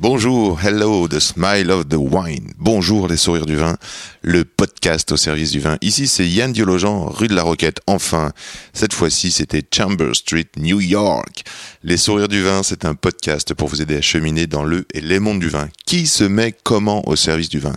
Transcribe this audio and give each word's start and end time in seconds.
Bonjour, 0.00 0.58
hello, 0.58 1.06
the 1.08 1.20
smile 1.20 1.70
of 1.70 1.90
the 1.90 1.98
wine. 1.98 2.54
Bonjour 2.56 3.06
les 3.06 3.18
sourires 3.18 3.44
du 3.44 3.56
vin, 3.56 3.76
le 4.22 4.44
podcast 4.44 5.12
au 5.12 5.16
service 5.16 5.50
du 5.52 5.60
vin. 5.60 5.76
Ici 5.80 6.06
c'est 6.06 6.28
Yann 6.28 6.52
Diologen, 6.52 7.06
rue 7.06 7.28
de 7.28 7.34
la 7.34 7.42
Roquette. 7.42 7.80
Enfin, 7.86 8.32
cette 8.72 8.92
fois-ci 8.92 9.30
c'était 9.30 9.62
Chamber 9.74 10.14
Street, 10.14 10.48
New 10.56 10.80
York. 10.80 11.44
Les 11.82 11.96
sourires 11.96 12.28
du 12.28 12.42
vin, 12.42 12.62
c'est 12.62 12.84
un 12.84 12.94
podcast 12.94 13.54
pour 13.54 13.68
vous 13.68 13.80
aider 13.80 13.96
à 13.96 14.02
cheminer 14.02 14.46
dans 14.46 14.64
le 14.64 14.86
et 14.92 15.00
les 15.00 15.18
mondes 15.18 15.40
du 15.40 15.48
vin. 15.48 15.68
Qui 15.86 16.06
se 16.06 16.24
met 16.24 16.54
comment 16.62 17.08
au 17.08 17.16
service 17.16 17.48
du 17.48 17.58
vin? 17.58 17.74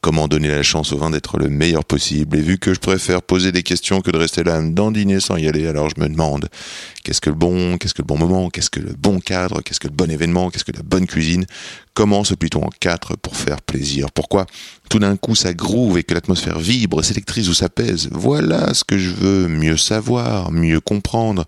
Comment 0.00 0.28
donner 0.28 0.48
la 0.48 0.62
chance 0.62 0.92
au 0.92 0.98
vin 0.98 1.10
d'être 1.10 1.38
le 1.38 1.48
meilleur 1.48 1.84
possible? 1.84 2.36
Et 2.36 2.42
vu 2.42 2.58
que 2.58 2.74
je 2.74 2.80
préfère 2.80 3.22
poser 3.22 3.52
des 3.52 3.62
questions 3.62 4.02
que 4.02 4.10
de 4.10 4.18
rester 4.18 4.44
là 4.44 4.56
à 4.56 4.62
dandiner 4.62 5.20
sans 5.20 5.36
y 5.36 5.48
aller, 5.48 5.66
alors 5.66 5.88
je 5.88 6.00
me 6.00 6.08
demande 6.08 6.48
qu'est-ce 7.02 7.20
que 7.20 7.30
le 7.30 7.36
bon, 7.36 7.78
qu'est-ce 7.78 7.94
que 7.94 8.02
le 8.02 8.06
bon 8.06 8.18
moment, 8.18 8.50
qu'est-ce 8.50 8.70
que 8.70 8.80
le 8.80 8.92
bon 8.92 9.20
cadre, 9.20 9.62
qu'est-ce 9.62 9.80
que 9.80 9.88
le 9.88 9.94
bon 9.94 10.10
événement, 10.10 10.50
qu'est-ce 10.50 10.64
que 10.64 10.72
la 10.72 10.82
bonne 10.82 11.06
cuisine? 11.06 11.46
Comment 11.96 12.24
se 12.24 12.34
plie-t-on 12.34 12.62
en 12.62 12.70
quatre 12.78 13.16
pour 13.16 13.38
faire 13.38 13.62
plaisir 13.62 14.10
Pourquoi 14.12 14.44
tout 14.90 14.98
d'un 14.98 15.16
coup 15.16 15.34
ça 15.34 15.54
groove 15.54 15.96
et 15.96 16.02
que 16.02 16.12
l'atmosphère 16.12 16.58
vibre, 16.58 17.02
s'électrise 17.02 17.48
ou 17.48 17.54
s'apaise? 17.54 18.10
Voilà 18.12 18.74
ce 18.74 18.84
que 18.84 18.98
je 18.98 19.08
veux 19.08 19.48
mieux 19.48 19.78
savoir, 19.78 20.52
mieux 20.52 20.78
comprendre, 20.78 21.46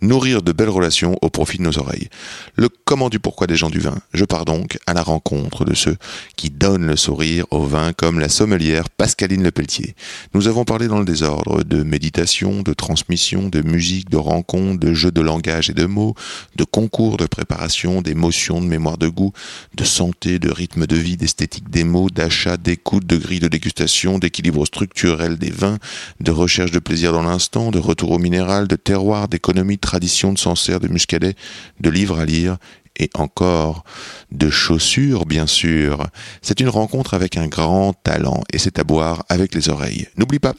nourrir 0.00 0.42
de 0.42 0.52
belles 0.52 0.68
relations 0.68 1.18
au 1.20 1.30
profit 1.30 1.58
de 1.58 1.64
nos 1.64 1.80
oreilles. 1.80 2.10
Le 2.54 2.68
comment 2.84 3.08
du 3.08 3.18
pourquoi 3.18 3.48
des 3.48 3.56
gens 3.56 3.70
du 3.70 3.80
vin. 3.80 3.98
Je 4.14 4.24
pars 4.24 4.44
donc 4.44 4.78
à 4.86 4.94
la 4.94 5.02
rencontre 5.02 5.64
de 5.64 5.74
ceux 5.74 5.96
qui 6.36 6.50
donnent 6.50 6.86
le 6.86 6.96
sourire 6.96 7.46
au 7.50 7.64
vin 7.64 7.92
comme 7.92 8.20
la 8.20 8.28
sommelière 8.28 8.90
Pascaline 8.90 9.42
Lepelletier. 9.42 9.96
Nous 10.32 10.46
avons 10.46 10.64
parlé 10.64 10.86
dans 10.86 11.00
le 11.00 11.04
désordre 11.04 11.64
de 11.64 11.82
méditation, 11.82 12.62
de 12.62 12.72
transmission, 12.72 13.48
de 13.48 13.62
musique, 13.62 14.10
de 14.10 14.16
rencontres, 14.16 14.78
de 14.78 14.94
jeux 14.94 15.10
de 15.10 15.20
langage 15.20 15.70
et 15.70 15.74
de 15.74 15.86
mots, 15.86 16.14
de 16.54 16.62
concours 16.62 17.16
de 17.16 17.26
préparation, 17.26 18.00
d'émotions, 18.00 18.60
de 18.60 18.66
mémoire 18.66 18.96
de 18.96 19.08
goût, 19.08 19.32
de 19.74 19.87
santé, 19.88 20.38
de 20.38 20.50
rythme 20.50 20.86
de 20.86 20.96
vie, 20.96 21.16
d'esthétique 21.16 21.68
des 21.70 21.84
mots, 21.84 22.10
d'achat, 22.10 22.56
d'écoute, 22.56 23.06
de 23.06 23.16
grille 23.16 23.40
de 23.40 23.48
dégustation, 23.48 24.18
d'équilibre 24.18 24.64
structurel 24.66 25.38
des 25.38 25.50
vins, 25.50 25.78
de 26.20 26.30
recherche 26.30 26.70
de 26.70 26.78
plaisir 26.78 27.12
dans 27.12 27.22
l'instant, 27.22 27.70
de 27.70 27.78
retour 27.78 28.12
au 28.12 28.18
minéral, 28.18 28.68
de 28.68 28.76
terroir, 28.76 29.28
d'économie, 29.28 29.76
de 29.76 29.80
tradition, 29.80 30.32
de 30.32 30.38
Sancerre, 30.38 30.80
de 30.80 30.88
Muscadet, 30.88 31.34
de 31.80 31.90
livres 31.90 32.18
à 32.18 32.24
lire 32.24 32.58
et 32.98 33.10
encore 33.14 33.84
de 34.32 34.50
chaussures, 34.50 35.24
bien 35.24 35.46
sûr. 35.46 36.06
C'est 36.42 36.60
une 36.60 36.68
rencontre 36.68 37.14
avec 37.14 37.36
un 37.36 37.46
grand 37.46 37.92
talent 37.92 38.42
et 38.52 38.58
c'est 38.58 38.78
à 38.78 38.84
boire 38.84 39.24
avec 39.28 39.54
les 39.54 39.68
oreilles. 39.68 40.08
N'oublie 40.16 40.38
pas, 40.38 40.54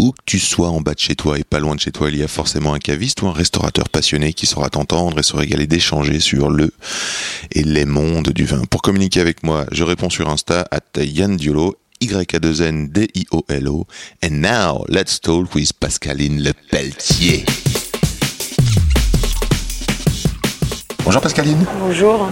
où 0.00 0.12
que 0.12 0.22
tu 0.24 0.38
sois 0.38 0.70
en 0.70 0.80
bas 0.80 0.94
de 0.94 0.98
chez 0.98 1.14
toi 1.14 1.38
et 1.38 1.44
pas 1.44 1.58
loin 1.60 1.74
de 1.74 1.80
chez 1.80 1.92
toi, 1.92 2.08
il 2.10 2.16
y 2.16 2.22
a 2.22 2.28
forcément 2.28 2.72
un 2.72 2.78
caviste 2.78 3.20
ou 3.20 3.26
un 3.28 3.32
restaurateur 3.32 3.90
passionné 3.90 4.32
qui 4.32 4.46
saura 4.46 4.70
t'entendre 4.70 5.18
et 5.18 5.22
se 5.22 5.36
régaler 5.36 5.66
d'échanger 5.66 6.20
sur 6.20 6.48
le 6.48 6.72
et 7.52 7.62
les 7.62 7.84
mondes 7.84 8.30
du 8.30 8.46
vin. 8.46 8.62
Pour 8.70 8.80
communiquer 8.80 9.20
avec 9.20 9.42
moi, 9.42 9.66
je 9.72 9.84
réponds 9.84 10.08
sur 10.08 10.30
Insta 10.30 10.66
à 10.70 10.80
Yann 11.02 11.36
Diolo, 11.36 11.76
Y-A-2-N-D-I-O-L-O. 12.00 13.86
And 14.24 14.30
now, 14.30 14.86
let's 14.88 15.20
talk 15.20 15.54
with 15.54 15.74
Pascaline 15.74 16.42
Le 16.42 16.52
Pelletier. 16.70 17.44
Bonjour 21.04 21.20
Pascaline. 21.20 21.66
Bonjour, 21.78 22.30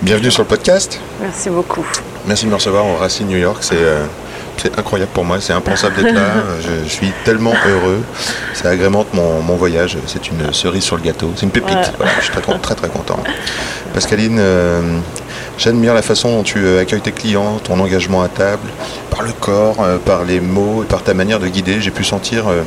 Bienvenue 0.00 0.30
sur 0.30 0.42
le 0.42 0.48
podcast. 0.48 0.98
merci 1.20 1.50
beaucoup. 1.50 1.86
Merci 2.26 2.46
de 2.46 2.50
me 2.50 2.54
recevoir 2.54 2.86
au 2.86 2.96
Racine 2.96 3.28
New 3.28 3.36
York. 3.36 3.62
C'est 3.62 3.76
euh, 3.76 4.06
c'est 4.56 4.78
incroyable 4.78 5.10
pour 5.12 5.24
moi. 5.24 5.40
C'est 5.40 5.52
impensable 5.52 5.96
d'être 5.96 6.14
là. 6.14 6.30
Je, 6.60 6.84
je 6.84 6.88
suis 6.88 7.12
tellement 7.24 7.54
heureux. 7.68 8.00
Ça 8.54 8.68
agrémente 8.70 9.12
mon, 9.14 9.40
mon 9.42 9.56
voyage. 9.56 9.96
C'est 10.06 10.28
une 10.28 10.52
cerise 10.52 10.84
sur 10.84 10.96
le 10.96 11.02
gâteau. 11.02 11.32
C'est 11.36 11.42
une 11.44 11.50
pépite. 11.52 11.74
Ouais. 11.76 11.82
Voilà, 11.96 12.12
je 12.18 12.24
suis 12.24 12.32
très, 12.32 12.58
très 12.58 12.74
très 12.74 12.88
content. 12.88 13.18
Pascaline, 13.94 14.38
euh, 14.38 14.98
j'admire 15.58 15.94
la 15.94 16.02
façon 16.02 16.30
dont 16.36 16.42
tu 16.42 16.58
euh, 16.64 16.80
accueilles 16.80 17.00
tes 17.00 17.12
clients, 17.12 17.58
ton 17.62 17.78
engagement 17.80 18.22
à 18.22 18.28
table, 18.28 18.68
par 19.10 19.22
le 19.22 19.32
corps, 19.32 19.76
euh, 19.82 19.98
par 19.98 20.24
les 20.24 20.40
mots 20.40 20.82
et 20.82 20.86
par 20.86 21.02
ta 21.02 21.12
manière 21.14 21.40
de 21.40 21.48
guider. 21.48 21.80
J'ai 21.80 21.90
pu 21.90 22.04
sentir 22.04 22.48
euh, 22.48 22.62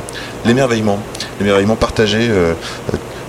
l'émerveillement, 0.46 1.00
l'émerveillement 1.40 1.76
partagé. 1.76 2.30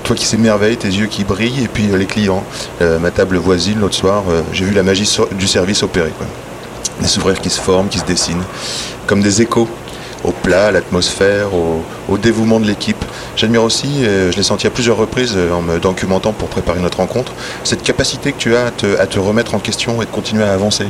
toi 0.05 0.15
qui 0.15 0.25
s'émerveille, 0.27 0.77
tes 0.77 0.89
yeux 0.89 1.07
qui 1.07 1.25
brillent, 1.25 1.65
et 1.65 1.69
puis 1.69 1.89
euh, 1.91 1.97
les 1.97 2.07
clients. 2.07 2.45
Euh, 2.83 2.99
ma 2.99 3.11
table 3.11 3.37
voisine, 3.39 3.81
l'autre 3.81 3.95
soir, 3.97 4.25
euh, 4.29 4.43
j'ai 4.53 4.65
vu 4.65 4.73
la 4.75 4.83
magie 4.83 5.07
so- 5.07 5.29
du 5.33 5.47
service 5.49 5.83
opérer. 5.83 6.11
Quoi. 6.17 6.27
Des 7.01 7.09
sourires 7.09 7.41
qui 7.41 7.51
se 7.51 7.61
forment, 7.61 7.89
qui 7.89 7.99
se 7.99 8.05
dessinent, 8.05 8.45
comme 9.07 9.23
des 9.23 9.43
échos 9.43 9.69
au 10.25 10.33
plat, 10.33 10.67
à 10.67 10.71
l'atmosphère, 10.73 11.49
au, 11.55 12.19
dévouement 12.19 12.59
de 12.59 12.67
l'équipe. 12.67 13.05
J'admire 13.37 13.63
aussi, 13.63 14.03
je 14.03 14.35
l'ai 14.35 14.43
senti 14.43 14.67
à 14.67 14.71
plusieurs 14.71 14.97
reprises 14.97 15.35
euh, 15.37 15.53
en 15.53 15.61
me 15.61 15.79
documentant 15.79 16.33
pour 16.33 16.49
préparer 16.49 16.81
notre 16.81 16.99
rencontre, 16.99 17.33
cette 17.63 17.83
capacité 17.83 18.33
que 18.33 18.39
tu 18.39 18.57
as 18.57 18.67
à 18.99 19.07
te, 19.07 19.19
remettre 19.19 19.55
en 19.55 19.59
question 19.59 20.01
et 20.03 20.07
de 20.07 20.11
continuer 20.11 20.45
à 20.45 20.53
avancer. 20.53 20.87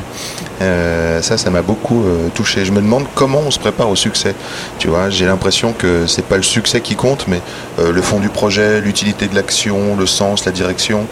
Euh, 0.63 1.21
ça, 1.23 1.37
ça 1.37 1.51
m'a 1.51 1.63
beaucoup 1.63 2.05
euh, 2.05 2.29
touché. 2.35 2.65
Je 2.65 2.71
me 2.71 2.81
demande 2.81 3.07
comment 3.15 3.41
on 3.41 3.51
se 3.51 3.59
prépare 3.59 3.91
au 3.91 3.97
succès. 3.97 4.35
Tu 4.79 4.89
vois, 4.89 5.11
j'ai 5.11 5.27
l'impression 5.27 5.73
que 5.73 6.07
c'est 6.07 6.25
pas 6.25 6.37
le 6.37 6.43
succès 6.43 6.81
qui 6.81 6.95
compte, 6.95 7.27
mais 7.29 7.41
le 7.79 8.03
fond 8.03 8.21
du 8.21 8.29
projet, 8.29 8.81
l'utilité 8.81 9.27
de 9.27 9.35
l'action, 9.35 9.97
le 9.97 10.07
sens, 10.07 10.45
la 10.45 10.53
direction, 10.53 11.07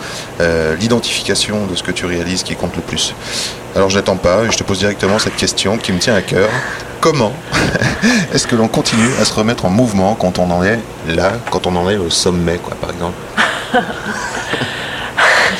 l'identification 0.81 1.67
de 1.67 1.75
ce 1.75 1.83
que 1.83 1.91
tu 1.91 2.07
réalises 2.07 2.43
qui 2.43 2.57
compte 2.57 2.77
le 2.77 2.83
plus. 2.83 3.15
Alors 3.77 3.91
je 3.91 3.97
n'attends 3.97 4.17
pas 4.17 4.45
et 4.45 4.53
je 4.53 4.57
te 4.57 4.63
pose 4.63 4.79
directement 4.79 5.19
cette 5.19 5.37
question 5.37 5.77
qui 5.79 5.93
me 5.93 5.99
tient 5.99 6.15
à 6.15 6.23
cœur. 6.23 6.49
Comment 7.01 7.33
est-ce 8.33 8.47
que 8.47 8.55
l'on 8.57 8.69
continue 8.69 9.09
à 9.21 9.25
se 9.25 9.35
remettre 9.35 9.65
en 9.65 9.71
mouvement 9.71 10.15
quand 10.15 10.39
on 10.39 10.51
en 10.51 10.63
est 10.65 10.79
là, 11.09 11.33
quand 11.51 11.67
on 11.67 11.75
en 11.77 11.91
est 11.91 11.97
au 11.97 12.09
sommet, 12.09 12.57
quoi, 12.59 12.75
par 12.81 12.91
exemple 12.91 13.15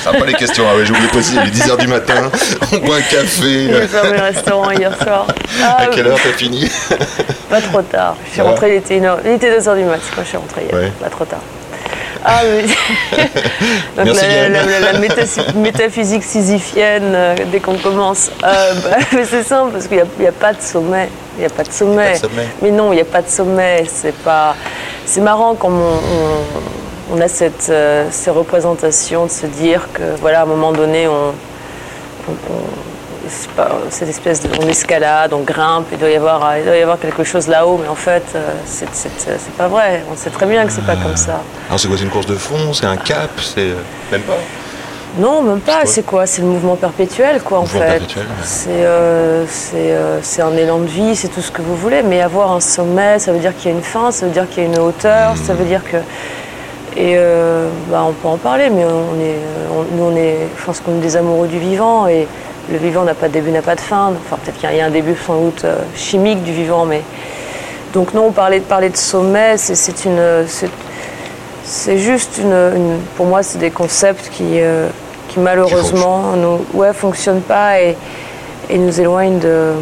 Ça 0.03 0.13
va 0.13 0.19
pas 0.19 0.27
les 0.27 0.35
questions, 0.35 0.65
ah 0.71 0.77
ouais, 0.77 0.85
j'ai 0.85 0.93
oublié 0.93 1.09
il 1.15 1.39
est 1.39 1.65
10h 1.67 1.79
du 1.79 1.87
matin, 1.87 2.31
on 2.73 2.77
boit 2.79 2.97
un 2.97 3.01
café. 3.01 3.69
J'ai 3.73 3.89
fermé 3.89 4.19
le 4.19 4.23
restaurant 4.23 4.71
hier 4.71 4.93
soir. 5.03 5.27
Ah, 5.63 5.77
À 5.81 5.87
quelle 5.87 6.05
oui, 6.07 6.11
heure 6.13 6.19
t'as 6.23 6.33
fini 6.37 6.71
Pas 7.49 7.63
trop 7.63 7.81
tard. 7.81 8.15
Je 8.27 8.33
suis 8.33 8.41
rentrée, 8.43 8.75
il 8.75 8.77
était, 8.77 8.99
une 8.99 9.07
heure- 9.07 9.21
il 9.25 9.31
était 9.31 9.59
2h 9.59 9.77
du 9.77 9.85
mat 9.85 10.01
quand 10.15 10.23
je 10.23 10.29
suis 10.29 10.37
rentrée 10.37 10.65
hier. 10.65 10.75
Ouais. 10.75 10.93
Pas 11.01 11.09
trop 11.09 11.25
tard. 11.25 11.41
Ah 12.25 12.41
oui. 12.45 12.75
Donc 13.97 14.07
Merci, 14.07 14.23
la, 14.27 14.33
Yann. 14.35 14.53
la- 14.53 14.65
la- 14.81 14.93
la 14.93 14.99
métas- 14.99 15.55
métaphysique 15.57 16.23
sisyphienne 16.25 17.13
euh, 17.15 17.35
dès 17.53 17.61
qu'on 17.61 17.77
commence. 17.77 18.31
Euh, 18.43 18.75
bah, 18.83 18.97
mais 19.13 19.25
c'est 19.25 19.43
simple 19.43 19.73
parce 19.73 19.87
qu'il 19.89 20.03
n'y 20.19 20.27
a, 20.27 20.33
pas 20.33 20.53
de 20.55 20.61
sommet. 20.63 21.09
Il 21.37 21.41
n'y 21.41 21.47
a 21.47 21.51
pas 21.51 21.65
de 21.65 21.73
sommet. 21.73 22.13
Pas 22.13 22.19
de 22.27 22.33
sommet. 22.33 22.47
Mais 22.63 22.71
non, 22.71 22.93
il 22.93 22.97
n'y 22.97 23.03
a 23.03 23.07
pas 23.07 23.23
de 23.23 23.29
sommet. 23.29 23.85
C'est 23.93 24.15
pas. 24.17 24.55
C'est 25.05 25.21
marrant 25.21 25.55
comme 25.55 25.79
on, 25.81 25.95
on- 27.13 27.17
on 27.17 27.21
a 27.21 27.29
cette, 27.29 27.69
euh, 27.69 28.07
ces 28.11 28.31
représentations 28.31 29.27
de 29.27 29.31
se 29.31 29.45
dire 29.47 29.89
que 29.93 30.03
voilà, 30.21 30.41
à 30.41 30.43
un 30.45 30.47
moment 30.47 30.73
donné, 30.73 31.07
on, 31.07 31.35
pas- 33.57 33.71
cette 33.91 34.09
espèce 34.09 34.41
de 34.43 34.49
on 34.63 34.69
escalade, 34.69 35.33
on 35.33 35.41
grimpe, 35.41 35.87
il 35.93 35.99
doit 35.99 36.09
y 36.11 36.17
avoir, 36.17 36.57
il 36.59 36.65
doit 36.65 36.77
y 36.77 36.83
avoir 36.83 36.99
quelque 36.99 37.25
chose 37.25 37.49
là-haut, 37.49 37.79
mais 37.83 37.89
en 37.89 37.95
fait, 37.95 38.23
euh, 38.35 38.51
c'est 38.65 38.87
pas 39.57 39.69
vrai. 39.69 40.03
On 40.13 40.17
sait 40.17 40.31
très 40.31 40.47
bien 40.47 40.65
que 40.67 40.73
c'est 40.73 40.87
pas 40.87 40.97
comme 40.97 41.17
ça. 41.17 41.41
Alors 41.69 41.79
c'est 41.81 41.89
quoi, 41.89 41.97
c'est 41.97 42.05
une 42.05 42.11
course 42.11 42.27
de 42.27 42.37
fond, 42.37 42.73
c'est 42.73 42.87
un 42.87 42.97
cap, 42.97 43.31
c'est... 43.41 43.61
euh, 43.61 43.75
Même 44.13 44.23
pas 44.23 44.37
Non, 45.19 45.43
même 45.43 45.61
pas. 45.61 45.87
C'est 45.87 46.03
quoi 46.05 46.27
C'est 46.27 46.43
le 46.43 46.49
mouvement 46.49 46.77
perpétuel, 46.77 47.41
quoi, 47.43 47.59
en 47.61 47.67
fait. 47.67 47.79
perpétuel, 47.79 48.25
ouais. 48.25 48.43
C'est 48.43 48.69
euh, 48.71 49.45
c'est, 49.47 49.93
euh, 49.93 50.19
un 50.43 50.57
élan 50.57 50.79
de 50.79 50.87
vie, 50.87 51.15
c'est 51.15 51.29
tout 51.29 51.41
ce 51.41 51.51
que 51.53 51.63
vous 51.63 51.77
voulez. 51.77 52.03
Mais 52.03 52.21
avoir 52.21 52.53
un 52.53 52.61
sommet, 52.61 53.19
ça 53.19 53.33
veut 53.33 53.39
dire 53.39 53.55
qu'il 53.57 53.71
y 53.71 53.75
a 53.75 53.77
une 53.77 53.83
fin, 53.85 54.11
ça 54.11 54.27
veut 54.27 54.33
dire 54.33 54.49
qu'il 54.49 54.65
y 54.65 54.67
a 54.67 54.69
une 54.69 54.79
hauteur, 54.79 55.35
ça 55.37 55.55
veut 55.55 55.65
dire 55.65 55.83
que. 55.85 55.99
Et 56.97 57.15
euh, 57.17 57.69
bah, 57.91 58.05
on 58.09 58.13
peut 58.13 58.29
en 58.29 58.37
parler, 58.37 58.71
mais 58.71 58.85
on 58.85 59.21
est, 59.21 59.39
on- 59.73 59.97
nous, 59.97 60.13
on 60.13 60.17
est, 60.17 60.37
je 60.57 60.65
pense 60.65 60.79
qu'on 60.81 60.93
est 60.99 61.01
des 61.01 61.17
amoureux 61.17 61.49
du 61.49 61.59
vivant 61.59 62.07
et 62.07 62.29
le 62.71 62.79
vivant 62.79 63.05
n'a 63.05 63.15
pas 63.15 63.29
de 63.29 63.33
début, 63.35 63.51
n'a 63.51 63.63
pas 63.63 63.75
de 63.75 63.81
fin. 63.81 64.13
Enfin, 64.27 64.37
peut-être 64.43 64.59
qu'il 64.59 64.75
y 64.77 64.81
a 64.81 64.85
un 64.87 64.91
début 64.91 65.15
sans 65.27 65.41
doute 65.41 65.65
euh, 65.65 65.77
chimique 65.97 66.43
du 66.43 66.53
vivant, 66.53 66.85
mais 66.87 67.03
donc 67.93 68.15
non, 68.15 68.31
parler 68.33 68.59
de 68.61 68.65
parler 68.65 68.89
de 68.91 68.97
sommet, 68.97 69.57
c'est 69.57 70.05
une, 70.05 70.45
c'est- 70.47 71.99
juste 71.99 72.39
une, 72.39 72.53
une- 72.53 72.99
pour 73.17 73.27
moi, 73.27 73.43
c'est 73.43 73.59
des 73.59 73.71
concepts 73.71 74.29
qui, 74.31 74.61
euh, 74.61 74.89
qui 75.29 75.39
malheureusement, 75.41 76.33
nous, 76.37 76.65
ouais, 76.79 76.93
fonctionnent 76.93 77.41
pas 77.41 77.81
et, 77.81 77.97
et 78.69 78.79
nous 78.79 79.01
éloignent 79.01 79.39
de, 79.39 79.73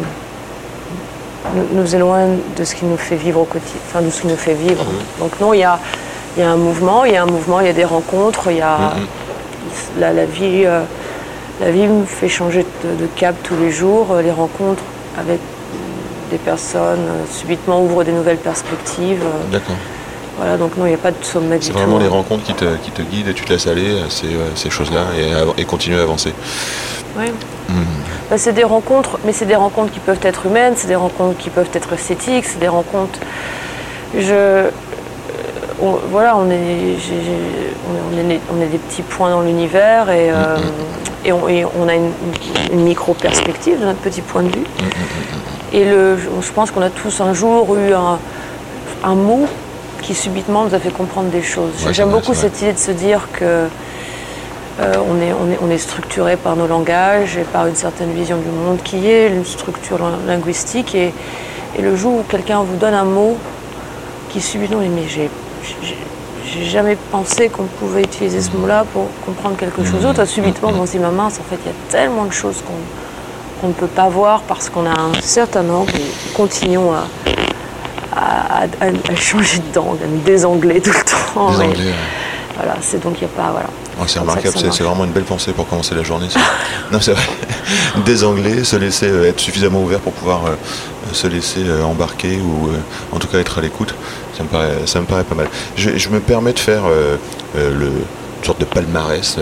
nous, 1.55 1.81
nous 1.81 1.95
éloignent 1.95 2.37
de 2.57 2.63
ce 2.63 2.75
qui 2.75 2.85
nous 2.85 2.97
fait 2.97 3.15
vivre 3.15 3.41
au 3.41 3.45
quotidien, 3.45 3.79
enfin 3.87 4.01
de 4.01 4.09
ce 4.09 4.21
qui 4.21 4.27
nous 4.27 4.35
fait 4.37 4.53
vivre. 4.53 4.83
Donc 5.19 5.31
non, 5.39 5.53
il 5.53 5.59
y 5.59 5.63
a, 5.63 5.77
y 6.37 6.41
a 6.41 6.49
un 6.49 6.55
mouvement, 6.57 7.05
il 7.05 7.13
y 7.13 7.17
a 7.17 7.23
un 7.23 7.27
mouvement, 7.27 7.59
il 7.61 7.67
y 7.67 7.69
a 7.69 7.73
des 7.73 7.85
rencontres, 7.85 8.49
il 8.51 8.57
y 8.57 8.61
a 8.61 8.77
la, 9.99 10.13
la 10.13 10.25
vie. 10.25 10.63
euh, 10.65 10.81
la 11.61 11.71
vie 11.71 11.87
me 11.87 12.05
fait 12.05 12.29
changer 12.29 12.65
de, 12.83 12.95
de 13.01 13.07
cap 13.15 13.35
tous 13.43 13.55
les 13.55 13.71
jours. 13.71 14.07
Euh, 14.11 14.21
Les 14.21 14.31
rencontres 14.31 14.83
avec 15.17 15.39
des 16.31 16.37
personnes 16.37 16.99
euh, 17.07 17.23
subitement 17.31 17.83
ouvrent 17.83 18.03
des 18.03 18.11
nouvelles 18.11 18.37
perspectives. 18.37 19.21
Euh, 19.23 19.51
D'accord. 19.51 19.75
Voilà, 20.37 20.57
donc 20.57 20.75
non, 20.77 20.85
il 20.85 20.89
n'y 20.89 20.95
a 20.95 20.97
pas 20.97 21.11
de 21.11 21.23
sommet 21.23 21.59
du 21.59 21.67
C'est 21.67 21.73
vraiment 21.73 21.99
les 21.99 22.07
hein. 22.07 22.09
rencontres 22.09 22.43
qui 22.43 22.53
te, 22.55 22.65
qui 22.77 22.89
te 22.89 23.03
guident 23.03 23.27
et 23.27 23.33
tu 23.35 23.45
te 23.45 23.53
laisses 23.53 23.67
aller 23.67 23.99
à 24.01 24.09
ces, 24.09 24.29
ces 24.55 24.71
choses-là 24.71 25.01
et, 25.15 25.61
et 25.61 25.65
continuer 25.65 25.99
à 25.99 26.03
avancer. 26.03 26.33
Ouais. 27.15 27.31
Hmm. 27.69 27.83
Bah, 28.31 28.37
c'est 28.39 28.53
des 28.53 28.63
rencontres, 28.63 29.19
mais 29.25 29.31
c'est 29.31 29.45
des 29.45 29.55
rencontres 29.55 29.91
qui 29.91 29.99
peuvent 29.99 30.19
être 30.23 30.47
humaines, 30.47 30.73
c'est 30.75 30.87
des 30.87 30.95
rencontres 30.95 31.37
qui 31.37 31.51
peuvent 31.51 31.69
être 31.73 31.93
esthétiques, 31.93 32.45
c'est 32.45 32.57
des 32.59 32.67
rencontres. 32.67 33.19
Je, 34.17 34.69
on- 35.79 35.99
voilà, 36.09 36.35
on 36.35 36.49
est, 36.49 36.55
on 36.57 38.17
est, 38.17 38.25
on 38.25 38.29
est- 38.31 38.39
on 38.57 38.61
est 38.63 38.67
des 38.67 38.79
petits 38.79 39.03
points 39.03 39.29
dans 39.29 39.41
l'univers 39.41 40.09
et, 40.09 40.31
euh, 40.31 40.57
et, 41.25 41.31
on, 41.31 41.47
et 41.47 41.65
on 41.65 41.87
a 41.87 41.95
une, 41.95 42.11
une 42.71 42.81
micro-perspective 42.83 43.79
de 43.79 43.85
notre 43.85 43.99
petit 43.99 44.21
point 44.21 44.43
de 44.43 44.49
vue. 44.49 44.65
Et 45.71 45.85
le, 45.85 46.17
je 46.17 46.51
pense 46.51 46.71
qu'on 46.71 46.81
a 46.81 46.89
tous 46.89 47.21
un 47.21 47.33
jour 47.33 47.75
eu 47.75 47.93
un, 47.93 48.19
un 49.03 49.15
mot 49.15 49.45
qui 50.01 50.13
subitement 50.13 50.65
nous 50.65 50.75
a 50.75 50.79
fait 50.79 50.91
comprendre 50.91 51.29
des 51.29 51.41
choses. 51.41 51.85
Ouais, 51.85 51.93
J'aime 51.93 52.09
beaucoup 52.09 52.33
cette 52.33 52.61
idée 52.61 52.73
de 52.73 52.77
se 52.77 52.91
dire 52.91 53.27
que 53.33 53.43
euh, 54.79 54.93
on, 55.09 55.21
est, 55.21 55.31
on, 55.33 55.51
est, 55.51 55.57
on 55.61 55.69
est 55.71 55.77
structuré 55.77 56.35
par 56.35 56.55
nos 56.55 56.67
langages 56.67 57.37
et 57.37 57.43
par 57.43 57.67
une 57.67 57.75
certaine 57.75 58.11
vision 58.11 58.37
du 58.37 58.49
monde 58.49 58.79
qui 58.83 59.07
est 59.09 59.29
une 59.29 59.45
structure 59.45 59.97
lin- 59.99 60.19
linguistique. 60.27 60.93
Et, 60.95 61.13
et 61.77 61.81
le 61.81 61.95
jour 61.95 62.15
où 62.19 62.23
quelqu'un 62.29 62.61
vous 62.63 62.75
donne 62.75 62.93
un 62.93 63.03
mot 63.05 63.37
qui 64.29 64.41
subitement 64.41 64.79
mais 64.79 65.03
j'ai 65.07 65.29
j'ai- 66.45 66.65
jamais 66.65 66.95
pensé 67.11 67.49
qu'on 67.49 67.63
pouvait 67.63 68.01
utiliser 68.03 68.41
ce 68.41 68.51
mot-là 68.51 68.85
pour 68.93 69.07
comprendre 69.25 69.55
quelque 69.57 69.83
chose 69.83 70.01
d'autre. 70.01 70.25
Subitement, 70.25 70.71
on 70.79 70.85
se 70.85 70.91
dit, 70.93 70.99
ma 70.99 71.09
mince, 71.11 71.39
en 71.39 71.43
fait, 71.49 71.57
il 71.65 71.67
y 71.67 71.69
a 71.71 71.91
tellement 71.91 72.25
de 72.25 72.33
choses 72.33 72.57
qu'on 73.61 73.67
ne 73.67 73.73
peut 73.73 73.87
pas 73.87 74.09
voir 74.09 74.41
parce 74.41 74.69
qu'on 74.69 74.85
a 74.85 74.91
un 74.99 75.13
certain 75.21 75.67
angle 75.69 75.91
continuons 76.35 76.91
à, 76.93 77.05
à, 78.15 78.63
à- 78.63 79.11
à 79.11 79.15
changer 79.15 79.59
d'angle, 79.73 80.03
à 80.03 80.07
nous 80.07 80.19
désangler 80.21 80.81
tout 80.81 80.91
le 80.91 81.03
temps. 81.03 81.57
Ouais. 81.57 81.69
Voilà, 82.55 82.75
c'est 82.81 83.01
donc 83.01 83.15
il 83.19 83.25
n'y 83.25 83.31
a 83.33 83.35
pas. 83.35 83.49
Voilà. 83.51 83.67
C'est 84.07 84.19
remarquable, 84.19 84.55
c'est 84.71 84.83
vraiment 84.83 85.05
une 85.05 85.11
belle 85.11 85.23
pensée 85.23 85.53
pour 85.53 85.67
commencer 85.67 85.95
la 85.95 86.03
journée. 86.03 86.27
non, 86.91 86.99
c'est 87.01 87.13
vrai. 87.13 87.23
Désanglais, 88.05 88.63
se 88.63 88.75
laisser 88.75 89.07
euh, 89.07 89.29
être 89.29 89.39
suffisamment 89.39 89.81
ouvert 89.81 89.99
pour 89.99 90.13
pouvoir 90.13 90.45
euh, 90.45 90.55
se 91.13 91.27
laisser 91.27 91.63
euh, 91.65 91.83
embarquer 91.83 92.37
ou 92.37 92.67
euh, 92.69 92.77
en 93.11 93.19
tout 93.19 93.27
cas 93.27 93.39
être 93.39 93.59
à 93.59 93.61
l'écoute, 93.61 93.93
ça 94.35 94.43
me 94.43 95.05
paraît, 95.05 95.23
pas 95.23 95.35
mal. 95.35 95.47
Je, 95.77 96.09
me 96.09 96.19
permets 96.19 96.53
de 96.53 96.59
faire 96.59 96.83
euh, 96.87 97.17
le, 97.55 97.85
une 97.87 98.43
sorte 98.45 98.59
de 98.59 98.65
palmarès. 98.65 99.37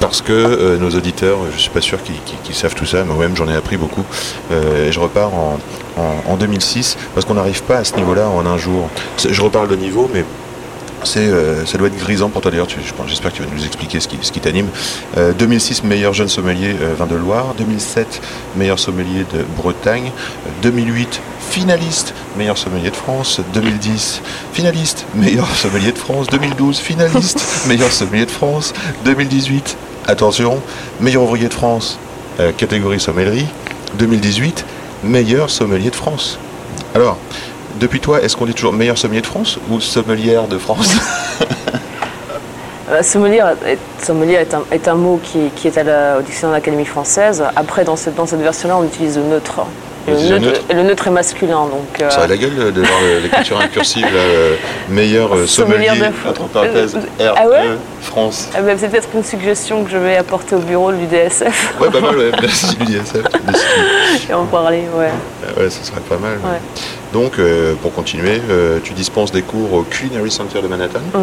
parce 0.00 0.22
que 0.22 0.76
nos 0.78 0.90
auditeurs, 0.90 1.38
je 1.54 1.60
suis 1.60 1.70
pas 1.70 1.80
sûr 1.80 1.98
qu'ils 2.44 2.54
savent 2.54 2.74
tout 2.74 2.86
ça, 2.86 3.04
moi-même 3.04 3.36
j'en 3.36 3.48
ai 3.48 3.54
appris 3.56 3.76
beaucoup. 3.76 4.04
Et 4.52 4.90
je 4.92 4.98
repars 5.00 5.34
en, 5.34 5.58
en- 5.96 6.32
en 6.32 6.36
2006 6.36 6.96
parce 7.14 7.26
qu'on 7.26 7.34
n'arrive 7.34 7.62
pas 7.64 7.78
à 7.78 7.84
ce 7.84 7.94
niveau-là 7.96 8.28
en 8.28 8.46
un 8.46 8.58
jour. 8.58 8.88
Je 9.18 9.40
reparle 9.42 9.68
de 9.68 9.76
niveau, 9.76 10.08
mais 10.14 10.24
c'est, 11.04 11.20
euh, 11.20 11.64
ça 11.66 11.78
doit 11.78 11.88
être 11.88 11.98
grisant 11.98 12.28
pour 12.28 12.42
toi 12.42 12.50
d'ailleurs, 12.50 12.68
j'espère 13.06 13.32
que 13.32 13.36
tu 13.36 13.42
vas 13.42 13.48
nous 13.54 13.64
expliquer 13.64 14.00
ce 14.00 14.08
qui, 14.08 14.18
ce 14.20 14.32
qui 14.32 14.40
t'anime. 14.40 14.68
Euh, 15.16 15.32
2006, 15.32 15.84
meilleur 15.84 16.12
jeune 16.12 16.28
sommelier 16.28 16.74
euh, 16.80 16.94
vin 16.96 17.06
de 17.06 17.16
Loire. 17.16 17.54
2007, 17.58 18.20
meilleur 18.56 18.78
sommelier 18.78 19.24
de 19.32 19.44
Bretagne. 19.56 20.10
Euh, 20.46 20.50
2008, 20.62 21.20
finaliste, 21.50 22.14
meilleur 22.36 22.56
sommelier 22.56 22.90
de 22.90 22.96
France. 22.96 23.40
2010, 23.54 24.22
finaliste, 24.52 25.06
meilleur 25.14 25.48
sommelier 25.54 25.92
de 25.92 25.98
France. 25.98 26.26
2012, 26.28 26.78
finaliste, 26.78 27.42
meilleur 27.66 27.92
sommelier 27.92 28.26
de 28.26 28.30
France. 28.30 28.72
2018, 29.04 29.76
attention, 30.06 30.60
meilleur 31.00 31.22
ouvrier 31.22 31.48
de 31.48 31.54
France, 31.54 31.98
euh, 32.40 32.52
catégorie 32.52 33.00
sommellerie. 33.00 33.46
2018, 33.98 34.64
meilleur 35.04 35.50
sommelier 35.50 35.90
de 35.90 35.96
France. 35.96 36.38
Alors, 36.94 37.18
depuis 37.80 38.00
toi, 38.00 38.20
est-ce 38.22 38.36
qu'on 38.36 38.46
dit 38.46 38.54
toujours 38.54 38.72
meilleur 38.72 38.98
sommelier 38.98 39.20
de 39.20 39.26
France 39.26 39.58
ou 39.70 39.80
sommelière 39.80 40.46
de 40.48 40.58
France 40.58 40.94
Euh, 42.90 43.02
Sommelier, 43.02 43.40
est, 43.66 43.78
sommelier 44.04 44.34
est, 44.34 44.52
un, 44.52 44.64
est 44.70 44.86
un 44.86 44.94
mot 44.96 45.18
qui, 45.22 45.38
qui 45.56 45.68
est 45.68 45.78
à 45.78 45.82
la, 45.84 46.18
au 46.18 46.20
dictionnaire 46.22 46.50
de 46.56 46.60
l'Académie 46.60 46.84
française. 46.84 47.42
Après, 47.56 47.84
dans 47.84 47.96
cette, 47.96 48.16
dans 48.16 48.26
cette 48.26 48.40
version-là, 48.42 48.76
on 48.76 48.84
utilise 48.84 49.16
le 49.16 49.22
neutre. 49.22 49.60
Le 50.08 50.14
neutre, 50.14 50.40
neutre 50.40 50.60
et 50.68 50.74
le 50.74 50.82
neutre 50.82 51.06
est 51.06 51.10
masculin, 51.12 51.60
donc. 51.66 52.02
euh, 52.02 52.10
Ça 52.10 52.22
a 52.22 52.26
la 52.26 52.36
gueule 52.36 52.72
de- 52.72 52.80
voir 52.82 52.98
l'écriture 53.22 53.58
incursive, 53.60 54.04
euh, 54.12 54.56
meilleur 54.90 55.32
euh, 55.34 55.46
Sommelier 55.46 55.86
de- 55.90 56.28
entre 56.28 56.42
parenthèses, 56.48 56.98
Euh, 57.20 57.30
R, 57.30 57.34
ah 57.38 57.48
ouais 57.48 57.66
E, 57.68 57.76
France. 58.02 58.48
eh 58.58 58.60
ben, 58.60 58.76
c'est 58.78 58.88
peut-être 58.88 59.08
une 59.14 59.24
suggestion 59.24 59.84
que 59.84 59.90
je 59.90 59.96
vais 59.96 60.16
apporter 60.16 60.56
au 60.56 60.58
bureau 60.58 60.90
de 60.90 60.96
l'UDSF 60.96 61.74
Ouais, 61.80 61.88
pas 61.88 62.00
mal, 62.00 62.16
ouais, 62.18 62.32
merci 62.42 62.76
l'UDSF. 62.80 63.22
et 64.28 64.34
en 64.34 64.44
parler. 64.46 64.82
Ouais. 64.94 65.08
Ouais, 65.56 65.70
ce 65.70 65.82
serait 65.86 66.00
pas 66.00 66.18
mal. 66.18 66.32
ouais. 66.32 66.58
Donc, 67.12 67.38
euh, 67.38 67.74
pour 67.82 67.92
continuer, 67.92 68.40
euh, 68.50 68.78
tu 68.82 68.94
dispenses 68.94 69.32
des 69.32 69.42
cours 69.42 69.72
au 69.74 69.82
Culinary 69.82 70.30
Center 70.30 70.62
de 70.62 70.66
Manhattan. 70.68 71.00
Mhm. 71.14 71.20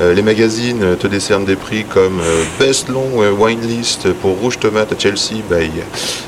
Euh, 0.00 0.14
les 0.14 0.22
magazines 0.22 0.96
te 0.98 1.06
décernent 1.06 1.44
des 1.44 1.56
prix 1.56 1.84
comme 1.84 2.20
Best 2.58 2.88
Long 2.88 3.10
Wine 3.38 3.60
List 3.60 4.10
pour 4.22 4.36
Rouge 4.38 4.58
Tomate 4.58 4.92
à 4.92 4.98
Chelsea 4.98 5.42
by 5.50 5.70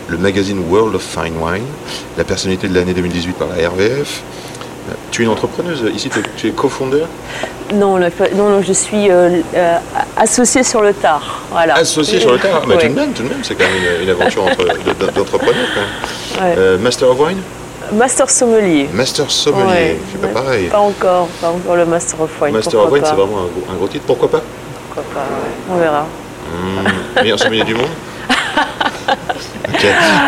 le 0.08 0.18
magazine 0.18 0.62
World 0.68 0.94
of 0.96 1.02
Fine 1.02 1.34
Wine, 1.40 1.64
la 2.18 2.24
personnalité 2.24 2.68
de 2.68 2.74
l'année 2.74 2.92
2018 2.92 3.32
par 3.36 3.48
la 3.48 3.68
RVF. 3.70 4.22
Tu 5.12 5.22
es 5.22 5.24
une 5.24 5.30
entrepreneuse, 5.30 5.84
ici 5.94 6.10
tu 6.36 6.48
es- 6.48 6.50
cofondeur, 6.50 7.06
Non, 7.72 7.96
le- 7.96 8.10
non, 8.36 8.48
non, 8.50 8.62
je 8.62 8.72
suis 8.72 9.08
euh, 9.10 9.40
euh, 9.54 9.76
associée 10.16 10.64
sur 10.64 10.82
le 10.82 10.92
tard. 10.92 11.40
Voilà. 11.52 11.76
associé 11.76 12.18
sur 12.18 12.32
le 12.32 12.38
terrain. 12.38 12.60
Mais 12.66 12.74
Ouais. 12.74 12.80
tout 12.82 12.88
de 12.88 12.98
même, 12.98 13.12
tout 13.12 13.22
de 13.22 13.28
même, 13.28 13.38
c'est 13.44 13.54
quand 13.54 13.64
même 13.64 13.98
une, 14.00 14.02
une 14.04 14.10
aventure 14.10 14.42
entre- 14.44 14.64
de- 14.64 15.06
de- 15.06 15.10
d'entrepreneur. 15.12 15.54
Ouais. 16.40 16.54
Euh, 16.58 16.78
Master 16.78 17.08
of 17.10 17.20
Wine, 17.20 17.38
Master 17.92 18.28
sommelier. 18.30 18.88
Master 18.92 19.30
Sommelier, 19.30 19.66
Ouais. 19.66 19.98
c'est 20.12 20.20
pas 20.20 20.28
pareil. 20.42 20.68
Pas 20.68 20.78
encore, 20.78 21.26
pas 21.40 21.48
encore 21.48 21.76
le 21.76 21.84
Master 21.86 22.20
of 22.20 22.30
Wine. 22.40 22.52
Master 22.54 22.80
of 22.80 22.90
Wine, 22.92 23.02
c'est 23.04 23.14
vraiment 23.14 23.38
un 23.38 23.46
gros, 23.46 23.64
un 23.72 23.74
gros 23.74 23.88
titre. 23.88 24.04
Pourquoi 24.06 24.30
pas? 24.30 24.40
Pourquoi 24.86 25.04
pas, 25.14 25.20
ouais. 25.20 25.52
On 25.72 25.76
verra. 25.78 26.02
Mmh, 26.06 27.22
Meilleur 27.22 27.38
sommelier 27.38 27.64
du 27.64 27.74
monde? 27.74 27.86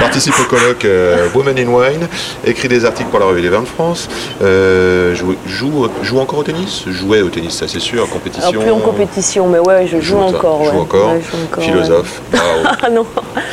Participe 0.01 0.35
au 0.41 0.45
colloque 0.45 0.85
euh, 0.85 1.29
Women 1.35 1.59
in 1.59 1.69
Wine, 1.69 2.09
écrit 2.47 2.69
des 2.69 2.85
articles 2.85 3.11
pour 3.11 3.19
la 3.19 3.27
revue 3.27 3.43
des 3.43 3.49
vins 3.49 3.61
de 3.63 3.67
France, 3.69 4.09
euh, 4.43 5.15
joue, 5.15 5.35
joue, 5.47 5.89
joue 6.03 6.19
encore 6.19 6.39
au 6.41 6.43
tennis? 6.43 6.85
Jouait 6.89 7.21
au 7.23 7.29
tennis, 7.29 7.53
ça 7.55 7.69
c'est 7.69 7.81
sûr, 7.81 8.05
en 8.05 8.07
compétition. 8.07 8.49
Alors, 8.51 8.63
plus 8.63 8.73
en 8.73 8.79
compétition, 8.81 9.49
mais 9.49 9.59
ouais, 9.59 9.87
je 9.87 10.01
joue, 10.01 10.19
encore. 10.19 10.65
joue 10.65 10.79
encore. 10.79 11.11
Joue 11.21 11.37
encore, 11.45 11.65
Philosophe, 11.65 12.21
ouais. 12.33 12.39
Ah 12.83 12.91
non, 12.91 13.07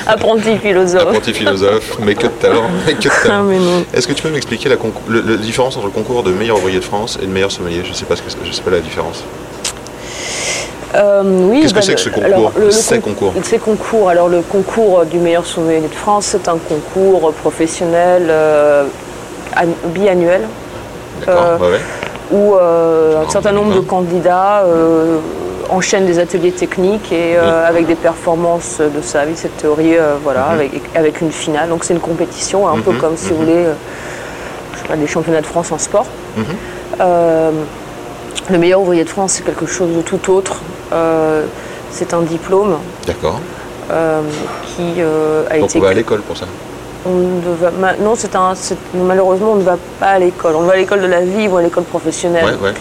apprenti 0.08 0.58
philosophe. 0.58 1.02
apprenti 1.04 1.34
philosophe, 1.34 1.98
mais 2.02 2.16
que 2.16 2.24
de 2.24 2.28
talent, 2.30 2.70
mais 2.88 2.94
que 2.94 3.04
de 3.04 3.10
Ah, 3.10 3.28
talent. 3.28 3.44
non. 3.46 3.86
Est-ce 3.94 4.08
que 4.08 4.14
tu 4.14 4.24
peux 4.24 4.30
m'expliquer 4.30 4.70
la, 4.70 4.76
la 5.10 5.38
différence 5.38 5.76
entre 5.78 5.86
le 5.88 5.92
concours 5.92 6.24
de 6.24 6.32
meilleur 6.32 6.58
ouvrier 6.58 6.80
de 6.80 6.84
France 6.86 7.18
et 7.22 7.26
de 7.26 7.32
meilleur 7.32 7.52
sommelier? 7.52 7.82
Je 7.88 7.94
sais 7.94 8.06
pas 8.06 8.16
ce 8.16 8.22
que 8.22 8.30
c'est- 8.30 8.38
je 8.44 8.52
sais 8.52 8.62
pas 8.62 8.72
la 8.72 8.80
différence. 8.80 9.24
Euh, 10.96 11.22
oui, 11.50 11.62
Qu'est-ce 11.62 11.74
que 11.74 11.80
bah, 11.80 11.86
c'est 11.86 11.94
que 11.96 12.00
ce 12.00 12.10
le- 12.10 12.16
concours 12.16 12.26
alors, 12.36 12.52
le- 12.58 12.66
le 12.66 12.72
Ces 12.72 13.00
con- 13.00 13.10
concours. 13.12 13.34
Ces 13.44 13.58
concours. 13.60 14.10
Alors, 14.10 14.28
le 14.28 14.42
concours 14.42 15.06
du 15.06 15.20
meilleur 15.20 15.46
sommelier 15.46 15.82
de 15.88 15.94
France, 15.94 16.26
c'est 16.32 16.48
un 16.48 16.58
concours 16.58 17.32
professionnel 17.34 18.26
euh, 18.30 18.86
an- 19.56 19.68
biannuel 19.90 20.42
Euh, 21.28 21.58
ouais. 21.58 21.80
où 22.32 22.56
euh, 22.56 23.22
un 23.24 23.30
certain 23.30 23.52
nombre 23.52 23.76
de 23.76 23.82
candidats 23.82 24.64
euh, 24.66 25.18
enchaînent 25.70 26.06
des 26.08 26.18
ateliers 26.18 26.52
techniques 26.54 27.12
et 27.12 27.36
euh, 27.38 27.68
avec 27.68 27.86
des 27.86 27.96
performances 27.96 28.80
de 28.80 29.02
sa 29.04 29.26
vie, 29.26 29.36
cette 29.36 29.58
théorie, 29.58 29.96
euh, 29.98 30.16
voilà, 30.24 30.46
Mhm. 30.48 30.54
avec, 30.54 30.72
avec 30.96 31.22
une 31.22 31.32
finale. 31.32 31.70
Donc 31.70 31.84
c'est 31.84 31.94
une 31.94 32.00
compétition, 32.00 32.68
un 32.68 32.80
peu 32.80 32.92
Mhm, 32.92 32.98
comme 32.98 33.18
si 33.18 33.30
vous 33.30 33.36
voulez, 33.38 33.66
euh, 33.66 33.74
je 34.74 34.80
sais 34.80 34.88
pas, 34.88 34.96
des 34.96 35.06
championnats 35.08 35.42
de 35.42 35.46
France 35.46 35.72
en 35.72 35.78
sport. 35.78 36.08
Euh, 37.02 37.52
le 38.50 38.58
meilleur 38.58 38.82
ouvrier 38.82 39.04
de 39.04 39.10
France, 39.10 39.34
c'est 39.34 39.44
quelque 39.46 39.68
chose 39.68 39.90
de 39.96 40.02
tout 40.02 40.32
autre. 40.32 40.62
Euh, 40.94 41.46
c'est 41.92 42.14
un 42.14 42.22
diplôme 42.22 42.78
D'accord. 43.06 43.40
euh, 43.92 44.22
qui 44.66 44.96
euh, 45.00 45.44
a 45.50 45.58
Donc 45.60 45.70
été 45.70 45.80
on 45.80 45.82
va 45.82 45.90
à 45.90 45.94
l'école 45.94 46.22
pour 46.22 46.38
ça. 46.38 46.46
on 47.06 47.10
ne 47.10 47.56
va, 47.56 47.72
non, 48.00 48.14
un, 48.36 48.54
malheureusement, 48.96 49.52
on 49.54 49.56
ne 49.58 49.64
va 49.64 49.78
pas 50.00 50.12
à 50.12 50.20
l'école. 50.20 50.56
On 50.56 50.62
va 50.62 50.74
à 50.74 50.78
l'école 50.78 51.02
de 51.02 51.08
la 51.08 51.22
vie 51.22 51.48
ou 51.48 51.58
à 51.58 51.62
l'école 51.62 51.84
professionnelle. 51.84 52.46
Ouais, 52.46 52.68
ouais. 52.70 52.74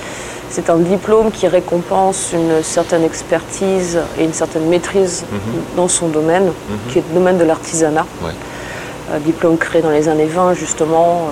C'est 0.50 0.70
un 0.70 0.76
diplôme 0.76 1.30
qui 1.30 1.46
récompense 1.46 2.30
une 2.32 2.62
certaine 2.62 3.04
expertise 3.04 3.98
et 4.18 4.24
une 4.24 4.32
certaine 4.32 4.66
maîtrise 4.66 5.24
Mhm. 5.30 5.38
dans 5.76 5.88
son 5.88 6.08
domaine, 6.08 6.50
qui 6.90 6.98
est 6.98 7.04
le 7.10 7.14
domaine 7.18 7.36
de 7.38 7.44
l'artisanat. 7.44 8.06
Ouais. 8.22 8.32
Un 9.14 9.18
diplôme 9.18 9.56
créé 9.58 9.82
dans 9.82 9.90
les 9.90 10.08
années 10.08 10.24
20, 10.26 10.54
justement, 10.54 11.28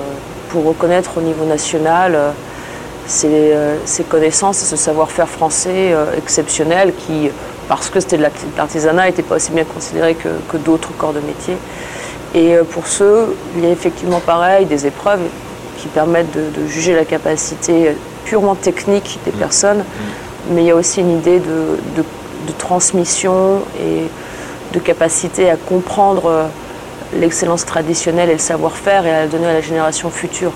pour 0.50 0.64
reconnaître 0.66 1.12
au 1.16 1.20
niveau 1.22 1.44
national 1.44 2.18
ces, 3.06 3.28
euh, 3.30 3.76
ces 3.84 4.04
connaissances 4.04 4.62
et 4.62 4.66
ce 4.66 4.76
savoir-faire 4.76 5.28
français 5.28 5.92
euh, 5.92 6.06
exceptionnel 6.16 6.92
qui, 7.06 7.30
parce 7.68 7.88
que 7.90 8.00
c'était 8.00 8.16
de 8.18 8.22
l'arti- 8.22 8.46
de 8.52 8.56
l'artisanat, 8.56 9.06
n'était 9.06 9.22
pas 9.22 9.36
aussi 9.36 9.52
bien 9.52 9.64
considéré 9.64 10.14
que, 10.14 10.28
que 10.50 10.56
d'autres 10.56 10.90
corps 10.98 11.12
de 11.12 11.20
métier. 11.20 11.56
Et 12.34 12.54
euh, 12.56 12.64
pour 12.64 12.86
ceux, 12.86 13.36
il 13.56 13.64
y 13.64 13.66
a 13.66 13.70
effectivement 13.70 14.20
pareil 14.20 14.66
des 14.66 14.86
épreuves 14.86 15.20
qui 15.78 15.88
permettent 15.88 16.32
de, 16.32 16.62
de 16.62 16.66
juger 16.66 16.94
la 16.94 17.04
capacité 17.04 17.92
purement 18.24 18.54
technique 18.54 19.18
des 19.24 19.30
personnes, 19.30 19.84
mais 20.50 20.62
il 20.62 20.66
y 20.66 20.70
a 20.70 20.74
aussi 20.76 21.00
une 21.00 21.18
idée 21.18 21.38
de, 21.38 21.78
de- 21.96 22.04
de 22.46 22.52
transmission 22.58 23.60
et 23.80 24.08
de 24.72 24.78
capacité 24.80 25.50
à 25.50 25.56
comprendre 25.56 26.48
l'excellence 27.18 27.64
traditionnelle 27.64 28.30
et 28.30 28.34
le 28.34 28.38
savoir-faire 28.38 29.06
et 29.06 29.10
à 29.10 29.20
la 29.22 29.26
donner 29.26 29.46
à 29.46 29.52
la 29.54 29.60
génération 29.60 30.10
future. 30.10 30.52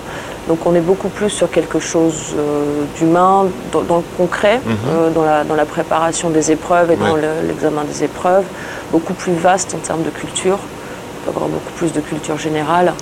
Donc 0.48 0.66
on 0.66 0.74
est 0.74 0.80
beaucoup 0.80 1.08
plus 1.08 1.30
sur 1.30 1.50
quelque 1.50 1.78
chose 1.78 2.34
euh, 2.36 2.82
d'humain, 2.96 3.46
dans, 3.72 3.82
dans 3.82 3.96
le 3.98 4.02
concret, 4.16 4.60
euh, 4.88 5.10
dans, 5.10 5.22
la, 5.24 5.44
dans 5.44 5.54
la 5.54 5.64
préparation 5.64 6.30
des 6.30 6.50
épreuves 6.50 6.90
et 6.90 6.96
dans 6.96 7.14
le- 7.14 7.46
l'examen 7.46 7.82
des 7.84 8.02
épreuves, 8.04 8.44
beaucoup 8.90 9.12
plus 9.14 9.32
vaste 9.34 9.74
en 9.74 9.78
termes 9.78 10.02
de 10.02 10.10
culture, 10.10 10.58
on 10.58 11.24
peut 11.30 11.36
avoir 11.36 11.48
beaucoup 11.48 11.72
plus 11.76 11.92
de 11.92 12.00
culture 12.00 12.36
générale 12.38 12.92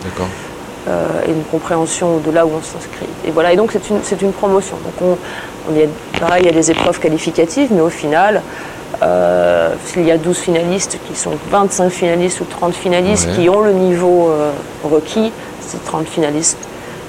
euh, 0.89 1.07
et 1.27 1.31
une 1.31 1.45
compréhension 1.45 2.19
de 2.19 2.31
là 2.31 2.45
où 2.45 2.51
on 2.59 2.63
s'inscrit. 2.63 3.07
Et 3.27 3.31
voilà, 3.31 3.53
et 3.53 3.57
donc 3.57 3.71
c'est 3.73 4.21
une, 4.23 4.33
promotion. 4.33 4.77
Donc 4.85 4.95
on, 5.01 5.73
on 5.73 5.77
y 5.77 5.85
a, 5.85 5.87
pareil, 6.21 6.43
il 6.43 6.47
y 6.47 6.51
a 6.51 6.53
des 6.53 6.71
épreuves 6.71 6.99
qualificatives, 6.99 7.69
mais 7.73 7.81
au 7.81 7.89
final, 7.91 8.43
s'il 9.87 10.05
y 10.05 10.11
a 10.11 10.19
12 10.19 10.37
finalistes 10.37 10.99
qui 11.09 11.17
sont 11.17 11.31
25 11.51 11.89
finalistes 11.91 12.41
ou 12.41 12.45
30 12.45 12.75
finalistes 12.75 13.29
Ouais. 13.29 13.43
qui 13.45 13.49
ont 13.49 13.61
le 13.61 13.73
niveau 13.73 14.31
requis, 14.85 15.33
ces 15.61 15.79
30 15.79 16.07
finalistes 16.09 16.59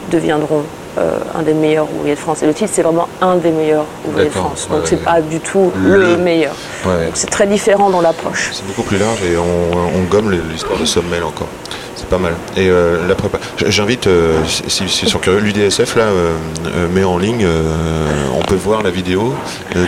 deviendront 0.10 0.64
euh, 0.98 1.18
un 1.38 1.44
des 1.44 1.54
meilleurs 1.54 1.88
ouvriers 1.96 2.16
de 2.16 2.20
France. 2.20 2.44
Et 2.44 2.48
le 2.48 2.54
titre, 2.54 2.72
c'est 2.74 2.82
vraiment 2.82 3.08
un 3.22 3.36
des 3.38 3.52
meilleurs 3.52 3.86
ouvriers 4.08 4.28
de. 4.30 4.34
France. 4.34 4.68
Donc 4.70 4.80
Ouais, 4.82 4.86
c'est 4.86 4.96
ouais. 4.98 5.02
pas 5.04 5.22
du 5.22 5.40
tout 5.40 5.72
Le- 5.82 5.98
le, 5.98 6.18
meilleur. 6.18 6.54
Ouais. 6.86 7.10
C'est 7.14 7.30
très 7.30 7.48
différent 7.48 7.90
dans 7.90 8.02
l'approche. 8.02 8.50
C'est 8.52 8.66
beaucoup 8.68 8.84
plus 8.84 8.98
large 8.98 9.22
et 9.24 9.38
on, 9.38 9.78
on 10.00 10.04
gomme 10.10 10.32
l'histoire 10.52 10.78
de 10.80 10.86
Sommel 10.86 11.24
encore. 11.24 11.48
C'est 11.96 12.08
pas 12.08 12.18
mal. 12.18 12.34
Et 12.58 12.70
euh, 12.70 13.08
la 13.08 13.16
prépa. 13.16 13.40
J'invite, 13.68 14.08
euh, 14.08 14.38
si, 14.48 14.64
si- 14.70 14.90
si 14.90 15.06
sont 15.08 15.20
curieux, 15.20 15.40
l'UDSF 15.40 15.96
là 15.96 16.06
met 16.92 17.04
en 17.04 17.18
ligne, 17.18 17.46
peut 18.50 18.56
voir 18.56 18.82
la 18.84 18.90
vidéo 18.90 19.34
euh, 19.76 19.86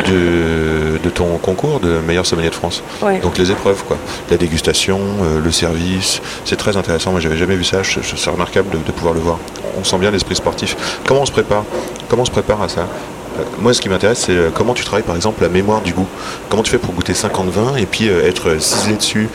de, 0.94 0.98
de 1.04 1.10
ton 1.10 1.38
concours 1.38 1.80
de 1.80 2.00
meilleur 2.08 2.26
sommelier 2.26 2.50
de 2.50 2.56
France. 2.56 2.84
Ouais. 3.02 3.20
Donc 3.20 3.38
les 3.38 3.52
épreuves, 3.52 3.84
quoi. 3.88 3.98
La 4.30 4.38
dégustation, 4.38 5.00
euh, 5.24 5.40
le 5.44 5.52
service, 5.52 6.22
c'est 6.46 6.56
très 6.58 6.78
intéressant. 6.78 7.12
Moi, 7.12 7.20
j'avais 7.20 7.38
jamais 7.38 7.56
vu 7.56 7.64
ça. 7.64 7.80
C'est 7.84 8.30
remarquable 8.30 8.70
de, 8.70 8.78
de 8.78 8.92
pouvoir 8.92 9.14
le 9.14 9.20
voir. 9.20 9.38
On 9.80 9.84
sent 9.84 9.98
bien 9.98 10.12
l'esprit 10.12 10.36
sportif. 10.36 10.76
Comment 11.08 11.22
on 11.22 11.26
se 11.26 11.32
prépare? 11.32 11.64
Comment 12.08 12.22
on 12.22 12.26
se 12.26 12.32
prépare 12.32 12.62
à 12.62 12.70
ça? 12.70 12.82
Euh, 12.82 13.44
Moi, 13.60 13.74
ce 13.74 13.82
qui 13.82 13.90
m'intéresse, 13.90 14.20
c'est 14.28 14.38
comment 14.54 14.74
tu 14.74 14.84
travailles, 14.84 15.04
par 15.06 15.16
exemple, 15.16 15.42
la 15.42 15.50
mémoire 15.50 15.82
du 15.82 15.94
goût. 15.94 16.08
Comment 16.50 16.64
tu 16.64 16.72
fais 16.72 16.78
pour 16.78 16.94
goûter 16.94 17.14
50 17.14 17.50
vins 17.50 17.76
et 17.78 17.86
puis 17.86 18.10
euh, 18.10 18.28
être 18.28 18.62
ciselé 18.62 18.96
dessus? 18.96 19.28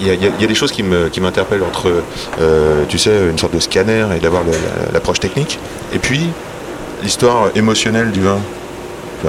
Il 0.00 0.06
y, 0.06 0.10
a, 0.10 0.14
il 0.14 0.42
y 0.44 0.46
des 0.46 0.54
choses 0.54 0.70
qui 0.70 0.84
me- 0.84 1.08
qui 1.08 1.20
m'interpellent 1.20 1.64
entre, 1.64 1.90
euh, 2.40 2.84
tu 2.88 2.98
sais, 2.98 3.10
une 3.30 3.36
sorte 3.36 3.52
de 3.52 3.58
scanner 3.58 4.06
et 4.16 4.20
d'avoir 4.20 4.44
l'approche 4.92 5.18
technique, 5.18 5.58
et 5.92 5.98
puis 5.98 6.28
l'histoire 7.02 7.48
émotionnelle 7.54 8.10
du 8.10 8.20
vin. 8.22 8.38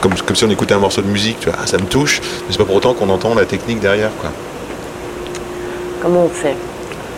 Comme, 0.00 0.12
comme 0.14 0.36
si 0.36 0.44
on 0.44 0.50
écoutait 0.50 0.74
un 0.74 0.78
morceau 0.78 1.00
de 1.00 1.06
musique, 1.06 1.40
tu 1.40 1.48
vois, 1.48 1.58
ah, 1.62 1.66
ça 1.66 1.78
me 1.78 1.84
touche, 1.86 2.20
mais 2.20 2.48
c'est 2.50 2.58
pas 2.58 2.64
pour 2.66 2.74
autant 2.76 2.92
qu'on 2.92 3.08
entend 3.08 3.34
la 3.34 3.46
technique 3.46 3.80
derrière, 3.80 4.10
quoi. 4.20 4.30
Comment 6.02 6.24
on 6.24 6.28
fait? 6.28 6.56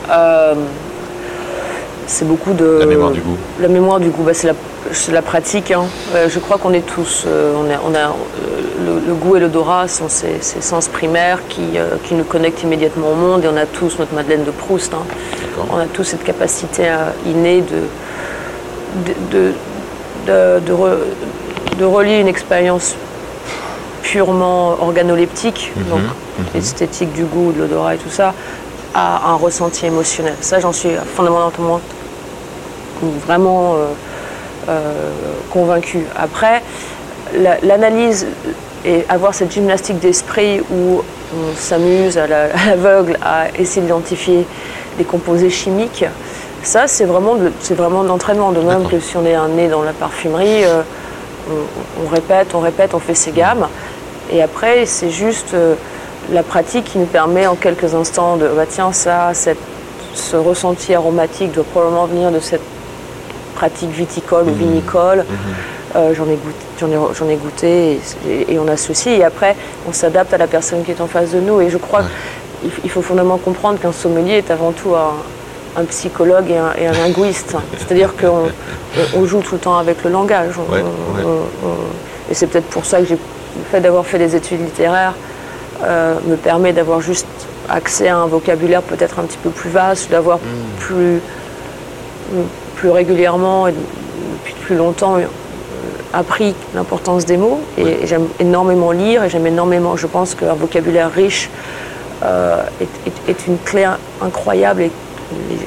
Euh, 0.08 0.54
C'est 2.06 2.28
beaucoup 2.28 2.52
de... 2.52 2.76
La 2.78 2.86
mémoire 2.86 3.10
du 3.10 3.20
goût. 3.20 3.36
La 3.60 3.66
mémoire 3.66 3.98
du 3.98 4.10
goût, 4.10 4.22
bah, 4.22 4.34
c'est 4.34 4.46
la, 4.46 4.52
c'est 4.92 5.10
la 5.10 5.22
pratique. 5.22 5.72
hein. 5.72 5.86
Euh, 6.14 6.28
je 6.28 6.38
crois 6.38 6.58
qu'on 6.58 6.72
est 6.72 6.86
tous, 6.86 7.24
euh, 7.26 7.54
on 7.56 7.68
a, 7.68 7.80
on 7.84 7.92
a, 7.96 8.14
le, 8.84 9.00
le 9.04 9.14
goût 9.14 9.34
et 9.34 9.40
l'odorat 9.40 9.88
sont 9.88 10.08
ces, 10.08 10.36
ces 10.40 10.60
sens 10.60 10.86
primaires 10.86 11.40
qui, 11.48 11.62
qui 12.04 12.14
nous 12.14 12.22
connectent 12.22 12.62
immédiatement 12.62 13.08
au 13.10 13.14
monde 13.16 13.44
et 13.44 13.48
on 13.48 13.56
a 13.56 13.66
tous 13.66 13.98
notre 13.98 14.14
Madeleine 14.14 14.44
de 14.44 14.52
Proust. 14.52 14.94
hein. 14.94 15.02
On 15.72 15.78
a 15.78 15.86
tous 15.86 16.04
cette 16.04 16.22
capacité 16.22 16.84
innée 17.26 17.62
de, 17.62 17.78
de, 19.04 19.36
de, 19.36 19.52
de, 20.26 20.60
de 20.66 20.72
re- 20.72 21.78
de 21.78 21.84
relier 21.84 22.20
une 22.20 22.28
expérience 22.28 22.94
purement 24.02 24.76
organoleptique, 24.80 25.72
Mhm, 25.76 25.84
donc 25.90 26.00
esthétique 26.54 27.12
du 27.12 27.24
goût, 27.24 27.52
de 27.52 27.60
l'odorat 27.62 27.94
et 27.94 27.98
tout 27.98 28.10
ça, 28.10 28.32
à 28.94 29.30
un 29.30 29.34
ressenti 29.34 29.86
émotionnel. 29.86 30.34
Ça, 30.40 30.60
j'en 30.60 30.72
suis 30.72 30.90
fondamentalement 31.14 31.80
vraiment 33.26 33.74
euh, 33.74 33.76
euh, 34.68 34.92
convaincu. 35.50 36.04
Après, 36.16 36.62
la- 37.36 37.58
l'analyse 37.62 38.26
et 38.84 39.04
avoir 39.08 39.34
cette 39.34 39.52
gymnastique 39.52 39.98
d'esprit 39.98 40.60
où 40.70 41.02
on 41.34 41.56
s'amuse 41.56 42.16
à 42.16 42.26
la- 42.26 42.44
à 42.54 42.66
l'aveugle 42.70 43.18
à 43.22 43.48
essayer 43.58 43.82
d'identifier 43.82 44.46
des 44.96 45.04
composés 45.04 45.50
chimiques, 45.50 46.04
ça 46.66 46.86
c'est 46.88 47.04
vraiment 47.04 47.36
de, 47.36 47.52
c'est 47.60 47.74
vraiment 47.74 48.02
de 48.02 48.08
l'entraînement. 48.08 48.52
De 48.52 48.60
même 48.60 48.86
que 48.88 48.98
si 49.00 49.16
on 49.16 49.24
est 49.24 49.34
un 49.34 49.48
nez 49.48 49.68
dans 49.68 49.82
la 49.82 49.92
parfumerie, 49.92 50.64
euh, 50.64 50.82
on, 51.50 52.04
on 52.04 52.08
répète, 52.08 52.48
on 52.54 52.60
répète, 52.60 52.92
on 52.94 52.98
fait 52.98 53.14
ses 53.14 53.30
gammes. 53.30 53.68
Et 54.32 54.42
après, 54.42 54.84
c'est 54.86 55.10
juste 55.10 55.54
euh, 55.54 55.74
la 56.32 56.42
pratique 56.42 56.84
qui 56.84 56.98
nous 56.98 57.06
permet 57.06 57.46
en 57.46 57.54
quelques 57.54 57.94
instants 57.94 58.36
de, 58.36 58.48
bah 58.48 58.64
tiens, 58.68 58.92
ça, 58.92 59.30
cette- 59.32 59.58
ce 60.14 60.34
ressenti 60.36 60.94
aromatique 60.94 61.52
doit 61.52 61.64
probablement 61.72 62.06
venir 62.06 62.30
de 62.32 62.40
cette 62.40 62.62
pratique 63.54 63.90
viticole 63.90 64.44
ou 64.48 64.52
vinicole. 64.54 65.24
Euh, 65.94 66.12
j'en 66.14 66.24
ai 66.24 66.36
goûté, 66.36 66.56
j'en 66.80 66.88
ai, 66.88 67.14
j'en 67.14 67.28
ai 67.28 67.36
goûté 67.36 67.92
et, 67.92 68.00
et- 68.28 68.54
et 68.54 68.58
on 68.58 68.66
associe. 68.68 69.18
Et 69.18 69.24
après, 69.24 69.54
on 69.88 69.92
s'adapte 69.92 70.34
à 70.34 70.38
la 70.38 70.46
personne 70.46 70.82
qui 70.84 70.90
est 70.90 71.00
en 71.00 71.06
face 71.06 71.30
de 71.30 71.40
nous. 71.40 71.60
Et 71.60 71.70
je 71.70 71.76
crois 71.78 72.00
qu'il 72.60 72.70
il 72.84 72.90
faut 72.90 73.02
fondamentalement 73.02 73.38
comprendre 73.38 73.78
qu'un 73.78 73.92
sommelier 73.92 74.38
est 74.38 74.50
avant 74.50 74.72
tout 74.72 74.94
un, 74.96 75.12
un 75.76 75.84
psychologue 75.84 76.50
et 76.50 76.56
un, 76.56 76.72
et 76.78 76.86
un 76.86 76.92
linguiste. 76.92 77.54
C'est-à-dire 77.78 78.14
qu'on 78.16 78.46
on- 78.48 79.20
on 79.20 79.24
joue 79.26 79.40
tout 79.42 79.54
le 79.56 79.60
temps 79.60 79.76
avec 79.78 80.02
le 80.04 80.10
langage. 80.10 80.54
On- 80.58 80.72
Ouais, 80.72 80.82
ouais. 80.82 81.70
et 82.30 82.34
c'est 82.34 82.46
peut-être 82.46 82.66
pour 82.70 82.84
ça 82.84 82.98
que 83.00 83.04
j'ai, 83.06 83.14
le 83.14 83.64
fait 83.70 83.80
d'avoir 83.80 84.04
fait 84.06 84.18
des 84.18 84.34
études 84.36 84.60
littéraires 84.62 85.14
euh, 85.84 86.14
me 86.26 86.36
permet 86.36 86.72
d'avoir 86.72 87.00
juste 87.02 87.26
accès 87.68 88.08
à 88.08 88.16
un 88.16 88.26
vocabulaire 88.26 88.80
peut-être 88.82 89.18
un 89.18 89.24
petit 89.24 89.36
peu 89.38 89.50
plus 89.50 89.68
vaste, 89.70 90.10
d'avoir 90.10 90.38
plus, 90.78 91.20
plus 92.76 92.90
régulièrement 92.90 93.66
et 93.68 93.72
depuis 93.72 94.54
plus 94.54 94.76
longtemps 94.76 95.16
euh, 95.16 95.22
appris 96.12 96.54
l'importance 96.74 97.24
des 97.26 97.36
mots. 97.36 97.60
Et, 97.76 97.84
Ouais. 97.84 97.98
et 98.02 98.06
j'aime 98.06 98.26
énormément 98.40 98.90
lire 98.92 99.24
et 99.24 99.28
j'aime 99.30 99.46
énormément, 99.46 99.96
je 99.96 100.06
pense 100.06 100.34
qu'un 100.34 100.54
vocabulaire 100.54 101.10
riche 101.12 101.50
euh, 102.22 102.62
est, 102.80 102.88
est- 103.06 103.30
est 103.30 103.46
une 103.46 103.58
clé 103.58 103.84
in- 103.84 103.98
incroyable 104.22 104.82
et 104.82 104.90
les- 105.50 105.58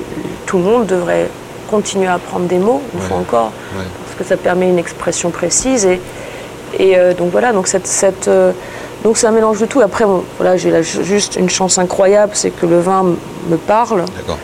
tout 0.45 0.57
le 0.57 0.63
monde 0.63 0.85
devrait 0.85 1.27
continuer 1.69 2.07
à 2.07 2.15
apprendre 2.15 2.45
des 2.47 2.57
mots, 2.57 2.81
une 2.93 2.99
Ouais. 3.01 3.05
fois 3.07 3.17
encore, 3.17 3.51
Ouais. 3.77 3.83
parce 4.05 4.17
que 4.17 4.23
ça 4.23 4.37
permet 4.37 4.67
une 4.69 4.79
expression 4.79 5.29
précise. 5.29 5.85
Et, 5.85 6.01
et 6.77 6.97
euh, 6.97 7.13
donc 7.13 7.31
voilà, 7.31 7.51
donc 7.53 7.67
cette, 7.67 7.87
cette, 7.87 8.27
euh, 8.27 8.51
donc 9.03 9.17
c'est 9.17 9.27
un 9.27 9.31
mélange 9.31 9.59
de 9.59 9.65
tout. 9.65 9.79
Après, 9.81 10.05
bon, 10.05 10.23
voilà, 10.37 10.57
j'ai 10.57 10.81
juste 10.83 11.35
une 11.35 11.49
chance 11.49 11.77
incroyable, 11.77 12.31
c'est 12.35 12.49
que 12.51 12.65
le 12.65 12.79
vin 12.79 13.03
me 13.49 13.57
parle. 13.57 14.03
D'accord. 14.17 14.37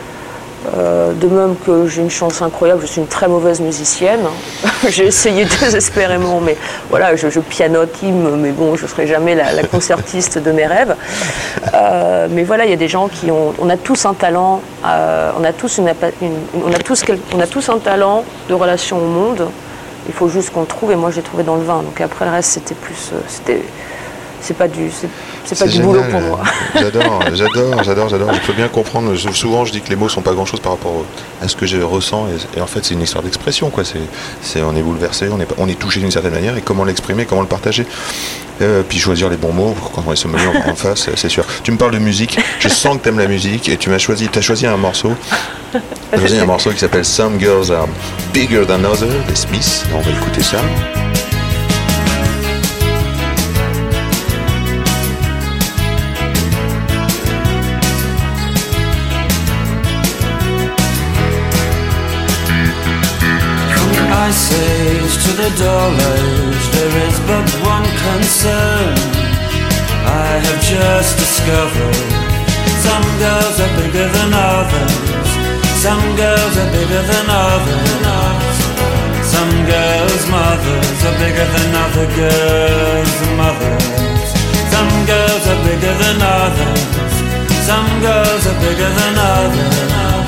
Euh, 0.74 1.12
de 1.12 1.28
même 1.28 1.54
que 1.64 1.86
j'ai 1.86 2.02
une 2.02 2.10
chance 2.10 2.42
incroyable, 2.42 2.80
je 2.80 2.86
suis 2.86 3.00
une 3.00 3.06
très 3.06 3.28
mauvaise 3.28 3.60
musicienne. 3.60 4.20
j'ai 4.88 5.06
essayé 5.06 5.44
désespérément, 5.60 6.40
mais 6.40 6.56
voilà, 6.90 7.14
je, 7.14 7.28
je 7.28 7.40
pianotime, 7.40 8.36
mais 8.36 8.50
bon, 8.50 8.74
je 8.74 8.82
ne 8.82 8.88
serai 8.88 9.06
jamais 9.06 9.34
la, 9.34 9.62
concertiste 9.64 10.38
de 10.38 10.50
mes 10.52 10.66
rêves. 10.66 10.96
Euh, 11.74 12.26
mais 12.30 12.42
voilà, 12.42 12.64
il 12.64 12.70
y 12.70 12.74
a 12.74 12.78
des 12.78 12.88
gens 12.88 13.08
qui 13.08 13.30
ont. 13.30 13.54
On 13.60 13.70
a 13.70 13.76
tous 13.76 14.06
un 14.06 14.14
talent, 14.14 14.60
euh, 14.84 15.30
on, 15.38 15.44
a 15.44 15.52
tous 15.52 15.78
une, 15.78 15.88
un 15.88 17.78
talent 17.78 18.24
de 18.48 18.54
relation 18.54 18.98
au 18.98 19.06
monde. 19.06 19.48
Il 20.08 20.14
faut 20.14 20.28
juste 20.28 20.50
qu'on 20.52 20.60
le 20.60 20.66
trouve, 20.66 20.92
et 20.92 20.96
moi 20.96 21.10
j'ai 21.10 21.22
trouvé 21.22 21.42
dans 21.42 21.56
le 21.56 21.64
vin. 21.64 21.82
Donc 21.82 22.00
après 22.00 22.24
le 22.24 22.30
reste, 22.30 22.50
c'était 22.52 22.74
plus. 22.74 23.12
c'est 24.40 24.54
pas 24.54 24.68
du, 24.68 24.90
c'est 25.46 25.58
pas 25.58 25.66
du 25.70 25.80
boulot 25.80 26.02
génial. 26.02 26.10
pour 26.10 26.20
moi. 26.28 26.40
J'adore, 26.74 27.20
j'adore, 27.34 27.82
j'adore, 27.84 28.08
j'adore. 28.08 28.34
Je 28.34 28.40
peux 28.46 28.52
bien 28.52 28.68
comprendre. 28.68 29.14
Je- 29.14 29.30
Souvent, 29.30 29.64
je 29.64 29.72
dis 29.72 29.80
que 29.80 29.88
les 29.90 29.96
mots 29.96 30.08
sont 30.08 30.22
pas 30.22 30.32
grand-chose 30.32 30.60
par 30.60 30.72
rapport 30.72 31.04
à 31.42 31.48
ce 31.48 31.56
que 31.56 31.66
je 31.66 31.78
ressens. 31.78 32.26
Et, 32.54 32.58
et 32.58 32.60
en 32.60 32.66
fait, 32.66 32.84
c'est 32.84 32.94
une 32.94 33.02
histoire 33.02 33.22
d'expression. 33.22 33.70
Quoi. 33.70 33.84
C'est, 33.84 34.00
c'est, 34.42 34.62
on 34.62 34.74
est 34.76 34.82
bouleversé, 34.82 35.28
on 35.32 35.40
est, 35.40 35.46
on 35.58 35.68
est 35.68 35.78
touché 35.78 36.00
d'une 36.00 36.10
certaine 36.10 36.32
manière. 36.34 36.56
Et 36.56 36.60
comment 36.62 36.84
l'exprimer, 36.84 37.24
comment 37.24 37.42
le 37.42 37.46
partager. 37.48 37.86
Euh, 38.62 38.82
puis 38.88 38.98
choisir 38.98 39.28
les 39.28 39.36
bons 39.36 39.52
mots 39.52 39.76
quand 39.94 40.02
on 40.06 40.12
est 40.12 40.16
sommelier 40.16 40.46
en, 40.46 40.70
en 40.70 40.74
face, 40.74 41.10
c'est 41.14 41.28
sûr. 41.28 41.44
Tu 41.62 41.70
me 41.72 41.76
parles 41.76 41.92
de 41.92 41.98
musique. 41.98 42.38
Je 42.58 42.68
sens 42.68 42.96
que 42.96 43.02
tu 43.02 43.08
aimes 43.10 43.18
la 43.18 43.26
musique. 43.28 43.68
Et 43.68 43.76
tu 43.76 43.90
m'as 43.90 43.98
choisi, 43.98 44.28
as 44.34 44.40
choisi 44.40 44.66
un 44.66 44.76
morceau. 44.78 45.12
Tu 45.72 45.78
as 46.12 46.18
choisi 46.18 46.38
un 46.38 46.46
morceau 46.46 46.70
qui 46.70 46.78
s'appelle 46.78 47.04
Some 47.04 47.38
Girls 47.38 47.70
Are 47.70 47.86
Bigger 48.32 48.64
Than 48.66 48.82
Others, 48.84 49.24
des 49.28 49.34
Smiths. 49.36 49.84
On 49.94 50.00
va 50.00 50.10
écouter 50.10 50.42
ça. 50.42 50.58
To 65.14 65.30
the 65.38 65.50
dollars, 65.54 66.62
there 66.74 66.94
is 67.06 67.16
but 67.28 67.46
one 67.62 67.86
concern. 68.06 68.94
I 70.02 70.40
have 70.42 70.60
just 70.62 71.18
discovered 71.18 72.26
some 72.86 73.06
girls 73.18 73.56
are 73.60 73.72
bigger 73.78 74.08
than 74.16 74.30
others. 74.34 75.28
Some 75.84 76.02
girls 76.16 76.54
are 76.62 76.70
bigger 76.74 77.02
than 77.12 77.26
others. 77.30 78.56
Some 79.34 79.52
girls' 79.70 80.26
mothers 80.30 80.98
are 81.08 81.16
bigger 81.22 81.46
than 81.54 81.70
other 81.84 82.06
girls' 82.18 83.20
mothers. 83.38 84.28
Some 84.74 84.92
girls 85.10 85.44
are 85.52 85.60
bigger 85.66 85.94
than 86.02 86.18
others. 86.22 86.82
Some 87.68 87.88
girls 88.06 88.42
are 88.50 88.58
bigger 88.64 88.90
than 88.98 89.14
others. 89.34 90.25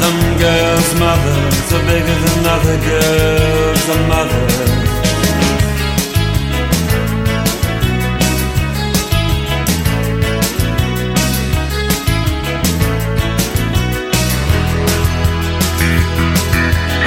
Some 0.00 0.38
girls' 0.38 0.94
mothers 0.98 1.72
are 1.76 1.84
bigger 1.90 2.18
than 2.24 2.46
other 2.54 2.78
girls' 2.88 3.86
mothers. 4.08 4.80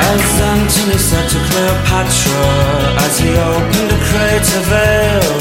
As 0.09 0.41
Antony 0.53 0.97
said 0.97 1.27
to 1.33 1.39
Cleopatra 1.49 2.45
as 3.05 3.13
he 3.17 3.31
opened 3.53 3.91
a 3.91 3.99
crater 4.07 4.63
veil, 4.69 5.37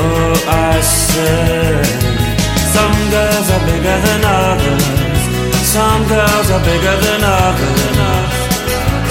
Oh, 0.00 0.34
I 0.48 0.80
say, 0.80 1.82
some 2.74 2.96
girls 3.14 3.48
are 3.54 3.64
bigger 3.70 3.98
than 4.06 4.24
others. 4.24 5.07
Some 5.68 6.08
girls 6.08 6.48
are 6.50 6.64
bigger 6.64 6.96
than 7.04 7.20
others. 7.22 8.32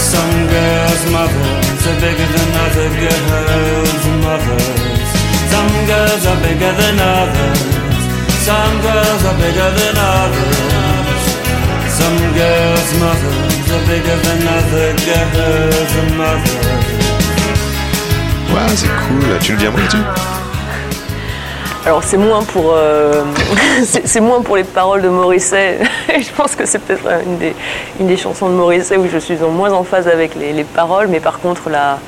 Some 0.02 0.36
girls' 0.50 1.06
mothers 1.14 1.84
are 1.86 2.00
bigger 2.02 2.30
than 2.34 2.50
other 2.66 2.90
girls' 2.98 4.06
mothers. 4.26 5.10
Some 5.54 5.74
girls 5.86 6.26
are 6.26 6.40
bigger 6.42 6.74
than 6.82 6.98
others. 6.98 7.62
Some 8.42 8.74
girls 8.82 9.24
are 9.30 9.38
bigger 9.38 9.70
than 9.78 9.98
others. 10.02 11.24
Some 12.00 12.20
girls' 12.34 12.94
mothers 13.04 13.68
are 13.76 13.86
bigger 13.86 14.18
than 14.26 14.42
other 14.58 14.90
girls' 15.06 15.96
mothers. 16.18 16.98
Ouais, 18.52 18.76
c'est 18.76 18.94
cool. 19.06 19.38
Tu 19.42 19.56
le 19.56 19.68
à 19.68 19.72
moi 19.72 19.80
là-dessus 19.82 20.47
Alors 21.88 22.04
c'est 22.04 22.18
moins 22.18 22.44
pour 22.44 22.74
euh, 22.76 23.24
c'est 23.84 24.20
moins 24.20 24.42
pour 24.42 24.58
les 24.58 24.66
paroles 24.66 25.02
de 25.02 25.08
Morisset. 25.08 25.80
je 26.10 26.30
pense 26.36 26.54
que 26.56 26.66
c'est 26.66 26.80
peut-être 26.80 27.08
une 27.26 27.38
des, 27.38 27.56
une 28.02 28.08
des 28.08 28.18
chansons 28.18 28.50
de 28.50 28.54
Morisset 28.56 28.98
où 28.98 29.08
je 29.10 29.18
suis 29.18 29.42
en 29.42 29.50
moins 29.50 29.72
en 29.72 29.84
phase 29.86 30.08
avec 30.08 30.36
les, 30.36 30.52
les 30.52 30.66
paroles, 30.66 31.08
mais 31.08 31.22
par 31.22 31.40
contre 31.40 31.70
la, 31.70 32.00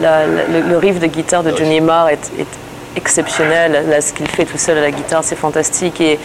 la- 0.00 0.24
la- 0.26 0.44
le, 0.46 0.60
le 0.68 0.78
riff 0.78 1.00
de 1.00 1.06
guitare 1.08 1.42
de 1.42 1.50
Johnny 1.56 1.80
Marr 1.80 2.10
est, 2.10 2.30
est 2.38 2.46
exceptionnel. 2.94 3.84
Là, 3.90 4.00
ce 4.00 4.12
qu'il 4.12 4.28
fait 4.28 4.44
tout 4.44 4.56
seul 4.56 4.78
à 4.78 4.82
la 4.82 4.90
guitare, 4.92 5.24
c'est 5.24 5.36
fantastique. 5.36 6.00
Et 6.00 6.18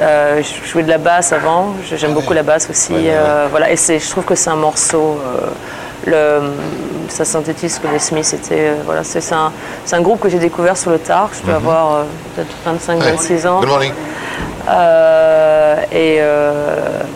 euh, 0.00 0.40
je 0.40 0.68
jouais 0.70 0.84
de 0.84 0.88
la 0.88 0.98
basse 0.98 1.32
avant. 1.32 1.74
J'aime 1.96 2.14
beaucoup 2.14 2.32
la 2.32 2.44
basse 2.44 2.70
aussi. 2.70 2.92
Ouais, 2.92 2.98
ouais, 3.00 3.08
ouais. 3.08 3.14
Euh, 3.16 3.46
voilà. 3.50 3.72
Et 3.72 3.76
je 3.76 4.08
trouve 4.10 4.24
que 4.24 4.34
c'est 4.36 4.50
un 4.50 4.56
morceau. 4.56 5.18
euh, 5.20 5.48
le, 6.06 6.40
ça 7.08 7.24
synthétise 7.24 7.74
ce 7.76 7.80
que 7.80 7.88
les 7.88 7.98
Smiths 7.98 8.34
étaient. 8.34 8.68
euh, 8.68 8.74
voilà, 8.84 9.04
c'est 9.04 9.32
un, 9.32 9.52
un 9.92 10.00
groupe 10.00 10.20
que 10.20 10.28
j'ai 10.28 10.38
découvert 10.38 10.76
sur 10.76 10.90
le 10.90 10.98
tard. 10.98 11.30
Je 11.32 11.42
dois 11.46 11.56
avoir 11.56 11.94
euh, 11.94 12.02
peut-être 12.34 12.54
25-26 12.90 13.46
ans. 13.48 13.60
Good 13.60 13.68
morning. 13.68 13.92
Euh, 14.68 15.76
et 15.92 16.20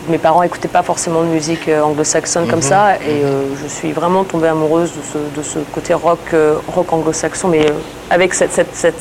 mes 0.09 0.19
parents 0.19 0.43
n'écoutaient 0.43 0.69
pas 0.69 0.83
forcément 0.83 1.23
de 1.23 1.29
musique 1.29 1.69
anglo-saxonne 1.69 2.47
comme 2.49 2.63
ça. 2.63 2.97
Et 2.97 3.25
euh, 3.25 3.43
je 3.63 3.69
suis 3.69 3.93
vraiment 3.93 4.25
tombée 4.25 4.49
amoureuse 4.49 4.91
de 4.93 5.03
ce, 5.03 5.39
de 5.39 5.43
ce 5.43 5.59
côté 5.73 5.95
rock, 5.95 6.35
rock 6.75 6.93
anglo-saxon, 6.93 7.49
mais 7.49 7.67
avec 8.11 8.35
cette, 8.35 8.53
cette- 8.53 8.75
cette 8.75 8.95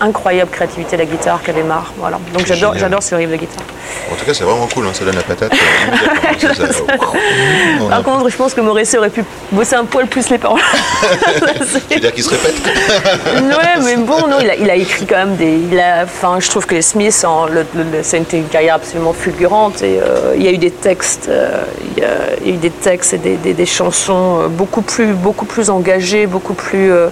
incroyable 0.00 0.48
créativité 0.52 0.96
de 0.96 1.02
la 1.02 1.06
guitare 1.08 1.40
qu'avait 1.42 1.64
Marre. 1.64 1.92
Voilà. 1.96 2.20
Donc 2.32 2.46
j'adore, 2.46 3.02
ce 3.02 3.16
riff 3.16 3.28
de 3.30 3.34
guitare. 3.36 3.64
En 4.12 4.14
tout 4.14 4.24
cas, 4.24 4.32
c'est 4.32 4.44
vraiment 4.44 4.68
cool. 4.72 4.86
hein, 4.86 4.90
Ça 4.92 5.04
donne 5.04 5.16
la 5.16 5.22
patate. 5.22 5.52
euh, 5.52 6.54
ça. 6.54 6.82
A- 6.92 7.88
Par 7.90 8.02
contre, 8.04 8.28
je 8.28 8.36
pense 8.36 8.54
que 8.54 8.60
Morrissey 8.60 8.96
aurait 8.96 9.10
pu 9.10 9.24
bosser 9.50 9.74
un 9.74 9.84
poil 9.84 10.06
plus 10.06 10.28
les 10.30 10.38
paroles. 10.38 10.60
Tu 11.88 11.94
veux 11.94 12.00
dire 12.00 12.12
qu'il 12.12 12.22
se 12.22 12.30
répète 12.30 12.54
Ouais, 12.64 13.82
mais 13.82 13.96
bon, 13.96 14.26
non, 14.28 14.36
il 14.40 14.50
a, 14.50 14.54
il 14.56 14.70
a 14.70 14.76
écrit 14.76 15.04
quand 15.06 15.16
même 15.16 15.34
des. 15.36 15.58
Il 15.70 15.78
a, 15.80 16.04
enfin, 16.04 16.38
je 16.40 16.48
trouve 16.48 16.66
que 16.66 16.74
les 16.74 16.82
Smiths, 16.82 17.24
le, 17.50 17.66
le- 17.74 18.02
c'est 18.02 18.22
une, 18.32 18.44
carrière 18.46 18.76
absolument 18.76 19.12
fulgurante. 19.12 19.82
Et 19.82 19.98
euh, 20.00 20.34
il 20.36 20.42
y 20.42 20.48
a 20.48 20.52
eu 20.52 20.58
des 20.58 20.70
textes, 20.70 21.26
euh, 21.28 21.62
il, 21.96 22.02
y 22.02 22.06
a, 22.06 22.08
il 22.42 22.48
y 22.48 22.50
a 22.52 22.54
eu 22.54 22.58
des 22.58 22.70
textes 22.70 23.14
et 23.14 23.18
des, 23.18 23.36
des- 23.36 23.54
des 23.54 23.66
chansons 23.66 24.48
beaucoup 24.48 24.82
plus, 24.82 25.08
beaucoup 25.12 25.44
plus 25.46 25.70
engagées, 25.70 26.26
beaucoup 26.26 26.54
plus, 26.54 26.92
euh, 26.92 27.08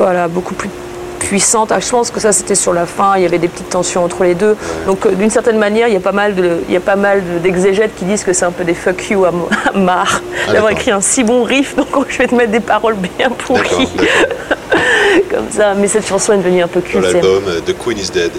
voilà, 0.00 0.28
beaucoup 0.28 0.54
plus 0.54 0.70
puissantes. 1.18 1.70
Ah, 1.72 1.78
je 1.80 1.88
pense 1.90 2.10
que 2.10 2.18
ça, 2.18 2.32
c'était 2.32 2.54
sur 2.54 2.72
la 2.72 2.86
fin. 2.86 3.12
Il 3.16 3.22
y 3.22 3.26
avait 3.26 3.38
des 3.38 3.48
petites 3.48 3.68
tensions 3.68 4.02
entre 4.02 4.24
les 4.24 4.34
deux. 4.34 4.56
Donc, 4.86 5.04
euh, 5.04 5.10
d'une 5.12 5.28
certaine 5.30 5.58
manière, 5.58 5.86
il 5.88 5.94
y 5.94 5.96
a 5.96 6.00
pas 6.00 6.12
mal 6.12 6.34
de, 6.34 6.60
il 6.66 6.72
y 6.72 6.76
a 6.76 6.80
pas 6.80 6.96
mal 6.96 7.22
de- 7.22 7.38
d'exégètes 7.38 7.94
qui 7.96 8.06
disent 8.06 8.24
que 8.24 8.32
c'est 8.32 8.46
un 8.46 8.50
peu 8.50 8.64
des 8.64 8.72
fuck 8.74 9.10
you 9.10 9.24
à, 9.26 9.28
à 9.74 9.78
Marr 9.78 10.22
Ah, 10.48 10.52
d'avoir 10.54 10.72
écrit 10.72 10.90
un 10.90 11.00
si 11.02 11.22
bon 11.22 11.42
riff. 11.44 11.76
Donc, 11.76 11.88
je 12.08 12.18
vais 12.18 12.26
te 12.26 12.34
mettre 12.34 12.50
des 12.52 12.60
paroles 12.60 12.96
bien 12.96 13.28
pourries 13.30 13.60
comme 15.30 15.50
ça. 15.50 15.74
Mais 15.74 15.88
cette 15.88 16.06
chanson 16.08 16.32
est 16.32 16.38
devenue 16.38 16.62
un 16.62 16.68
peu 16.68 16.80
Dans 16.80 16.86
culte. 16.86 17.04
l'album 17.12 17.42
euh, 17.48 17.60
The 17.60 17.76
Queen 17.78 17.98
is 17.98 18.10
Dead. 18.10 18.32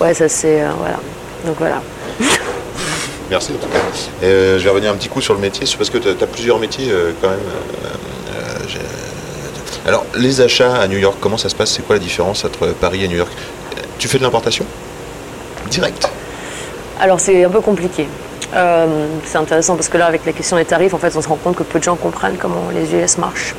Ouais, 0.00 0.14
ça 0.14 0.28
c'est. 0.28 0.62
euh, 0.62 0.68
voilà. 0.78 0.96
Donc 1.44 1.56
voilà. 1.58 1.82
Merci 3.30 3.52
en 3.52 3.56
tout 3.56 3.68
cas. 3.68 3.78
Euh, 4.22 4.58
je 4.58 4.64
vais 4.64 4.70
revenir 4.70 4.90
un 4.92 4.94
petit 4.96 5.08
coup 5.08 5.20
sur 5.20 5.34
le 5.34 5.40
métier, 5.40 5.66
parce 5.76 5.90
que 5.90 5.98
tu 5.98 6.08
as, 6.08 6.26
plusieurs 6.26 6.58
métiers 6.58 6.88
euh, 6.90 7.10
quand 7.20 7.28
même. 7.28 7.38
Alors, 9.88 10.04
les 10.16 10.42
achats 10.42 10.74
à 10.76 10.86
New 10.86 10.98
York, 10.98 11.16
comment 11.18 11.38
ça 11.38 11.48
se 11.48 11.54
passe? 11.54 11.70
C'est 11.70 11.80
quoi 11.80 11.96
la 11.96 12.00
différence 12.02 12.44
entre 12.44 12.66
Paris 12.74 13.04
et 13.04 13.08
New 13.08 13.16
York? 13.16 13.32
Tu 13.98 14.06
fais 14.06 14.18
de 14.18 14.22
l'importation? 14.22 14.66
Direct 15.70 16.10
Alors 17.00 17.18
c'est 17.20 17.42
un 17.42 17.48
peu 17.48 17.62
compliqué. 17.62 18.06
Euh, 18.54 19.06
c'est 19.24 19.38
intéressant 19.38 19.76
parce 19.76 19.88
que 19.88 19.96
là, 19.96 20.04
avec 20.04 20.26
la 20.26 20.32
question 20.34 20.58
des 20.58 20.66
tarifs, 20.66 20.92
en 20.92 20.98
fait, 20.98 21.16
on 21.16 21.22
se 21.22 21.28
rend 21.28 21.36
compte 21.36 21.56
que 21.56 21.62
peu 21.62 21.78
de 21.78 21.84
gens 21.84 21.96
comprennent 21.96 22.36
comment 22.38 22.64
les 22.74 22.94
US 22.94 23.16
marchent. 23.16 23.54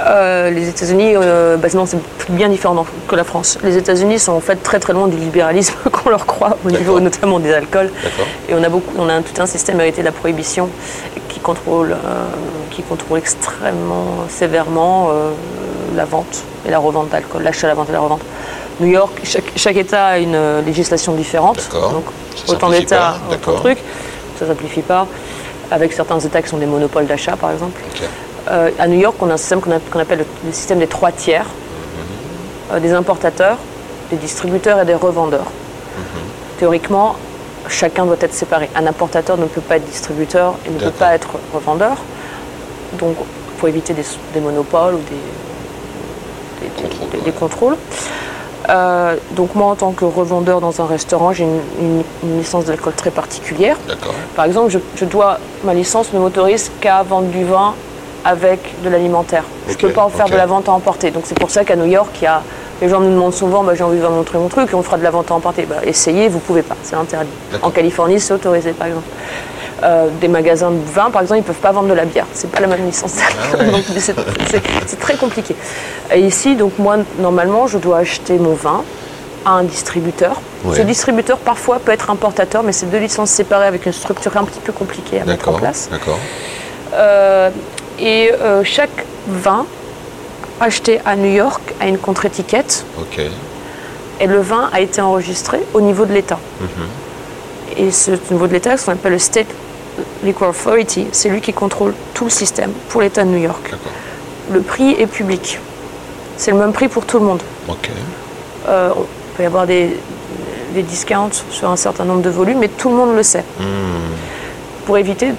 Euh, 0.00 0.48
les 0.48 0.70
États-Unis, 0.70 1.12
euh, 1.16 1.58
bah, 1.58 1.68
sinon 1.68 1.84
c'est 1.84 1.98
bien 2.30 2.48
différent 2.48 2.86
que 3.06 3.14
la 3.14 3.24
France. 3.24 3.58
Les 3.62 3.76
États-Unis 3.76 4.18
sont 4.18 4.32
en 4.32 4.40
fait 4.40 4.56
très 4.56 4.80
très 4.80 4.94
loin 4.94 5.06
du 5.06 5.18
libéralisme 5.18 5.74
qu'on 5.92 6.08
leur 6.08 6.24
croit 6.24 6.56
au 6.66 6.70
niveau 6.70 6.98
notamment 6.98 7.40
des 7.40 7.52
alcools. 7.52 7.90
Et 8.48 8.54
on 8.54 8.62
a 8.62 8.70
beaucoup, 8.70 8.94
on 8.98 9.08
a 9.10 9.12
un- 9.14 9.22
tout 9.22 9.38
un 9.42 9.46
système 9.46 9.78
hérité 9.82 10.00
de 10.00 10.06
la 10.06 10.12
prohibition 10.12 10.70
contrôle, 11.50 11.92
euh, 11.92 12.24
qui 12.72 12.82
contrôle 12.82 13.18
extrêmement 13.18 14.08
sévèrement 14.28 15.08
euh, 15.10 15.30
la 15.94 16.04
vente 16.04 16.36
et 16.66 16.70
la 16.70 16.78
revente 16.78 17.08
d'alcool, 17.10 17.42
l'achat, 17.42 17.68
la 17.68 17.74
vente 17.74 17.88
et 17.88 17.92
la 17.92 18.00
revente. 18.00 18.24
New 18.80 18.88
York, 18.88 19.14
chaque, 19.22 19.50
chaque 19.56 19.76
État 19.76 20.06
a 20.14 20.18
une 20.18 20.34
euh, 20.34 20.60
législation 20.62 21.12
différente. 21.14 21.60
Donc 21.72 22.06
Ça 22.34 22.52
autant 22.52 22.70
d'États, 22.70 23.14
autant 23.30 23.52
de 23.52 23.56
trucs. 23.56 23.82
Ça 24.38 24.46
simplifie 24.46 24.82
pas. 24.82 25.06
Avec 25.70 25.92
certains 25.92 26.20
États 26.28 26.42
qui 26.42 26.48
sont 26.48 26.58
des 26.58 26.66
monopoles 26.66 27.06
d'achat, 27.06 27.36
par 27.36 27.50
exemple. 27.52 27.80
Euh, 28.50 28.70
à 28.78 28.86
New 28.86 29.00
York, 29.06 29.16
on 29.20 29.30
a 29.30 29.34
un 29.34 29.36
système 29.36 29.60
qu'on 29.60 30.00
appelle 30.00 30.18
le, 30.18 30.26
le 30.44 30.52
système 30.52 30.78
des 30.78 30.86
trois 30.86 31.12
tiers. 31.12 31.46
Euh, 32.72 32.80
des 32.80 32.92
importateurs, 32.92 33.58
des 34.10 34.16
distributeurs 34.16 34.80
et 34.80 34.84
des 34.84 34.94
revendeurs. 34.94 35.50
Théoriquement, 36.58 37.16
chacun 37.68 38.04
doit 38.06 38.16
être 38.20 38.34
séparé. 38.34 38.68
Un 38.74 38.86
importateur 38.86 39.36
ne 39.36 39.46
peut 39.46 39.60
pas 39.60 39.76
être 39.76 39.84
distributeur 39.86 40.54
et 40.66 40.70
ne 40.70 40.78
peut 40.78 40.90
pas 40.90 41.14
être 41.14 41.30
revendeur. 41.54 41.96
Donc, 42.98 43.16
il 43.20 43.60
faut 43.60 43.68
éviter 43.68 43.92
des, 43.94 44.04
des 44.34 44.40
monopoles 44.40 44.94
ou 44.94 45.00
des, 45.10 46.70
Contrôles, 46.70 47.12
des-. 47.22 47.32
Euh, 48.68 49.14
donc 49.32 49.54
moi, 49.54 49.68
en 49.68 49.74
tant 49.76 49.92
que 49.92 50.04
revendeur 50.04 50.60
dans 50.60 50.80
un 50.80 50.86
restaurant, 50.86 51.32
j'ai 51.32 51.44
une, 51.44 51.60
une- 51.80 52.02
une 52.24 52.38
licence 52.38 52.64
d'alcool 52.64 52.94
très 52.94 53.10
particulière. 53.10 53.76
Par 54.34 54.44
exemple, 54.44 54.70
je, 54.70 54.78
je 54.96 55.04
dois, 55.04 55.38
ma 55.64 55.72
licence 55.74 56.12
ne 56.12 56.18
m'autorise 56.18 56.70
qu'à 56.80 57.02
vendre 57.02 57.28
du 57.28 57.44
vin 57.44 57.74
avec 58.24 58.82
de 58.82 58.88
l'alimentaire. 58.88 59.44
Je 59.68 59.72
ne 59.74 59.76
peux 59.78 59.90
pas 59.92 60.02
en 60.04 60.08
faire 60.08 60.26
de 60.26 60.36
la 60.36 60.46
vente 60.46 60.68
à 60.68 60.72
emporter. 60.72 61.10
Donc 61.12 61.24
c'est 61.26 61.38
pour 61.38 61.50
ça 61.50 61.64
qu'à 61.64 61.76
New 61.76 61.84
York, 61.84 62.10
il 62.20 62.24
y 62.24 62.26
a, 62.26 62.42
les 62.80 62.88
gens 62.88 63.00
me 63.00 63.10
demandent 63.10 63.34
souvent, 63.34 63.62
bah, 63.62 63.74
j'ai 63.74 63.84
envie 63.84 63.98
de 63.98 64.04
vous 64.04 64.12
montrer 64.12 64.38
mon 64.38 64.48
truc, 64.48 64.68
on 64.74 64.82
fera 64.82 64.98
de 64.98 65.02
la 65.02 65.10
vente 65.10 65.30
à 65.30 65.34
emporter. 65.34 65.64
Bah, 65.64 65.76
essayez, 65.84 66.28
vous 66.28 66.36
ne 66.36 66.42
pouvez 66.42 66.62
pas, 66.62 66.76
c'est 66.82 66.96
interdit. 66.96 67.30
En 67.62 67.70
Californie, 67.70 68.20
c'est 68.20 68.34
autorisé, 68.34 68.72
par 68.72 68.88
exemple. 68.88 69.06
Euh, 69.82 70.08
des 70.22 70.28
magasins 70.28 70.70
de 70.70 70.78
vin, 70.94 71.10
par 71.10 71.20
exemple, 71.20 71.38
ils 71.40 71.42
ne 71.42 71.46
peuvent 71.46 71.56
pas 71.56 71.72
vendre 71.72 71.88
de 71.88 71.94
la 71.94 72.06
bière. 72.06 72.24
C'est 72.32 72.50
pas 72.50 72.60
la 72.60 72.66
même 72.66 72.86
licence. 72.86 73.16
Ah 73.20 73.58
ouais. 73.58 73.82
C'est- 73.98 74.98
très 74.98 75.16
compliqué. 75.16 75.54
Et 76.14 76.20
ici, 76.20 76.56
donc 76.56 76.78
moi, 76.78 76.96
normalement, 77.18 77.66
je 77.66 77.76
dois 77.76 77.98
acheter 77.98 78.38
mon 78.38 78.54
vin 78.54 78.82
à 79.44 79.50
un 79.50 79.64
distributeur. 79.64 80.40
Ouais. 80.64 80.76
Ce 80.78 80.82
distributeur, 80.82 81.36
parfois, 81.36 81.78
peut 81.78 81.92
être 81.92 82.08
importateur, 82.10 82.62
mais 82.62 82.72
c'est 82.72 82.86
deux 82.86 82.98
licences 82.98 83.30
séparées 83.30 83.66
avec 83.66 83.84
une 83.84 83.92
structure 83.92 84.34
un 84.36 84.44
petit 84.44 84.60
peu 84.60 84.72
compliquée 84.72 85.20
à 85.20 85.24
mettre 85.26 85.48
en 85.50 85.52
place. 85.52 85.88
D'accord. 85.90 86.18
Euh, 86.94 87.50
et 87.98 88.32
euh, 88.32 88.62
chaque 88.64 89.04
vin 89.28 89.66
acheté 90.60 91.00
à 91.04 91.16
New 91.16 91.32
York 91.32 91.60
a 91.80 91.86
une 91.88 91.98
contre-étiquette 91.98 92.84
et 94.20 94.26
le 94.26 94.40
vin 94.40 94.70
a 94.72 94.80
été 94.80 95.00
enregistré 95.00 95.60
au 95.74 95.80
niveau 95.80 96.04
de 96.06 96.12
l'État. 96.12 96.38
Et 97.76 97.90
ce 97.90 98.12
niveau 98.30 98.46
de 98.46 98.52
l'État, 98.52 98.76
ce 98.76 98.86
qu'on 98.86 98.92
appelle 98.92 99.12
le 99.12 99.18
State 99.18 99.48
Liquor 100.22 100.48
Authority, 100.50 101.08
c'est 101.12 101.28
lui 101.28 101.40
qui 101.40 101.52
contrôle 101.52 101.94
tout 102.14 102.24
le 102.24 102.30
système 102.30 102.72
pour 102.88 103.00
l'État 103.02 103.24
de 103.24 103.30
New 103.30 103.42
York. 103.42 103.70
D'accord. 103.70 103.92
Le 104.52 104.60
prix 104.60 104.92
est 104.92 105.06
public. 105.06 105.58
C'est 106.36 106.52
le 106.52 106.58
même 106.58 106.72
prix 106.72 106.88
pour 106.88 107.04
tout 107.04 107.18
le 107.18 107.24
monde. 107.24 107.42
Ok. 107.68 107.90
Euh, 108.68 108.90
on 108.96 109.36
peut 109.36 109.42
y 109.42 109.46
avoir 109.46 109.66
des, 109.66 109.96
des 110.74 110.82
discounts 110.82 111.42
sur 111.50 111.70
un 111.70 111.76
certain 111.76 112.04
nombre 112.04 112.22
de 112.22 112.30
volumes, 112.30 112.58
mais 112.58 112.68
tout 112.68 112.88
le 112.90 112.96
monde 112.96 113.14
le 113.16 113.22
sait. 113.22 113.44
Pour 114.86 114.98
éviter 114.98 115.32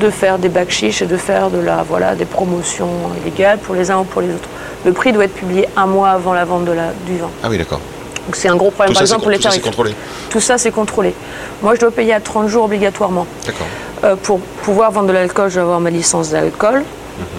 de 0.00 0.10
faire 0.10 0.38
des 0.38 0.48
backchiches 0.48 1.02
et 1.02 1.06
de 1.06 1.16
faire 1.16 1.50
de 1.50 1.58
la, 1.58 1.82
voilà, 1.82 2.14
des 2.14 2.24
promotions 2.24 2.88
illégales 3.22 3.58
pour 3.58 3.74
les 3.74 3.90
uns 3.90 3.98
ou 3.98 4.04
pour 4.04 4.22
les 4.22 4.28
autres. 4.34 4.48
le 4.84 4.92
prix 4.92 5.12
doit 5.12 5.24
être 5.24 5.34
publié 5.34 5.68
un 5.76 5.86
mois 5.86 6.10
avant 6.10 6.32
la 6.34 6.44
vente 6.44 6.64
de 6.64 6.72
la, 6.72 6.88
du 7.06 7.16
vin. 7.18 7.30
Ah 7.42 7.48
oui, 7.50 7.58
d'accord. 7.58 7.80
Donc 8.26 8.36
c'est 8.36 8.48
un 8.48 8.56
gros 8.56 8.70
problème. 8.70 8.94
Tout 8.94 8.94
Par 8.94 9.02
ça, 9.02 9.06
c'est 9.06 9.12
exemple, 9.12 9.22
pour 9.22 9.30
les 9.30 9.36
tout 9.36 9.42
ça, 9.42 9.50
c'est 9.50 9.56
tarifs. 9.58 9.64
contrôlé. 9.64 9.94
Tout 10.30 10.40
ça, 10.40 10.58
c'est 10.58 10.70
contrôlé. 10.70 11.14
Moi, 11.62 11.74
je 11.74 11.80
dois 11.80 11.90
payer 11.90 12.14
à 12.14 12.20
30 12.20 12.48
jours 12.48 12.64
obligatoirement. 12.64 13.26
D'accord. 13.46 13.66
Euh, 14.04 14.16
pour 14.16 14.40
pouvoir 14.40 14.90
vendre 14.90 15.08
de 15.08 15.12
l'alcool, 15.12 15.48
je 15.50 15.54
dois 15.54 15.62
avoir 15.64 15.80
ma 15.80 15.90
licence 15.90 16.30
d'alcool. 16.30 16.82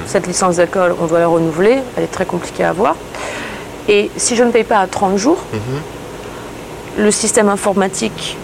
Cette 0.06 0.26
licence 0.26 0.56
d'alcool, 0.56 0.96
on 1.02 1.06
doit 1.08 1.20
la 1.20 1.28
renouveler. 1.28 1.80
Elle 1.98 2.04
est 2.04 2.12
très 2.12 2.26
compliquée 2.26 2.64
à 2.64 2.70
avoir. 2.70 2.96
Et 3.90 4.10
si 4.16 4.36
je 4.38 4.44
ne 4.44 4.52
paye 4.52 4.64
pas 4.64 4.80
à 4.80 4.88
30 4.88 5.18
jours, 5.18 5.38
le 6.98 7.12
système 7.12 7.50
informatique 7.50 8.38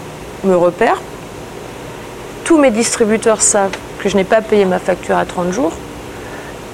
me 0.44 0.54
repère. 0.54 1.00
Tous 2.44 2.58
mes 2.58 2.70
distributeurs 2.70 3.40
savent 3.40 3.70
que 4.02 4.08
je 4.08 4.16
n'ai 4.16 4.24
pas 4.24 4.42
payé 4.42 4.64
ma 4.64 4.78
facture 4.80 5.16
à 5.16 5.24
30 5.24 5.52
jours. 5.52 5.72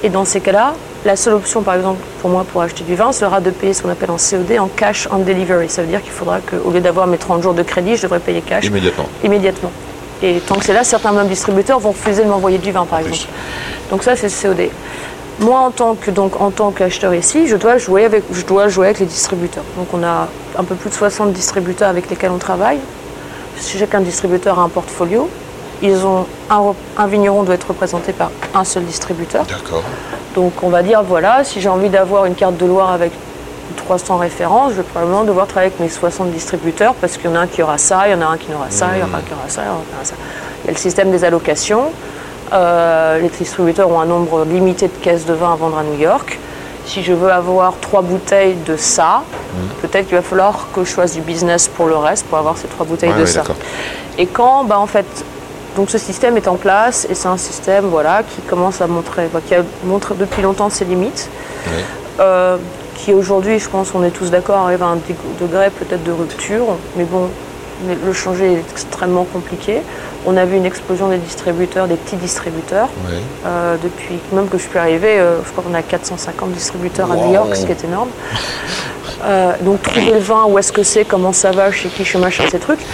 Et 0.03 0.09
dans 0.09 0.25
ces 0.25 0.41
cas-là, 0.41 0.73
la 1.05 1.15
seule 1.15 1.35
option, 1.35 1.61
par 1.61 1.75
exemple, 1.75 1.99
pour 2.21 2.29
moi, 2.29 2.43
pour 2.51 2.61
acheter 2.61 2.83
du 2.83 2.95
vin, 2.95 3.11
sera 3.11 3.39
de 3.39 3.51
payer 3.51 3.73
ce 3.73 3.83
qu'on 3.83 3.89
appelle 3.89 4.09
en 4.11 4.17
COD, 4.17 4.57
en 4.59 4.67
cash 4.67 5.07
on 5.11 5.19
delivery. 5.19 5.69
Ça 5.69 5.83
veut 5.83 5.87
dire 5.87 6.01
qu'il 6.01 6.11
faudra 6.11 6.39
qu'au 6.39 6.71
lieu 6.71 6.81
d'avoir 6.81 7.05
mes 7.07 7.17
30 7.17 7.43
jours 7.43 7.53
de 7.53 7.63
crédit, 7.63 7.95
je 7.95 8.03
devrais 8.03 8.19
payer 8.19 8.41
cash 8.41 8.65
Immédiatement. 8.65 9.05
immédiatement. 9.23 9.71
Et 10.23 10.39
tant 10.45 10.55
que 10.55 10.65
c'est 10.65 10.73
là, 10.73 10.83
certains 10.83 11.11
même 11.11 11.27
distributeurs 11.27 11.79
vont 11.79 11.91
refuser 11.91 12.23
de 12.23 12.29
m'envoyer 12.29 12.57
du 12.57 12.71
vin, 12.71 12.85
par 12.85 12.99
exemple. 12.99 13.27
Donc 13.91 14.03
ça, 14.03 14.15
c'est 14.15 14.27
le 14.47 14.53
COD. 14.55 14.69
Moi, 15.39 15.59
en 15.59 15.71
tant 15.71 15.95
que 15.95 16.11
donc 16.11 16.41
en 16.41 16.51
tant 16.51 16.71
qu'acheteur 16.71 17.13
ici, 17.13 17.47
je 17.47 17.55
dois 17.55 17.77
jouer 17.77 18.03
avec 18.03 18.23
je 18.33 18.43
dois 18.45 18.67
jouer 18.67 18.87
avec 18.87 18.99
les 18.99 19.05
distributeurs. 19.05 19.63
Donc 19.77 19.87
on 19.93 20.03
a 20.03 20.27
un 20.57 20.63
peu 20.65 20.75
plus 20.75 20.89
de 20.89 20.95
60 20.95 21.31
distributeurs 21.31 21.87
avec 21.87 22.09
lesquels 22.09 22.31
on 22.31 22.37
travaille. 22.39 22.79
Chacun 23.61 24.01
distributeur 24.01 24.59
a 24.59 24.63
un 24.63 24.69
portfolio. 24.69 25.29
Ils 25.81 26.05
ont 26.05 26.25
un, 26.49 27.07
vigneron 27.07 27.43
doit 27.43 27.55
être 27.55 27.67
représenté 27.67 28.11
par 28.11 28.31
un 28.53 28.63
seul 28.63 28.83
distributeur. 28.83 29.45
D'accord. 29.45 29.83
Donc 30.35 30.63
on 30.63 30.69
va 30.69 30.83
dire 30.83 31.03
voilà, 31.03 31.43
si 31.43 31.61
j'ai 31.61 31.69
envie 31.69 31.89
d'avoir 31.89 32.25
une 32.25 32.35
carte 32.35 32.57
de 32.57 32.65
Loire 32.65 32.91
avec 32.91 33.11
300 33.77 34.17
références, 34.17 34.71
je 34.71 34.77
vais 34.77 34.83
probablement 34.83 35.23
devoir 35.23 35.47
travailler 35.47 35.71
avec 35.71 35.79
mes 35.79 35.89
60 35.89 36.31
distributeurs 36.31 36.93
parce 36.95 37.17
qu'il 37.17 37.29
y 37.29 37.33
en 37.33 37.35
a 37.35 37.39
un 37.39 37.47
qui 37.47 37.63
aura 37.63 37.77
ça, 37.77 38.07
il 38.07 38.11
y 38.11 38.13
en 38.13 38.21
a 38.21 38.25
un 38.25 38.37
qui 38.37 38.51
n'aura 38.51 38.69
ça, 38.69 38.89
il 38.93 38.99
y 38.99 39.03
en 39.03 39.13
a 39.13 39.17
un 39.17 39.21
qui 39.21 39.33
aura 39.33 39.47
ça, 39.47 39.61
il 39.61 39.67
y 39.67 39.69
en 39.69 39.73
a 39.73 40.01
un 40.01 40.05
ça. 40.05 40.15
Il 40.63 40.67
y 40.67 40.69
a 40.69 40.73
le 40.73 40.77
système 40.77 41.11
des 41.11 41.23
allocations. 41.23 41.91
Euh, 42.51 43.19
les 43.19 43.29
distributeurs 43.29 43.89
ont 43.89 43.99
un 43.99 44.05
nombre 44.05 44.43
limité 44.45 44.87
de 44.87 44.93
caisses 45.01 45.25
de 45.25 45.33
vin 45.33 45.53
à 45.53 45.55
vendre 45.55 45.77
à 45.77 45.83
New 45.83 45.99
York. 45.99 46.39
Si 46.85 47.03
je 47.03 47.13
veux 47.13 47.31
avoir 47.31 47.73
trois 47.79 48.01
bouteilles 48.01 48.55
de 48.65 48.75
ça, 48.75 49.21
peut-être 49.81 50.07
qu'il 50.07 50.15
va 50.15 50.23
falloir 50.23 50.67
que 50.73 50.83
je 50.83 50.91
fasse 50.91 51.13
du 51.13 51.21
business 51.21 51.67
pour 51.67 51.85
le 51.85 51.95
reste, 51.95 52.25
pour 52.25 52.39
avoir 52.39 52.57
ces 52.57 52.67
trois 52.67 52.85
bouteilles 52.85 53.09
Ouais, 53.09 53.15
de 53.15 53.21
ouais, 53.21 53.27
ça. 53.27 53.43
Et 54.17 54.25
quand, 54.25 54.63
bah, 54.63 54.79
en 54.79 54.87
fait, 54.87 55.05
donc 55.75 55.89
ce 55.89 55.97
système 55.97 56.37
est 56.37 56.47
en 56.47 56.55
place 56.55 57.07
et 57.09 57.15
c'est 57.15 57.27
un 57.27 57.37
système 57.37 57.85
voilà, 57.85 58.23
qui 58.23 58.41
commence 58.41 58.81
à 58.81 58.87
montrer, 58.87 59.27
bah, 59.33 59.39
qui 59.45 59.55
a 59.55 59.63
montré 59.83 60.15
depuis 60.15 60.41
longtemps 60.41 60.69
ses 60.69 60.85
limites, 60.85 61.29
euh, 62.19 62.57
qui 62.95 63.13
aujourd'hui, 63.13 63.59
je 63.59 63.69
pense, 63.69 63.93
on 63.93 64.03
est 64.03 64.11
tous 64.11 64.29
d'accord, 64.31 64.57
arrive 64.57 64.83
à 64.83 64.87
un 64.87 64.97
degré 65.39 65.69
peut-être 65.69 66.03
de 66.03 66.11
rupture, 66.11 66.65
mais 66.95 67.05
bon, 67.05 67.29
le 67.87 68.13
changer 68.13 68.53
est 68.53 68.71
extrêmement 68.71 69.23
compliqué. 69.23 69.81
On 70.25 70.35
a 70.35 70.45
vu 70.45 70.57
une 70.57 70.65
explosion 70.65 71.07
des 71.07 71.17
distributeurs, 71.17 71.87
des 71.87 71.95
petits 71.95 72.17
distributeurs. 72.17 72.89
Euh, 73.45 73.77
depuis 73.81 74.19
même 74.33 74.49
que 74.49 74.57
je 74.57 74.63
suis 74.67 74.77
arrivée, 74.77 75.19
euh, 75.19 75.37
je 75.45 75.51
crois 75.51 75.63
qu'on 75.63 75.73
a 75.73 75.81
450 75.81 76.51
distributeurs 76.51 77.11
à 77.11 77.15
New. 77.15 77.33
York, 77.33 77.55
ce 77.55 77.65
qui 77.65 77.71
est 77.71 77.83
énorme. 77.85 78.09
Euh, 79.23 79.53
donc 79.61 79.81
trouver 79.81 80.11
le 80.11 80.19
vin, 80.19 80.45
où 80.45 80.57
est-ce 80.59 80.71
que 80.71 80.83
c'est, 80.83 81.05
comment 81.05 81.33
ça 81.33 81.51
va, 81.51 81.71
chez 81.71 81.89
qui, 81.89 82.03
chez 82.03 82.17
machin, 82.17 82.43
ces 82.49 82.59
trucs. 82.59 82.85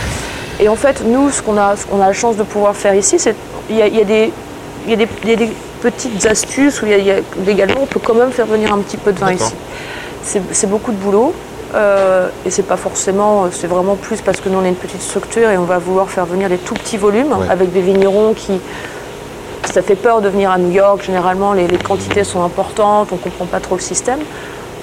Et 0.59 0.69
en 0.69 0.75
fait, 0.75 1.03
nous, 1.05 1.29
ce 1.31 1.41
qu'on 1.41 1.57
a, 1.57 1.75
ce 1.75 1.85
qu'on 1.85 2.01
a 2.01 2.07
la 2.07 2.13
chance 2.13 2.37
de 2.37 2.43
pouvoir 2.43 2.75
faire 2.75 2.95
ici, 2.95 3.19
c'est 3.19 3.35
il 3.69 3.75
y 3.75 3.79
y 3.79 4.01
a 4.01 4.03
des 4.03 4.31
y 4.87 4.93
a 4.93 4.95
des, 4.95 5.07
il 5.23 5.29
y 5.29 5.33
a 5.33 5.35
des 5.35 5.51
petites 5.81 6.25
astuces 6.25 6.81
où 6.81 6.85
il 6.85 7.03
y 7.03 7.11
a, 7.11 7.15
légalement 7.45 7.81
on 7.81 7.85
peut 7.87 7.99
quand 8.03 8.13
même 8.13 8.31
faire 8.31 8.45
venir 8.45 8.71
un 8.73 8.79
petit 8.79 8.97
peu 8.97 9.11
de 9.11 9.19
vin 9.19 9.33
ici. 9.33 9.53
C'est 10.23 10.69
beaucoup 10.69 10.91
de 10.91 10.97
boulot. 10.97 11.33
euh, 11.73 12.29
et 12.45 12.51
c'est 12.51 12.63
pas 12.63 12.77
forcément, 12.77 13.47
c'est 13.51 13.67
vraiment 13.67 13.95
plus 13.95 14.21
parce 14.21 14.39
que 14.39 14.47
nous 14.49 14.59
on 14.59 14.63
est 14.63 14.69
une 14.69 14.75
petite 14.75 15.01
structure 15.01 15.49
et 15.49 15.57
on 15.57 15.63
va 15.65 15.77
vouloir 15.77 16.09
faire 16.09 16.25
venir 16.25 16.47
des 16.49 16.57
tout 16.57 16.73
petits 16.75 16.97
volumes 16.97 17.33
Ouais. 17.33 17.49
avec 17.49 17.73
des 17.73 17.81
vignerons 17.81 18.33
qui, 18.33 18.59
ça 19.73 19.81
fait 19.81 19.95
peur 19.95 20.21
de 20.21 20.29
venir 20.29 20.51
à 20.51 20.57
New 20.57 20.71
York. 20.71 21.03
Généralement, 21.05 21.51
les, 21.53 21.67
les 21.67 21.77
quantités 21.77 22.23
sont 22.23 22.43
importantes, 22.43 23.09
on 23.11 23.15
ne 23.15 23.19
comprend 23.19 23.45
pas 23.45 23.59
trop 23.59 23.75
le 23.75 23.81
système. 23.81 24.19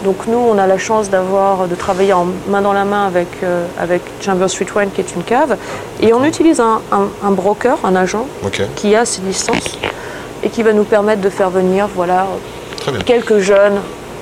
Donc 0.05 0.27
nous, 0.27 0.39
on 0.39 0.59
a 0.59 0.67
la 0.67 0.79
chance 0.79 1.11
d'avoir, 1.11 1.69
de 1.69 1.75
travailler 1.77 2.13
en 2.13 2.27
main 2.49 2.61
dans 2.61 2.73
la 2.73 2.85
main 2.85 3.07
avec, 3.07 3.29
euh, 3.45 3.65
avec 3.81 4.03
Chamber 4.21 4.49
Street 4.49 4.67
Wine, 4.75 4.91
qui 4.93 5.01
est 5.01 5.15
une 5.15 5.23
cave. 5.23 5.57
Et 6.01 6.13
on 6.13 6.25
utilise 6.25 6.59
un, 6.61 6.81
un- 6.91 7.09
un 7.25 7.31
broker, 7.31 7.79
un 7.85 7.95
agent, 7.95 8.27
qui 8.75 8.97
a 8.97 9.05
ses 9.05 9.23
licences 9.23 9.79
et 10.43 10.49
qui 10.49 10.63
va 10.65 10.73
nous 10.73 10.83
permettre 10.85 11.21
de 11.21 11.29
faire 11.31 11.51
venir 11.51 11.89
voilà, 11.95 12.27
quelques 13.05 13.39
jeunes 13.39 13.79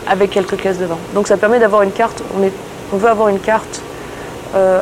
avec 0.06 0.30
quelques 0.30 0.56
caisses 0.56 0.78
de 0.78 0.84
vin. 0.84 0.98
Donc 1.14 1.26
ça 1.28 1.38
permet 1.38 1.58
d'avoir 1.58 1.80
une 1.82 1.92
carte, 1.92 2.22
on, 2.38 2.42
est, 2.42 2.52
on 2.92 2.96
veut 2.98 3.08
avoir 3.08 3.28
une 3.28 3.38
carte, 3.40 3.80
euh, 4.54 4.80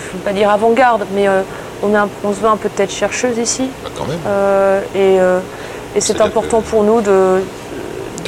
je 0.00 0.06
ne 0.14 0.18
veux 0.18 0.24
pas 0.24 0.32
dire 0.32 0.50
avant-garde, 0.50 1.04
mais 1.14 1.28
euh, 1.28 1.42
on, 1.84 1.94
a 1.94 2.00
un- 2.00 2.08
on 2.24 2.32
se 2.32 2.40
veut 2.40 2.48
un 2.48 2.56
peu 2.56 2.68
tête 2.68 2.90
chercheuse 2.90 3.38
ici. 3.38 3.68
Bah, 3.84 3.90
quand 3.96 4.06
même. 4.06 4.18
Et 4.96 5.18
et 5.96 6.00
c'est 6.00 6.20
important 6.20 6.60
pour 6.60 6.82
nous 6.82 7.00
de. 7.00 7.40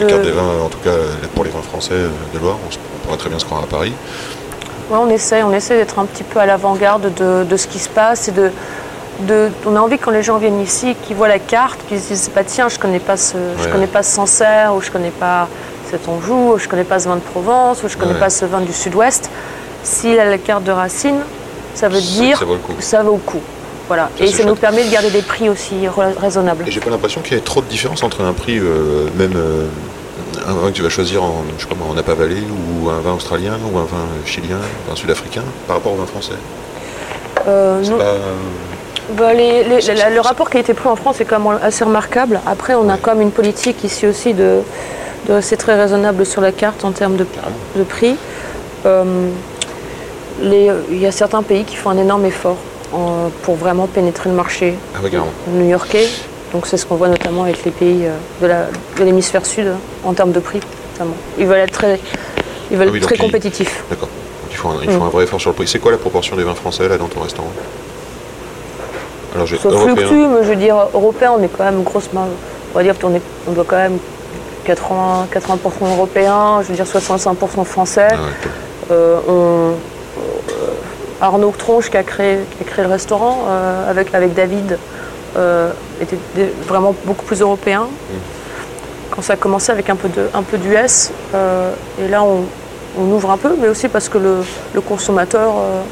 Carte 0.06 0.22
des 0.22 0.30
vins, 0.30 0.60
en 0.64 0.68
tout 0.68 0.78
cas 0.82 0.90
pour 1.34 1.44
les 1.44 1.50
vins 1.50 1.62
français 1.62 1.94
de 2.34 2.38
Loire, 2.38 2.56
on, 2.66 3.06
pourrait 3.06 3.18
très 3.18 3.28
bien 3.30 3.38
se 3.38 3.46
rendre 3.46 3.64
à 3.64 3.66
Paris. 3.66 3.92
Ouais, 4.90 4.98
on 5.00 5.08
essaie, 5.08 5.42
on 5.42 5.52
essaie 5.52 5.76
d'être 5.76 5.98
un 5.98 6.04
petit 6.04 6.22
peu 6.24 6.38
à 6.40 6.46
l'avant-garde 6.46 7.12
de, 7.14 7.44
de 7.44 7.56
ce 7.56 7.66
qui 7.66 7.78
se 7.78 7.88
passe 7.88 8.28
et 8.28 8.32
de, 8.32 8.50
de- 9.20 9.48
on 9.66 9.76
a 9.76 9.80
envie 9.80 9.98
que 9.98 10.04
quand 10.04 10.10
les 10.10 10.22
gens 10.22 10.38
viennent 10.38 10.60
ici, 10.60 10.96
qu'ils 11.06 11.16
voient 11.16 11.28
la 11.28 11.38
carte, 11.38 11.78
qu'ils 11.88 12.00
se 12.00 12.08
disent 12.08 12.30
bah, 12.34 12.42
tiens, 12.44 12.68
je 12.68 12.78
connais 12.78 12.98
pas 12.98 13.16
ce, 13.16 13.36
je 13.62 13.68
connais 13.68 13.86
pas 13.86 14.02
ce 14.02 14.12
Sancerre 14.14 14.74
ou 14.74 14.80
je 14.80 14.90
connais 14.90 15.10
pas 15.10 15.48
cet 15.90 16.08
Anjou, 16.08 16.52
ou 16.54 16.58
je 16.58 16.68
connais 16.68 16.84
pas 16.84 16.98
ce 16.98 17.08
vin 17.08 17.16
de 17.16 17.20
Provence 17.20 17.82
ou 17.82 17.88
je 17.88 17.96
connais 17.96 18.12
Ouais. 18.14 18.18
pas 18.18 18.30
ce 18.30 18.44
vin 18.44 18.60
du 18.60 18.72
Sud-Ouest. 18.72 19.30
S'il 19.82 20.18
a 20.20 20.24
la 20.24 20.38
carte 20.38 20.64
de 20.64 20.72
Racine, 20.72 21.20
ça 21.74 21.88
veut 21.88 22.00
dire 22.00 22.38
ça 22.38 22.44
vaut 22.44 22.54
le 22.54 22.58
coup. 22.58 22.72
que 22.74 22.82
ça 22.82 23.02
vaut 23.02 23.12
le 23.12 23.18
coup. 23.18 23.40
Voilà. 23.88 24.08
Ça, 24.18 24.24
et 24.24 24.28
ça 24.28 24.44
nous 24.44 24.54
permet 24.54 24.84
de 24.84 24.90
garder 24.90 25.10
des 25.10 25.22
prix 25.22 25.48
aussi 25.48 25.88
ra- 25.88 26.10
raisonnables. 26.20 26.64
Et 26.68 26.70
j'ai 26.70 26.78
pas 26.80 26.90
l'impression 26.90 27.22
qu'il 27.22 27.34
y 27.34 27.36
ait 27.36 27.42
trop 27.42 27.60
de 27.60 27.66
différence 27.66 28.02
entre 28.04 28.22
un 28.22 28.32
prix, 28.32 28.58
euh, 28.58 29.08
même 29.16 29.32
euh, 29.36 29.66
un 30.48 30.55
vin 30.55 30.68
que 30.68 30.76
tu 30.76 30.83
vas 30.83 30.88
choisir 30.88 31.22
en, 31.22 31.42
je 31.57 31.62
sais 31.62 31.68
pas 31.68 31.74
moi, 31.74 31.88
en 31.90 31.94
Napa 31.94 32.14
Valley, 32.14 32.42
ou 32.83 32.88
un 32.90 33.00
vin 33.00 33.12
australien, 33.14 33.55
ou 33.72 33.79
un 33.79 33.85
vin 33.85 34.07
chilien, 34.26 34.57
un 34.57 34.90
vin 34.90 34.96
sud-africain, 34.96 35.42
par 35.66 35.76
rapport 35.76 35.92
au 35.92 35.96
vin 35.96 36.07
français. 36.07 36.33
Euh, 37.48 37.81
non. 37.83 37.98
pas- 37.98 38.14
Bah, 39.16 39.35
les- 39.35 39.64
les- 39.64 39.81
la- 39.94 40.11
le 40.11 40.20
rapport 40.20 40.48
qualité-prix 40.50 40.88
en 40.88 40.94
France 40.94 41.20
est 41.20 41.24
quand 41.24 41.40
même 41.40 41.59
assez 41.62 41.83
remarquable. 41.83 42.38
Après, 42.46 42.74
on 42.76 42.88
a 42.88 42.96
quand 42.96 43.12
même 43.12 43.22
une 43.22 43.33
politique 43.33 43.83
ici 43.83 44.07
aussi 44.07 44.35
de, 44.35 44.61
de 45.29 45.33
rester 45.33 45.57
très 45.57 45.74
raisonnable 45.81 46.24
sur 46.24 46.40
la 46.40 46.53
carte 46.53 46.85
en 46.85 46.92
termes 46.92 47.16
de, 47.16 47.26
de 47.76 47.83
prix. 47.83 48.14
Euh, 48.87 49.29
les- 50.42 50.70
Il 50.90 50.98
y 50.98 51.07
a 51.07 51.12
certains 51.12 51.42
pays 51.42 51.64
qui 51.64 51.74
font 51.76 51.90
un 51.90 51.98
énorme 51.98 52.24
effort 52.24 52.57
en- 52.92 53.31
pour 53.42 53.57
vraiment 53.57 53.87
pénétrer 53.88 54.31
le 54.31 54.37
marché 54.37 54.74
Ah 54.94 54.98
new-yorkais. 55.48 56.07
Donc 56.52 56.66
c'est 56.66 56.76
ce 56.76 56.84
qu'on 56.86 56.96
voit 56.96 57.08
notamment 57.08 57.44
avec 57.44 57.64
les 57.64 57.70
pays 57.70 58.06
euh, 58.06 58.66
de 58.98 59.04
l'hémisphère 59.04 59.46
sud 59.46 59.68
hein, 59.68 59.78
en 60.04 60.12
termes 60.14 60.32
de 60.32 60.40
prix. 60.40 60.60
notamment. 60.92 61.14
Ils 61.38 61.46
veulent 61.46 61.58
être 61.58 61.72
très, 61.72 62.00
ils 62.70 62.76
veulent 62.76 62.88
Ah 62.88 62.92
oui, 62.92 62.98
être 62.98 63.04
très 63.06 63.14
ils- 63.16 63.20
compétitifs. 63.20 63.84
D'accord. 63.88 64.08
Donc, 64.08 64.50
Il 64.50 64.56
faut, 64.56 64.68
un, 64.68 64.98
faut 64.98 65.04
un 65.04 65.08
vrai 65.10 65.24
effort 65.24 65.40
sur 65.40 65.50
le 65.50 65.54
prix. 65.56 65.68
C'est 65.68 65.78
quoi 65.78 65.92
la 65.92 65.98
proportion 65.98 66.34
des 66.36 66.42
vins 66.42 66.54
français 66.54 66.88
là 66.88 66.98
dans 66.98 67.06
ton 67.06 67.20
restaurant? 67.20 67.50
Alors 69.34 69.46
j'ai 69.46 69.56
Ça 69.58 69.70
fluctue, 69.70 70.02
mais 70.12 70.42
je 70.42 70.48
veux 70.48 70.56
dire, 70.56 70.76
européen, 70.92 71.32
on 71.38 71.42
est 71.42 71.48
quand 71.48 71.64
même 71.64 71.82
grosse 71.84 72.12
main. 72.12 72.26
On 72.74 72.78
va 72.78 72.82
dire 72.82 72.98
qu'on 72.98 73.12
on 73.48 73.52
doit 73.52 73.64
quand 73.66 73.76
même 73.76 73.98
80, 74.64 75.28
80% 75.32 75.56
européen, 75.92 76.60
je 76.62 76.68
veux 76.68 76.74
dire 76.74 76.84
65% 76.84 77.64
français. 77.64 78.08
Ah 78.10 78.14
ouais, 78.14 78.18
cool. 78.42 78.50
Euh, 78.90 79.18
on- 79.28 79.70
euh, 80.20 80.70
Arnaud 81.20 81.54
Tronche 81.56 81.90
qui 81.90 81.96
a 81.96 82.02
créé, 82.02 82.38
qui 82.58 82.64
a 82.64 82.66
créé 82.66 82.84
le 82.84 82.90
restaurant 82.90 83.44
euh, 83.48 83.88
avec, 83.90 84.12
avec 84.14 84.34
David 84.34 84.78
euh, 85.37 85.71
était 86.01 86.19
des- 86.35 86.53
vraiment 86.66 86.95
beaucoup 87.05 87.25
plus 87.25 87.40
européen. 87.40 87.87
Quand 89.11 89.23
ça 89.23 89.33
a 89.33 89.37
commencé 89.37 89.73
avec 89.73 89.90
un 89.90 89.97
peu 89.97 90.09
de, 90.09 90.29
un 90.35 90.43
peu 90.43 90.57
d'US, 90.59 91.11
euh, 91.35 91.73
et 92.01 92.09
là 92.09 92.23
on, 92.23 92.45
on 92.99 93.05
ouvre 93.12 93.31
un 93.31 93.37
peu, 93.37 93.55
mais 93.61 93.69
aussi 93.69 93.88
parce 93.88 94.09
que 94.09 94.19
le, 94.19 94.37
le 94.75 94.81
consommateur 94.81 95.53
euh, 95.59 95.83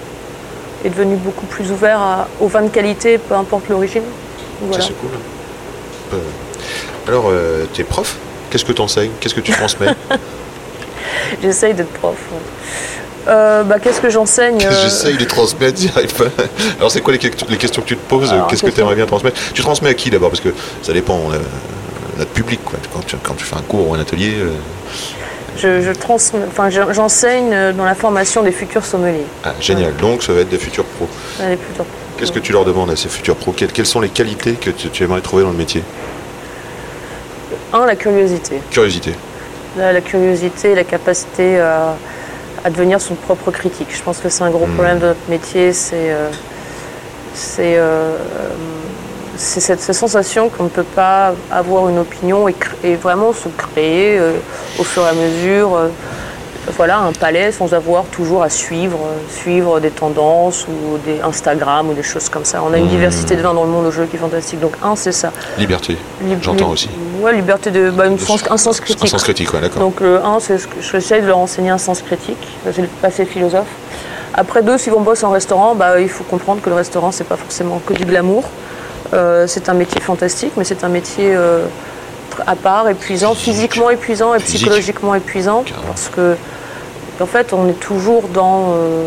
est 0.85 0.91
devenu 0.91 1.17
beaucoup 1.17 1.47
plus 1.47 1.71
ouvert 1.73 2.01
à- 2.01 2.29
aux 2.41 2.47
vins 2.49 2.63
de 2.63 2.69
qualité, 2.69 3.19
peu 3.19 3.35
importe 3.35 3.69
l'origine. 3.69 4.03
Voilà. 4.63 4.83
Ça 4.83 4.89
c'est 4.89 4.99
cool. 5.01 5.11
Euh, 6.15 6.19
alors, 7.09 7.33
tu 7.73 7.81
es 7.81 7.85
prof? 7.85 8.17
Qu'est-ce 8.51 8.65
que 8.65 8.73
tu 8.73 8.81
enseignes 8.83 9.11
Qu'est-ce 9.21 9.35
que 9.35 9.41
tu 9.41 9.53
transmets? 9.53 9.95
J'essaye 11.43 11.75
d'être 11.75 11.93
prof. 11.95 12.15
ouais. 12.33 12.39
Euh, 13.29 13.63
bah, 13.63 13.79
Qu'est-ce 13.79 14.01
que 14.01 14.09
j'enseigne 14.11 14.59
euh, 14.65 14.83
J'essaye 14.83 15.17
de 15.17 15.25
transmettre, 15.25 15.79
j'y 15.79 15.91
arrive 15.95 16.15
pas. 16.15 16.25
Alors, 16.79 16.91
c'est 16.91 17.01
quoi 17.01 17.13
les, 17.13 17.19
que- 17.19 17.29
les 17.49 17.57
questions 17.59 17.83
que 17.83 17.89
tu 17.89 17.97
te 17.97 18.09
poses 18.09 18.35
Qu'est-ce 18.49 18.63
que 18.63 18.71
tu 18.71 18.81
aimerais 18.81 18.95
bien 18.95 19.07
transmettre? 19.07 19.39
Tu 19.53 19.63
transmets 19.63 19.91
à 19.91 19.95
qui 19.95 20.11
d'abord? 20.11 20.31
Parce 20.31 20.41
que 20.41 20.51
ça 20.83 20.93
dépend. 20.93 21.19
On 21.27 21.33
a 21.33 21.37
notre 22.19 22.31
public, 22.31 22.61
quoi. 22.65 22.79
Quand 22.93 23.01
tu, 23.07 23.17
quand 23.23 23.35
tu 23.35 23.45
fais 23.45 23.57
un 23.57 23.63
cours 23.63 23.89
ou 23.91 23.95
un 23.95 24.01
atelier, 24.01 24.35
euh, 24.39 24.51
Je, 25.57 25.83
je 25.83 25.91
transmets- 25.93 26.47
enfin, 26.49 26.71
je- 26.71 26.93
j'enseigne 26.93 27.73
dans 27.77 27.85
la 27.85 27.95
formation 27.95 28.43
des 28.43 28.53
futurs 28.53 28.85
sommeliers. 28.85 29.27
ah, 29.45 29.53
génial. 29.61 29.95
Donc, 29.97 30.23
ça 30.23 30.33
va 30.33 30.41
être 30.41 30.49
des 30.49 30.59
futurs 30.59 30.85
pros. 30.85 31.09
Ouais, 31.41 31.51
des 31.51 31.57
futurs- 31.57 31.85
Qu'est-ce 32.17 32.33
que 32.33 32.39
tu 32.41 32.53
leur 32.53 32.65
demandes 32.65 32.91
à 32.91 32.97
ces 32.97 33.09
futurs 33.09 33.37
pros? 33.37 33.53
Quelles, 33.53 33.87
sont 33.87 34.01
les 34.01 34.09
qualités 34.09 34.55
que 34.55 34.71
tu, 34.71 34.89
tu 34.89 35.05
aimerais 35.05 35.21
trouver 35.21 35.43
dans 35.45 35.51
le 35.51 35.57
métier? 35.57 35.83
Un, 37.73 37.87
la 37.87 37.95
curiosité. 37.97 38.61
Curiosité. 38.71 39.13
la, 39.77 39.93
la 39.93 40.01
curiosité, 40.01 40.75
la 40.75 40.85
capacité 40.85 41.61
à, 41.61 41.95
à 42.65 42.71
devenir 42.71 43.01
son 43.01 43.15
propre 43.15 43.51
critique. 43.51 43.89
Je 43.91 44.03
pense 44.03 44.19
que 44.19 44.29
c'est 44.29 44.43
un 44.45 44.51
gros 44.51 44.67
Mm. 44.67 44.75
problème 44.75 44.99
de 44.99 45.07
notre 45.07 45.29
métier, 45.29 45.73
c'est 45.73 46.11
euh, 46.11 46.29
c'est 47.35 47.77
euh, 47.79 48.17
c'est 49.37 49.61
cette, 49.61 49.81
cette 49.81 49.95
sensation 49.95 50.49
qu'on 50.49 50.65
ne 50.65 50.69
peut 50.69 50.83
pas 50.83 51.33
avoir 51.51 51.89
une 51.89 51.99
opinion 51.99 52.49
et, 52.49 52.97
vraiment 52.97 53.33
se 53.33 53.49
créer 53.57 54.19
euh, 54.19 54.33
au 54.81 54.83
fur 54.85 55.05
et 55.05 55.09
à 55.11 55.13
mesure 55.13 55.77
euh, 55.77 55.89
voilà, 56.77 56.99
un 56.99 57.13
palais 57.13 57.51
sans 57.53 57.73
avoir 57.73 58.05
toujours 58.07 58.43
à 58.43 58.51
suivre, 58.51 58.99
euh, 58.99 59.17
suivre 59.31 59.79
des 59.81 59.91
tendances 59.91 60.67
ou 60.69 60.99
des 61.07 61.21
Instagram 61.21 61.89
ou 61.89 61.95
des 61.95 62.03
choses 62.03 62.29
comme 62.29 62.45
ça. 62.45 62.63
On 62.69 62.73
a 62.75 62.79
une 62.79 62.87
Mm. 62.87 62.89
diversité 62.89 63.37
de 63.37 63.43
vins 63.43 63.55
dans 63.55 63.63
le 63.65 63.71
monde 63.71 63.87
aujourd'hui 63.87 64.11
qui 64.11 64.17
est 64.17 64.21
fantastique. 64.21 64.59
Donc 64.61 64.73
un, 64.83 64.97
c'est 64.97 65.13
ça. 65.13 65.31
Liberté. 65.57 65.97
Lib- 66.23 66.43
J'entends 66.43 66.71
aussi. 66.71 66.91
Ouais, 67.21 67.35
liberté 67.35 67.71
de, 67.71 67.91
bah, 67.91 68.07
une 68.07 68.19
sens- 68.19 68.45
un 68.51 68.57
sens 68.57 68.79
Un 68.81 68.83
critique. 68.83 69.09
sens 69.09 69.23
critique, 69.23 69.53
ouais, 69.53 69.61
d'accord. 69.61 69.81
Donc 69.81 70.01
le 70.01 70.23
1, 70.25 70.41
c'est 70.41 70.59
ce 70.59 70.67
que 70.67 70.81
j'essaie 70.81 71.21
de 71.21 71.27
leur 71.27 71.39
enseigner 71.39 71.71
un 71.71 71.79
sens 71.79 72.03
critique, 72.03 72.39
c'est 72.65 72.79
le 72.83 72.89
passé 73.03 73.25
philosophe. 73.25 73.67
Après 74.35 74.63
deux, 74.63 74.79
si 74.79 74.91
on 74.91 75.01
bosse 75.01 75.25
en 75.25 75.31
restaurant, 75.31 75.75
bah, 75.75 76.01
il 76.01 76.09
faut 76.09 76.25
comprendre 76.25 76.61
que 76.63 76.69
le 76.71 76.77
restaurant, 76.77 77.11
c'est 77.11 77.25
pas 77.25 77.37
forcément 77.37 77.81
que 77.85 77.93
du 77.95 78.05
glamour. 78.05 78.45
Euh, 79.15 79.47
c'est 79.47 79.69
un 79.69 79.75
métier 79.75 80.01
fantastique, 80.01 80.53
mais 80.57 80.65
c'est 80.65 80.85
un 80.85 80.89
métier 80.89 81.35
euh, 81.35 81.65
à 82.47 82.55
part, 82.55 82.89
épuisant, 82.89 83.35
Physique. 83.35 83.55
physiquement 83.73 83.91
épuisant 83.91 84.35
et 84.35 84.39
Physique. 84.39 84.57
psychologiquement 84.61 85.15
épuisant, 85.15 85.63
Carrément. 85.63 85.87
parce 85.89 86.09
que 86.09 86.37
en 87.21 87.27
fait, 87.27 87.53
on 87.53 87.69
est 87.69 87.81
toujours 87.81 88.29
dans, 88.29 88.75
euh, 88.75 89.03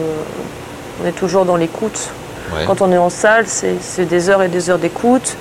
on 1.04 1.08
est 1.08 1.12
toujours 1.14 1.46
dans 1.46 1.56
l'écoute. 1.56 2.10
Ouais, 2.54 2.66
Quand 2.68 2.82
on 2.82 2.92
est 2.92 2.98
en 2.98 3.10
salle, 3.10 3.46
c'est 3.48 3.76
c'est 3.80 4.04
des 4.06 4.30
heures 4.30 4.44
et 4.44 4.50
des 4.50 4.70
heures 4.70 4.80
d'écoute. 4.80 5.38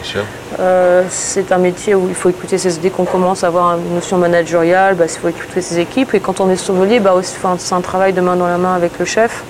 Euh, 0.60 1.02
c'est 1.08 1.52
un 1.52 1.58
métier 1.58 1.94
où 1.94 2.06
il 2.08 2.14
faut 2.14 2.28
écouter 2.28 2.58
ses, 2.58 2.78
dès 2.78 2.90
qu'on 2.90 3.04
commence 3.04 3.44
à 3.44 3.46
avoir 3.46 3.76
une 3.78 3.94
notion 3.94 4.18
managériale, 4.18 4.94
bah, 4.94 5.04
il 5.08 5.18
faut 5.18 5.28
écouter 5.28 5.62
ses 5.62 5.78
équipes. 5.78 6.12
Et 6.14 6.20
quand 6.20 6.40
on 6.40 6.50
est 6.50 6.56
sommelier, 6.56 7.00
bah, 7.00 7.14
c'est 7.58 7.74
un 7.74 7.80
travail 7.80 8.12
de 8.12 8.20
main 8.20 8.36
dans 8.36 8.46
la 8.46 8.58
main 8.58 8.74
avec 8.74 8.98
le 8.98 9.04
chef 9.06 9.42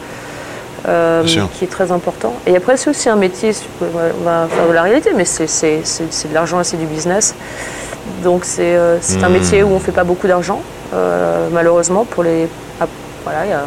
euh, 0.88 1.24
qui 1.54 1.64
est 1.64 1.70
très 1.70 1.90
important. 1.90 2.34
Et 2.46 2.56
après, 2.56 2.76
c'est 2.76 2.90
aussi 2.90 3.08
un 3.08 3.16
métier, 3.16 3.52
on 3.82 4.24
va 4.24 4.46
faire 4.48 4.68
de 4.68 4.72
la 4.72 4.82
réalité, 4.82 5.10
mais 5.16 5.24
c'est, 5.24 5.46
de 5.46 6.34
l'argent 6.34 6.60
et 6.60 6.64
c'est 6.64 6.76
du 6.76 6.86
business. 6.86 7.34
Donc 8.22 8.44
c'est, 8.44 8.76
euh, 8.76 8.98
un 9.22 9.28
Hmm. 9.28 9.32
métier 9.32 9.62
où 9.62 9.70
on 9.70 9.74
ne 9.74 9.78
fait 9.80 9.92
pas 9.92 10.04
beaucoup 10.04 10.28
d'argent, 10.28 10.62
euh, 10.94 11.48
malheureusement. 11.52 12.04
Pour 12.04 12.22
les, 12.22 12.46
ah, 12.80 12.86
voilà, 13.24 13.44
il 13.46 13.50
y 13.50 13.52
a, 13.52 13.62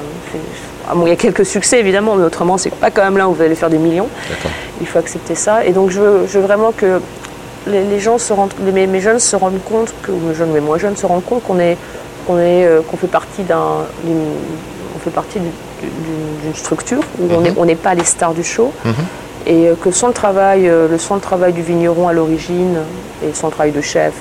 ah, 0.90 0.96
bon, 0.96 1.06
il 1.06 1.10
y 1.10 1.14
a 1.14 1.16
quelques 1.18 1.46
succès 1.46 1.80
évidemment, 1.80 2.16
mais 2.16 2.26
autrement, 2.26 2.58
c'est 2.58 2.70
pas 2.74 2.90
quand 2.92 3.04
même 3.04 3.18
là 3.18 3.28
où 3.28 3.34
vous 3.34 3.42
allez 3.42 3.56
faire 3.56 3.70
des 3.70 3.78
millions. 3.78 4.08
Il 4.82 4.88
faut 4.88 5.00
accepter 5.00 5.36
ça. 5.36 5.66
Et 5.66 5.72
donc, 5.72 5.92
je 5.92 6.00
veux, 6.02 6.28
je 6.28 6.40
veux 6.40 6.46
vraiment 6.46 6.72
que 6.72 7.00
les, 7.68 7.84
les 7.84 8.00
gens 8.00 8.18
se 8.18 8.34
rendent, 8.34 8.54
les- 8.64 8.88
mes, 8.88 9.00
jeunes 9.02 9.20
se 9.20 9.36
rendent 9.36 9.64
compte, 9.64 9.94
que, 10.04 10.12
mes 10.12 10.34
jeunes, 10.36 10.52
mais 10.54 10.60
moins 10.60 10.78
jeunes 10.78 10.96
se 10.98 11.06
rendent 11.06 11.26
compte 11.26 11.44
qu'on 11.44 11.60
est, 11.60 11.78
qu'on 12.28 12.38
est, 12.40 12.66
euh, 12.66 12.82
qu'on 12.90 12.98
fait 12.98 13.08
partie 13.08 13.44
d'un, 13.44 13.86
d'une- 14.04 14.34
on 14.96 15.00
fait 15.00 15.10
partie 15.12 15.40
d'une, 15.40 15.52
structure 16.56 17.02
où 17.20 17.28
on 17.34 17.40
Mhm. 17.42 17.54
on 17.58 17.66
n'est 17.66 17.76
pas 17.76 17.94
les 17.96 18.04
stars 18.06 18.34
du 18.34 18.44
show. 18.44 18.72
Mhm. 18.86 18.94
Et 19.46 19.68
euh, 19.68 19.74
que 19.82 19.92
sans 19.92 20.08
le 20.08 20.14
travail, 20.14 20.68
euh, 20.70 20.88
le 20.88 20.98
sans 20.98 21.16
le 21.16 21.22
travail 21.22 21.52
du 21.54 21.62
vigneron 21.62 22.08
à 22.08 22.14
l'origine, 22.14 22.78
et 23.26 23.34
sans 23.34 23.48
le 23.48 23.54
travail 23.54 23.72
de 23.72 23.82
chef, 23.82 24.14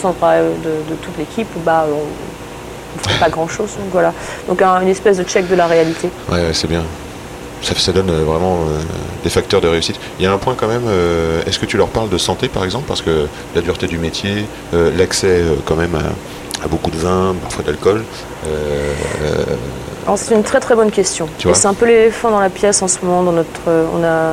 sans 0.00 0.10
le 0.10 0.14
travail 0.14 0.42
de, 0.64 0.90
de 0.90 0.96
toute 1.02 1.16
l'équipe, 1.18 1.48
bah, 1.64 1.84
on 1.90 2.98
ne 2.98 3.02
ferait 3.02 3.18
pas 3.18 3.28
grand-chose. 3.28 3.70
Donc 3.76 3.88
voilà. 3.92 4.12
Donc 4.48 4.62
un- 4.62 4.80
une 4.80 4.88
espèce 4.88 5.16
de 5.18 5.24
check 5.24 5.48
de 5.48 5.54
la 5.56 5.66
réalité. 5.66 6.08
Ouais, 6.30 6.38
ouais, 6.38 6.52
c'est 6.54 6.68
bien. 6.68 6.82
Ça, 7.62 7.74
ça 7.76 7.92
donne 7.92 8.10
euh, 8.10 8.24
vraiment 8.24 8.56
euh, 8.62 8.80
des 9.22 9.30
facteurs 9.30 9.60
de 9.60 9.68
réussite. 9.68 10.00
Il 10.18 10.24
y 10.24 10.26
a 10.26 10.32
un 10.32 10.38
point 10.38 10.54
quand 10.56 10.66
même, 10.68 10.84
euh, 10.88 11.42
est-ce 11.46 11.58
que 11.58 11.66
tu 11.66 11.76
leur 11.76 11.88
parles 11.88 12.08
de 12.08 12.18
santé 12.18 12.48
par 12.48 12.64
exemple? 12.64 12.84
Parce 12.88 13.02
que 13.02 13.26
la 13.54 13.60
dureté 13.60 13.86
du 13.86 13.98
métier, 13.98 14.46
euh, 14.74 14.90
l'accès 14.96 15.42
quand 15.66 15.76
même 15.76 15.94
à, 15.94 16.64
à 16.64 16.68
beaucoup 16.68 16.90
de 16.90 16.96
vin, 16.96 17.34
parfois 17.42 17.64
d'alcool. 17.64 18.02
C'est 20.16 20.34
une 20.34 20.42
très 20.42 20.58
très 20.60 20.74
bonne 20.74 20.90
question. 20.90 21.28
C'est 21.54 21.68
un 21.68 21.74
peu 21.74 21.86
l'éléphant 21.86 22.30
dans 22.30 22.40
la 22.40 22.48
pièce 22.50 22.82
en 22.82 22.88
ce 22.88 22.98
moment. 23.04 23.22
Dans 23.22 23.32
notre, 23.32 23.60
on 23.66 24.02
a, 24.02 24.32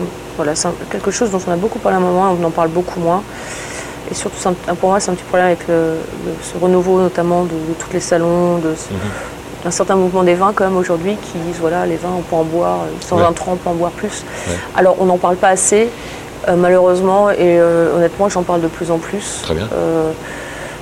on- 0.00 0.06
voilà, 0.36 0.54
c'est 0.56 0.68
quelque 0.90 1.10
chose 1.12 1.30
dont 1.30 1.40
on 1.46 1.52
a 1.52 1.56
beaucoup 1.56 1.78
parlé 1.78 1.96
à 1.96 2.00
un 2.00 2.02
moment, 2.02 2.36
on 2.38 2.44
en 2.44 2.50
parle 2.50 2.68
beaucoup 2.68 2.98
moins. 3.00 3.22
Et 4.10 4.14
surtout, 4.14 4.36
un- 4.48 4.74
pour 4.74 4.90
moi, 4.90 5.00
c'est 5.00 5.10
un 5.10 5.14
petit 5.14 5.22
problème 5.24 5.46
avec 5.46 5.66
le, 5.68 5.74
le- 6.26 6.34
ce 6.42 6.58
renouveau, 6.62 7.00
notamment 7.00 7.44
de, 7.44 7.50
de 7.50 7.74
tous 7.78 7.92
les 7.92 8.00
salons, 8.00 8.58
de, 8.58 8.74
ce- 8.76 8.92
d'un 9.64 9.70
certain 9.70 9.96
mouvement 9.96 10.22
des 10.22 10.34
vins 10.34 10.52
quand 10.54 10.64
même 10.64 10.76
aujourd'hui 10.76 11.16
qui 11.16 11.38
disent 11.38 11.56
voilà, 11.60 11.86
les 11.86 11.96
vins 11.96 12.10
on 12.18 12.20
peut 12.22 12.36
en 12.36 12.44
boire, 12.44 12.80
sans 13.00 13.16
Ouais. 13.16 13.22
un 13.24 13.28
on 13.46 13.56
peut 13.56 13.70
en 13.70 13.74
boire 13.74 13.92
plus. 13.92 14.22
Ouais. 14.48 14.54
Alors 14.76 14.96
on 15.00 15.06
n'en 15.06 15.16
parle 15.18 15.36
pas 15.36 15.48
assez, 15.48 15.88
euh, 16.48 16.54
malheureusement, 16.56 17.30
et 17.30 17.36
euh, 17.40 17.96
honnêtement, 17.96 18.28
j'en 18.28 18.42
parle 18.42 18.60
de 18.60 18.68
plus 18.68 18.90
en 18.90 18.98
plus. 18.98 19.40
Très 19.42 19.54
bien. 19.54 19.68
Euh, 19.72 20.10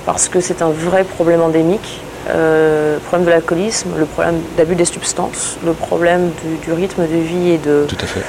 parce 0.04 0.28
que 0.28 0.40
c'est 0.40 0.62
un 0.62 0.70
vrai 0.70 1.04
problème 1.04 1.40
endémique. 1.40 2.00
Euh, 2.30 2.94
le 2.94 3.00
problème 3.00 3.24
de 3.26 3.30
l'alcoolisme, 3.30 3.90
le 3.98 4.04
problème 4.04 4.40
d'abus 4.56 4.74
des 4.74 4.84
substances, 4.84 5.56
le 5.64 5.72
problème 5.72 6.30
du, 6.44 6.56
du 6.66 6.72
rythme 6.72 7.02
de 7.02 7.16
vie 7.16 7.50
et 7.50 7.58
de, 7.58 7.84
Tout 7.88 7.96
à 8.00 8.06
fait. 8.06 8.22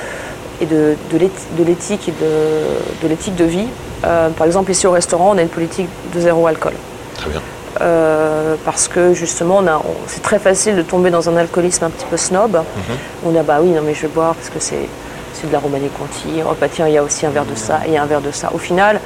et 0.61 0.65
de, 0.65 0.95
de 1.11 1.17
l'éthi- 1.17 1.47
de 1.57 1.63
l'éthique 1.63 2.09
et 2.09 2.11
de, 2.11 3.03
de 3.03 3.07
l'éthique 3.07 3.35
de 3.35 3.45
vie. 3.45 3.67
Euh, 4.05 4.29
par 4.29 4.45
exemple, 4.47 4.71
ici 4.71 4.85
au 4.87 4.91
restaurant, 4.91 5.31
on 5.35 5.37
a 5.37 5.41
une 5.43 5.47
politique 5.47 5.87
de 6.13 6.19
zéro 6.19 6.45
alcool. 6.47 6.73
Très 7.17 7.29
bien. 7.29 7.41
Euh, 7.81 8.55
parce 8.65 8.87
que 8.87 9.13
justement, 9.13 9.57
on 9.63 9.67
a- 9.67 9.77
on- 9.77 9.95
c'est 10.07 10.21
très 10.21 10.39
facile 10.39 10.75
de 10.75 10.81
tomber 10.83 11.09
dans 11.09 11.27
un 11.29 11.37
alcoolisme 11.37 11.85
un 11.85 11.89
petit 11.89 12.05
peu 12.05 12.17
snob. 12.17 12.55
Mhm. 12.55 12.95
On 13.25 13.35
a 13.39 13.43
bah 13.43 13.57
oui, 13.61 13.69
non 13.69 13.81
mais 13.85 13.93
je 13.93 14.03
vais 14.03 14.07
boire 14.09 14.35
parce 14.35 14.49
que 14.49 14.59
c'est, 14.59 14.87
de 15.47 15.51
la 15.51 15.59
Romanée 15.59 15.89
Conti. 15.99 16.41
Oh 16.49 16.53
bah 16.59 16.67
tiens, 16.71 16.87
il 16.87 16.93
y 16.93 16.97
a 16.97 17.03
aussi 17.03 17.25
un 17.25 17.29
verre 17.29 17.43
de 17.45 17.55
ça 17.55 17.81
et 17.85 17.97
un 17.97 18.05
verre 18.05 18.21
de 18.21 18.31
ça. 18.31 18.49
Au 18.53 18.57
final, 18.57 19.01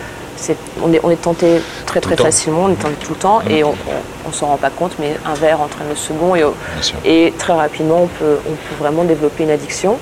on, 0.83 0.93
est, 0.93 0.99
on 1.03 1.09
est 1.09 1.15
tenté 1.19 1.59
très 1.87 1.99
Tout 1.99 2.09
très 2.09 2.15
facilement, 2.25 2.65
on 2.65 2.69
est 2.69 2.75
tenté 2.75 2.93
tout 3.03 3.13
le 3.13 3.19
temps 3.19 3.39
et 3.49 3.63
on, 3.63 3.73
s'en 4.31 4.45
rend 4.47 4.57
pas 4.57 4.69
compte, 4.69 4.91
mais 4.99 5.17
un 5.25 5.33
verre 5.33 5.61
entraîne 5.61 5.87
le 5.89 5.95
second 5.95 6.35
et, 6.35 6.43
très 7.39 7.53
rapidement 7.53 8.01
on 8.03 8.07
peut, 8.07 8.37
on 8.47 8.51
peut 8.51 8.75
vraiment 8.83 9.03
développer 9.03 9.43
une 9.45 9.49
addiction. 9.49 9.97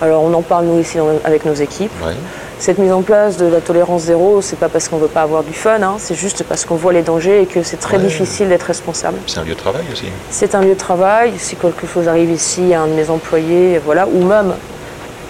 Alors 0.00 0.22
on 0.22 0.32
en 0.32 0.42
parle 0.42 0.66
nous 0.66 0.78
ici 0.78 0.98
dans- 0.98 1.08
avec 1.24 1.44
nos 1.44 1.54
équipes. 1.54 1.90
Ouais. 2.06 2.14
Cette 2.60 2.76
mise 2.76 2.92
en 2.92 3.00
place 3.00 3.38
de 3.38 3.46
la 3.46 3.60
tolérance 3.62 4.02
zéro, 4.02 4.42
c'est 4.42 4.58
pas 4.58 4.68
parce 4.68 4.88
qu'on 4.90 4.98
veut 4.98 5.06
pas 5.08 5.22
avoir 5.22 5.42
du 5.42 5.54
fun, 5.54 5.80
hein, 5.82 5.94
c'est 5.96 6.14
juste 6.14 6.44
parce 6.44 6.66
qu'on 6.66 6.74
voit 6.74 6.92
les 6.92 7.00
dangers 7.00 7.40
et 7.42 7.46
que 7.46 7.62
c'est 7.62 7.78
très 7.78 7.96
Ouais. 7.96 8.02
difficile 8.02 8.50
d'être 8.50 8.64
responsable. 8.64 9.16
C'est 9.26 9.38
un 9.40 9.44
lieu 9.44 9.54
de 9.54 9.58
travail 9.58 9.84
aussi. 9.90 10.04
C'est 10.30 10.54
un 10.54 10.60
lieu 10.60 10.74
de 10.74 10.78
travail. 10.78 11.32
Si 11.38 11.56
quelque 11.56 11.86
chose 11.86 12.06
arrive 12.06 12.30
ici 12.30 12.74
à 12.74 12.82
un 12.82 12.86
de 12.86 12.92
mes 12.92 13.08
employés, 13.08 13.80
voilà, 13.82 14.06
ou 14.06 14.22
même 14.24 14.52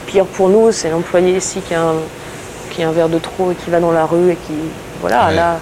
pire 0.07 0.25
pour 0.25 0.49
nous, 0.49 0.73
c'est 0.73 0.91
l'employé 0.91 1.37
ici 1.37 1.61
qui 1.61 1.73
a, 1.73 1.83
un, 1.83 1.95
qui 2.71 2.83
a 2.83 2.89
un 2.89 2.93
verre 2.93 3.09
de 3.09 3.21
trop 3.21 3.53
et 3.53 3.55
qui 3.55 3.71
va 3.71 3.79
dans 3.79 3.93
la 3.93 4.07
rue 4.07 4.33
et 4.33 4.37
qui, 4.37 4.55
voilà, 5.01 5.29
Ouais. 5.29 5.37
là. 5.37 5.61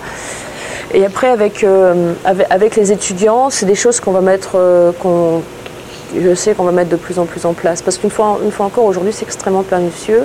Et 0.95 1.05
après 1.05 1.29
avec, 1.29 1.65
euh, 1.65 2.15
avec 2.25 2.47
avec 2.51 2.77
les 2.77 2.93
étudiants, 2.93 3.51
c'est 3.51 3.67
des 3.67 3.75
choses 3.75 4.01
qu'on 4.01 4.13
va 4.13 4.23
mettre, 4.23 4.53
euh, 4.55 4.91
qu'on, 4.99 5.43
je 6.19 6.35
sais 6.35 6.55
qu'on 6.55 6.65
va 6.65 6.73
mettre 6.73 6.89
de 6.89 6.97
plus 6.97 7.19
en 7.19 7.27
plus 7.27 7.45
en 7.45 7.53
place, 7.53 7.83
parce 7.83 7.99
qu'une 7.99 8.09
fois, 8.11 8.39
une 8.43 8.51
fois 8.53 8.65
encore 8.65 8.85
aujourd'hui, 8.87 9.13
c'est 9.13 9.27
extrêmement 9.27 9.63
pernicieux, 9.65 10.23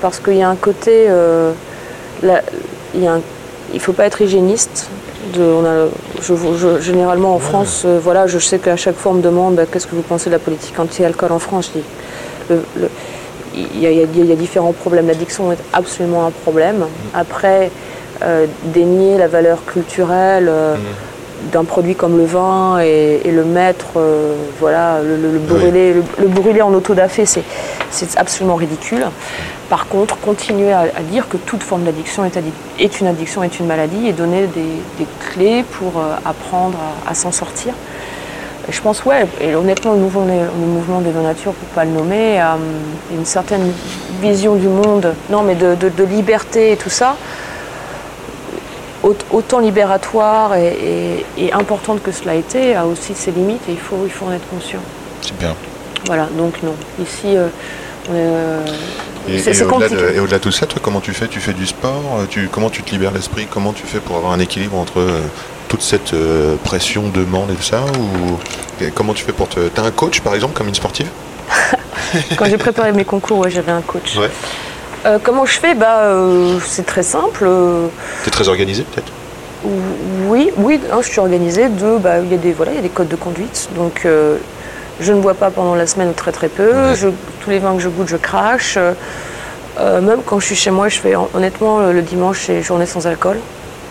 parce 0.00 0.18
qu'il 0.20 0.36
y 0.36 0.42
a 0.42 0.48
un 0.48 0.56
côté, 0.56 1.06
euh, 1.08 1.52
il 2.22 3.08
il 3.72 3.80
faut 3.80 3.92
pas 3.92 4.06
être 4.06 4.20
hygiéniste. 4.20 4.88
De, 5.34 5.42
on 5.42 5.64
a, 5.64 5.86
je, 6.22 6.34
je- 6.56 6.80
généralement 6.80 7.34
en 7.34 7.38
France, 7.38 7.82
euh, 7.84 8.00
voilà, 8.02 8.26
je 8.26 8.38
sais 8.38 8.58
qu'à 8.58 8.74
chaque 8.76 8.96
fois 8.96 9.12
on 9.12 9.16
me 9.16 9.22
demande 9.22 9.54
bah, 9.56 9.62
qu'est-ce 9.70 9.86
que 9.86 9.94
vous 9.94 10.02
pensez 10.02 10.28
de 10.30 10.34
la 10.34 10.40
politique 10.40 10.78
anti-alcool 10.78 11.30
en 11.30 11.38
France? 11.38 11.70
Il 13.54 13.80
y, 13.80 13.86
a, 13.86 13.90
y 13.90 13.98
y 14.00 14.36
différents 14.36 14.72
problèmes. 14.72 15.06
L'addiction 15.06 15.52
est 15.52 15.58
absolument 15.72 16.26
un 16.26 16.30
problème. 16.30 16.84
Après, 17.14 17.70
euh, 18.22 18.46
dénier 18.64 19.18
la 19.18 19.28
valeur 19.28 19.64
culturelle 19.64 20.48
euh, 20.48 20.74
d'un 21.52 21.64
produit 21.64 21.94
comme 21.94 22.16
le 22.18 22.24
vin 22.24 22.78
et, 22.80 23.20
et 23.24 23.30
le 23.30 23.44
mettre, 23.44 23.86
euh, 23.96 24.34
voilà, 24.60 25.00
le, 25.02 25.16
le- 25.16 25.32
le 25.32 25.38
brûler, 25.38 25.92
le, 25.94 26.02
le 26.18 26.28
brûler 26.28 26.62
en 26.62 26.72
autodafé, 26.74 27.26
c'est 27.26 27.42
c'est 27.90 28.16
absolument 28.18 28.54
ridicule. 28.56 29.04
Par 29.68 29.86
contre, 29.88 30.18
continuer 30.18 30.72
à, 30.72 30.80
à 30.80 31.02
dire 31.02 31.28
que 31.28 31.36
toute 31.36 31.62
forme 31.62 31.82
d'addiction 31.84 32.24
est, 32.24 32.36
addi- 32.36 32.52
est 32.78 33.00
une 33.00 33.06
addiction, 33.06 33.42
est 33.42 33.58
une 33.60 33.66
maladie, 33.66 34.06
et 34.08 34.12
donner 34.12 34.46
des, 34.48 34.62
des 34.98 35.06
clés 35.32 35.64
pour 35.78 35.98
euh, 36.00 36.14
apprendre 36.24 36.78
à, 37.06 37.10
à 37.10 37.14
s'en 37.14 37.32
sortir. 37.32 37.72
Et 38.68 38.72
je 38.72 38.80
pense, 38.82 39.04
ouais, 39.04 39.26
et 39.40 39.54
honnêtement, 39.54 39.92
le 39.92 39.98
mouvement, 39.98 40.26
des- 40.26 40.32
le 40.40 40.66
mouvement 40.66 41.00
des 41.00 41.10
vins 41.10 41.22
nature, 41.22 41.52
pour 41.52 41.68
pas 41.70 41.84
le 41.84 41.90
nommer, 41.92 42.38
a 42.40 42.54
hum, 42.54 42.60
une 43.12 43.24
certaine 43.24 43.72
vision 44.20 44.54
du 44.56 44.68
monde, 44.68 45.14
non, 45.30 45.42
mais 45.42 45.54
de, 45.54 45.74
de- 45.74 45.88
de 45.88 46.04
liberté 46.04 46.72
et 46.72 46.76
tout 46.76 46.90
ça, 46.90 47.16
autant 49.02 49.58
libératoire 49.60 50.54
et, 50.56 51.24
et- 51.38 51.46
et 51.46 51.52
importante 51.52 52.02
que 52.02 52.12
cela 52.12 52.32
a 52.32 52.34
été, 52.34 52.74
a 52.74 52.86
aussi 52.86 53.14
ses 53.14 53.30
limites 53.30 53.62
et 53.68 53.72
il 53.72 53.78
faut, 53.78 54.02
il 54.04 54.10
faut 54.10 54.26
en 54.26 54.32
être 54.32 54.48
conscient. 54.48 54.80
C'est 55.22 55.36
bien. 55.38 55.54
Voilà, 56.06 56.28
donc 56.36 56.62
non. 56.62 56.74
Ici, 57.02 57.36
euh, 57.36 57.48
euh, 58.10 58.64
Et, 59.28 59.38
c'est 59.38 59.50
au-delà 59.62 59.66
compliqué. 59.88 59.96
de, 59.96 60.16
et 60.16 60.20
au-delà 60.20 60.38
de 60.38 60.42
tout 60.42 60.50
ça, 60.52 60.66
toi, 60.66 60.80
comment 60.82 61.00
tu 61.00 61.12
fais? 61.12 61.28
Tu 61.28 61.40
fais 61.40 61.52
du 61.52 61.66
sport? 61.66 62.02
Euh, 62.18 62.24
tu, 62.28 62.48
Comment 62.50 62.70
tu 62.70 62.82
te 62.82 62.90
libères 62.90 63.12
l'esprit? 63.12 63.46
Comment 63.50 63.72
tu 63.72 63.86
fais 63.86 64.00
pour 64.00 64.16
avoir 64.16 64.32
un 64.32 64.38
équilibre 64.40 64.76
entre 64.78 64.98
euh, 65.00 65.20
toute 65.68 65.82
cette 65.82 66.14
pression, 66.64 67.08
demande 67.08 67.50
et 67.50 67.54
tout 67.54 67.62
ça? 67.62 67.82
Ou, 67.98 68.82
et 68.84 68.90
Comment 68.90 69.12
tu 69.14 69.24
fais 69.24 69.32
pour 69.32 69.48
te... 69.48 69.60
T'as 69.68 69.82
un 69.84 69.90
coach, 69.90 70.20
par 70.20 70.34
exemple, 70.34 70.54
comme 70.54 70.68
une 70.68 70.74
sportive? 70.74 71.08
Quand 72.36 72.46
j'ai 72.46 72.58
préparé 72.58 72.92
mes 72.92 73.04
concours, 73.04 73.38
ouais, 73.38 73.50
j'avais 73.50 73.72
un 73.72 73.82
coach. 73.82 74.16
Ouais. 74.16 74.30
Euh, 75.06 75.18
comment 75.22 75.46
je 75.46 75.58
fais? 75.58 75.74
Bah, 75.74 76.00
euh, 76.04 76.58
C'est 76.66 76.84
très 76.86 77.02
simple. 77.02 77.44
euh, 77.46 77.86
T'es 78.24 78.30
très 78.30 78.48
organisé, 78.48 78.82
peut-être? 78.84 79.10
Ou- 79.64 79.70
Oui, 80.28 80.50
oui, 80.58 80.80
un, 80.92 81.02
je 81.02 81.08
suis 81.08 81.20
organisée. 81.20 81.68
Deux, 81.68 81.98
bah, 81.98 82.18
il 82.20 82.30
y 82.30 82.34
a 82.34 82.38
des 82.38 82.52
voilà, 82.52 82.72
il 82.72 82.76
y 82.76 82.78
a 82.78 82.82
des 82.82 82.88
codes 82.88 83.08
de 83.08 83.16
conduite. 83.16 83.68
Donc, 83.74 84.02
euh, 84.04 84.36
je 85.00 85.12
ne 85.12 85.20
bois 85.20 85.34
pas 85.34 85.50
pendant 85.50 85.74
la 85.74 85.86
semaine 85.86 86.08
ou 86.10 86.12
très 86.12 86.32
très 86.32 86.48
peu. 86.48 86.94
Je- 86.94 87.08
tous 87.42 87.50
les 87.50 87.58
vins 87.58 87.74
que 87.74 87.80
je 87.82 87.88
goûte, 87.88 88.08
je 88.08 88.16
crache. 88.16 88.78
Même 89.78 90.20
quand 90.26 90.38
je 90.40 90.44
suis 90.46 90.56
chez 90.56 90.70
moi, 90.70 90.88
je 90.88 90.98
fais 90.98 91.14
honnêtement 91.34 91.80
le, 91.80 92.02
dimanche, 92.02 92.42
c'est 92.46 92.60
journée 92.62 92.84
sans 92.84 93.06
alcool 93.06 93.38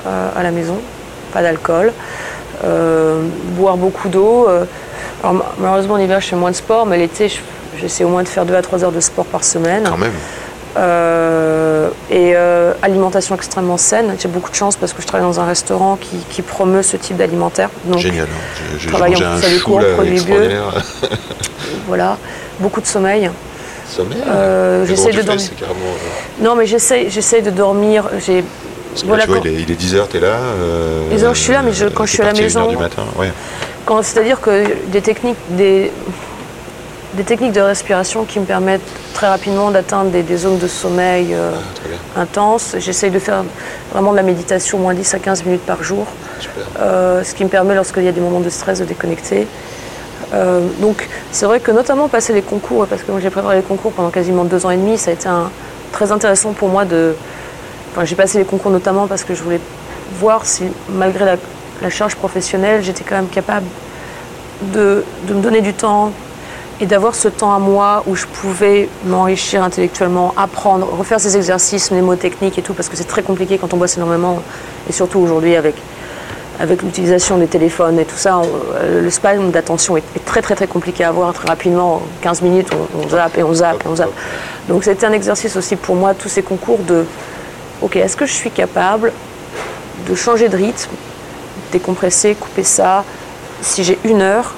à 0.05 0.43
la 0.43 0.51
maison, 0.51 0.75
pas 1.33 1.41
d'alcool. 1.41 1.91
Boire 3.57 3.75
beaucoup 3.77 4.07
d'eau. 4.07 4.47
alors, 5.23 5.33
ma- 5.33 5.45
malheureusement, 5.57 5.95
en 5.95 5.97
hiver, 5.97 6.21
je 6.21 6.27
fais 6.27 6.35
moins 6.35 6.51
de 6.51 6.55
sport, 6.55 6.85
mais 6.85 6.97
l'été, 6.97 7.27
je- 7.29 7.39
j'essaie 7.79 8.03
au 8.03 8.09
moins 8.09 8.21
de 8.21 8.27
faire 8.27 8.45
2 8.45 8.53
à 8.55 8.61
3 8.61 8.83
heures 8.83 8.91
de 8.91 8.99
sport 8.99 9.25
par 9.25 9.43
semaine. 9.43 9.83
Quand 9.89 9.97
même. 9.97 10.11
Euh, 10.79 11.89
et 12.09 12.31
euh, 12.35 12.73
alimentation 12.81 13.35
extrêmement 13.35 13.77
saine. 13.77 14.15
J'ai 14.17 14.29
beaucoup 14.29 14.49
de 14.49 14.55
chance 14.55 14.75
parce 14.77 14.93
que 14.93 15.01
je 15.01 15.07
travaille 15.07 15.27
dans 15.27 15.39
un 15.39 15.45
restaurant 15.45 15.97
qui, 15.99 16.17
qui 16.29 16.41
promeut 16.41 16.83
ce 16.83 16.95
type 16.97 17.17
d'alimentaire. 17.17 17.69
Génial. 17.97 18.25
hein. 18.27 18.75
J'ai 18.79 18.87
travaille 18.89 19.15
en 19.15 19.37
plus 19.39 19.59
cours, 19.61 19.81
produits 19.95 20.21
bio. 20.21 20.35
voilà, 21.87 22.17
beaucoup 22.59 22.81
de 22.81 22.85
sommeil. 22.85 23.29
Sommeil. 23.89 24.19
Euh, 24.27 24.81
Mais 24.83 24.87
j'essaie 24.87 25.09
tu 25.09 25.17
de 25.17 25.21
dormir. 25.23 25.49
Carrément, 25.59 25.79
euh, 25.79 26.43
Non, 26.45 26.55
mais 26.55 26.65
j'essaie, 26.65 27.41
de 27.41 27.49
dormir. 27.49 28.09
J'ai 28.25 28.43
Parce 28.91 29.01
que 29.03 29.07
Voilà, 29.07 29.25
là, 29.25 29.33
tu 29.33 29.39
vois, 29.39 29.49
il 29.49 29.59
est, 29.59 29.61
il 29.63 29.71
est 29.71 29.75
10h, 29.81 30.07
t'es 30.07 30.19
là. 30.19 30.27
euh, 30.27 31.01
Les 31.11 31.23
heures, 31.23 31.33
je 31.35 31.39
suis 31.41 31.53
là, 31.53 31.61
mais 31.63 31.73
je- 31.73 31.85
quand 31.87 32.05
je 32.05 32.13
suis 32.13 32.21
à 32.21 32.25
la 32.25 32.33
maison- 32.33 32.67
du 32.67 32.77
matin, 32.77 33.03
ouais. 33.17 33.31
C'est-à-dire 34.03 34.39
que 34.39 34.65
des 34.91 35.01
techniques, 35.01 35.37
des, 35.49 35.91
des 37.19 37.25
techniques 37.25 37.51
de 37.51 37.59
respiration 37.59 38.23
qui 38.23 38.39
me 38.39 38.45
permettent 38.45 38.79
très 39.13 39.27
rapidement 39.27 39.71
d'atteindre 39.71 40.09
des, 40.09 40.23
des 40.23 40.37
zones 40.37 40.57
de 40.57 40.67
sommeil 40.69 41.33
euh, 41.33 41.51
Ah, 42.15 42.21
intenses. 42.21 42.75
J'essaye 42.79 43.11
de 43.11 43.19
faire 43.19 43.43
vraiment 43.91 44.11
de 44.11 44.15
la 44.15 44.23
méditation 44.23 44.77
moins 44.79 44.93
10 44.93 45.15
à 45.15 45.19
15 45.19 45.43
minutes 45.43 45.65
par 45.65 45.83
jour, 45.83 46.05
euh, 46.79 47.21
ce 47.25 47.35
qui 47.35 47.43
me 47.43 47.49
permet, 47.49 47.75
lorsqu'il 47.75 48.03
y 48.03 48.07
a 48.07 48.13
des 48.13 48.21
moments 48.21 48.39
de 48.39 48.49
stress, 48.49 48.79
de 48.79 48.85
déconnecter. 48.85 49.47
Euh, 50.33 50.65
donc 50.79 51.09
c'est 51.33 51.45
vrai 51.45 51.59
que 51.59 51.71
notamment 51.71 52.07
passer 52.07 52.31
les 52.31 52.41
concours, 52.41 52.87
parce 52.87 53.01
que 53.03 53.11
j'ai 53.21 53.29
préparé 53.29 53.57
les 53.57 53.63
concours 53.63 53.91
pendant 53.91 54.11
quasiment 54.11 54.45
deux 54.45 54.65
ans 54.65 54.69
et 54.71 54.77
demi, 54.77 54.97
ça 54.97 55.11
a 55.11 55.13
été 55.13 55.27
un- 55.27 55.51
très 55.91 56.13
intéressant 56.13 56.53
pour 56.53 56.69
moi 56.69 56.85
de... 56.85 57.15
Enfin, 57.91 58.05
j'ai 58.05 58.15
passé 58.15 58.37
les 58.37 58.45
concours 58.45 58.71
notamment 58.71 59.07
parce 59.07 59.25
que 59.25 59.35
je 59.35 59.43
voulais 59.43 59.59
voir 60.21 60.45
si, 60.45 60.63
malgré 60.87 61.25
la, 61.25 61.35
la 61.81 61.89
charge 61.89 62.15
professionnelle, 62.15 62.81
j'étais 62.81 63.03
quand 63.03 63.15
même 63.15 63.27
capable 63.27 63.65
de, 64.73 65.03
de 65.27 65.33
me 65.33 65.41
donner 65.41 65.59
du 65.61 65.73
temps 65.73 66.13
et 66.81 66.85
d'avoir 66.85 67.13
ce 67.15 67.27
temps 67.27 67.53
à 67.53 67.59
moi 67.59 68.03
où 68.07 68.15
je 68.15 68.25
pouvais 68.25 68.87
m'enrichir 69.05 69.63
intellectuellement, 69.63 70.33
apprendre, 70.37 70.87
refaire 70.97 71.19
ces 71.19 71.35
exercices 71.35 71.91
mnémotechniques 71.91 72.57
et 72.57 72.61
tout, 72.61 72.73
parce 72.73 72.87
que 72.89 72.95
c'est 72.95 73.03
très 73.07 73.21
compliqué 73.23 73.57
quand 73.57 73.73
on 73.73 73.77
bosse 73.77 73.97
énormément, 73.97 74.41
et 74.89 74.93
surtout 74.93 75.19
aujourd'hui 75.19 75.55
avec, 75.57 75.75
avec 76.59 76.81
l'utilisation 76.81 77.37
des 77.37 77.47
téléphones 77.47 77.99
et 77.99 78.05
tout 78.05 78.15
ça, 78.15 78.37
on- 78.39 78.47
le 79.01 79.09
span 79.09 79.37
d'attention 79.51 79.97
est, 79.97 80.03
très 80.25 80.41
très 80.41 80.55
très 80.55 80.67
compliqué 80.67 81.03
à 81.03 81.09
avoir 81.09 81.33
très 81.33 81.47
rapidement, 81.49 81.95
en 81.95 82.01
15 82.21 82.41
minutes 82.43 82.69
on, 82.73 83.05
on 83.05 83.09
zappe 83.09 83.37
et 83.37 83.43
on 83.43 83.53
zappe 83.53 83.83
et 83.85 83.87
on 83.89 83.95
zappe. 83.97 84.11
Donc 84.69 84.83
c'était 84.85 85.05
un 85.05 85.11
exercice 85.13 85.57
aussi 85.57 85.75
pour 85.75 85.95
moi, 85.95 86.13
tous 86.13 86.29
ces 86.29 86.43
concours 86.43 86.79
de, 86.79 87.05
ok, 87.81 87.97
est-ce 87.97 88.15
que 88.15 88.25
je 88.25 88.33
suis 88.33 88.51
capable 88.51 89.11
de 90.07 90.15
changer 90.15 90.47
de 90.47 90.55
rythme, 90.55 90.91
décompresser, 91.73 92.35
couper 92.35 92.63
ça, 92.63 93.03
si 93.61 93.83
j'ai 93.83 93.99
une 94.05 94.21
heure, 94.21 94.55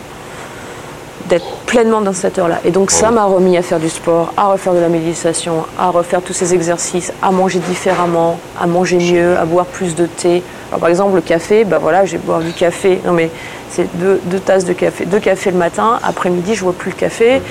d'être 1.32 1.46
pleinement 1.65 2.02
dans 2.02 2.13
cette 2.13 2.38
heure-là. 2.38 2.60
Et 2.65 2.72
donc 2.72 2.91
ça 2.91 3.10
m'a 3.10 3.24
remis 3.24 3.58
à 3.58 3.62
faire 3.62 3.80
du 3.80 3.89
sport, 3.89 4.34
à 4.36 4.48
refaire 4.48 4.74
de 4.74 4.80
la 4.80 4.89
méditation, 4.89 5.63
à 5.80 5.89
refaire 5.89 6.22
tous 6.22 6.34
ces 6.34 6.54
exercices, 6.54 7.13
à 7.24 7.32
manger 7.32 7.60
différemment, 7.60 8.38
à 8.60 8.67
manger 8.67 8.98
mieux, 8.98 9.38
à 9.38 9.46
boire 9.46 9.65
plus 9.65 9.96
de 9.96 10.06
thé. 10.06 10.44
Alors 10.70 10.82
par 10.82 10.89
exemple 10.89 11.15
le 11.15 11.22
café, 11.22 11.63
bah 11.63 11.80
voilà, 11.82 12.06
je 12.06 12.12
vais 12.13 12.17
boire 12.17 12.41
du 12.41 12.52
café. 12.52 13.00
Non 13.06 13.13
mais 13.13 13.30
c'est 13.70 13.88
deux, 13.98 14.20
deux 14.26 14.39
tasses 14.39 14.65
de 14.65 14.74
café, 14.74 15.06
deux 15.06 15.20
cafés 15.20 15.52
le 15.52 15.58
matin. 15.58 16.00
Après-midi, 16.04 16.54
je 16.54 16.63
bois 16.63 16.74
plus 16.78 16.91
le 16.91 16.98
café. 16.98 17.41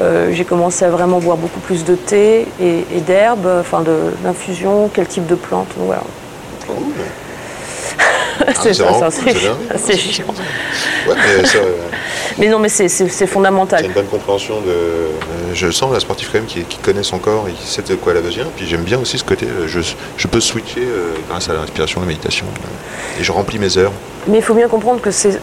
Euh, 0.00 0.28
j'ai 0.32 0.44
commencé 0.44 0.84
à 0.84 0.90
vraiment 0.90 1.18
boire 1.18 1.38
beaucoup 1.38 1.60
plus 1.60 1.82
de 1.84 1.94
thé 1.94 2.46
et, 2.60 2.84
et 2.94 3.00
d'herbes, 3.00 3.48
enfin 3.60 3.80
de- 3.80 4.12
d'infusion, 4.22 4.90
quel 4.92 5.06
type 5.06 5.26
de 5.26 5.34
plante. 5.34 5.68
Donc 5.78 5.86
voilà. 5.86 6.02
C'est 8.62 8.74
c'est 8.74 8.74
ça, 8.74 9.08
c'est 9.76 9.96
chiant. 9.96 10.24
Ouais, 11.08 11.14
mais 11.38 11.44
ça, 11.46 11.58
euh, 11.58 11.72
Mais 12.38 12.48
non, 12.48 12.58
mais 12.58 12.68
c'est- 12.68 12.88
fondamental. 13.26 13.84
une 13.84 13.92
bonne 13.92 14.06
compréhension 14.06 14.60
de. 14.60 14.68
euh, 14.70 15.08
je 15.54 15.70
sens 15.70 15.92
la 15.92 16.00
sportive 16.00 16.28
quand 16.32 16.38
même 16.38 16.46
qui, 16.46 16.62
qui 16.64 16.78
connaît 16.78 17.02
son 17.02 17.18
corps 17.18 17.46
et 17.48 17.52
qui 17.52 17.66
sait 17.66 17.82
de 17.82 17.94
quoi 17.94 18.12
elle 18.12 18.18
a 18.18 18.22
besoin. 18.22 18.44
Puis 18.56 18.66
j'aime 18.66 18.82
bien 18.82 18.98
aussi 18.98 19.18
ce 19.18 19.24
côté, 19.24 19.46
euh, 19.46 19.66
je, 19.68 19.80
je 20.16 20.26
peux 20.28 20.40
switcher 20.40 20.80
euh, 20.80 21.12
grâce 21.28 21.48
à 21.48 21.52
la 21.54 21.60
respiration, 21.62 22.00
la 22.00 22.06
méditation. 22.06 22.46
euh, 22.46 23.20
et 23.20 23.24
je 23.24 23.30
remplis 23.32 23.58
mes 23.58 23.78
heures. 23.78 23.92
Mais 24.26 24.38
il 24.38 24.42
faut 24.42 24.54
bien 24.54 24.68
comprendre 24.68 25.00
que 25.00 25.10
c'est, 25.10 25.38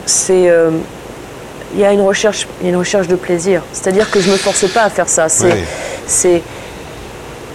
il 1.74 1.80
y 1.80 1.86
a 1.86 1.94
une 1.94 2.02
recherche, 2.02 2.48
il 2.60 2.66
y 2.66 2.68
a 2.68 2.74
une 2.74 2.80
recherche 2.80 3.08
de 3.08 3.16
plaisir. 3.16 3.62
C'est-à-dire 3.72 4.10
que 4.12 4.20
je 4.20 4.30
me 4.30 4.36
force 4.38 4.68
pas 4.70 4.84
à 4.84 4.90
faire 4.90 5.08
ça. 5.08 5.30
C'est, 5.30 5.64
c'est, 6.08 6.42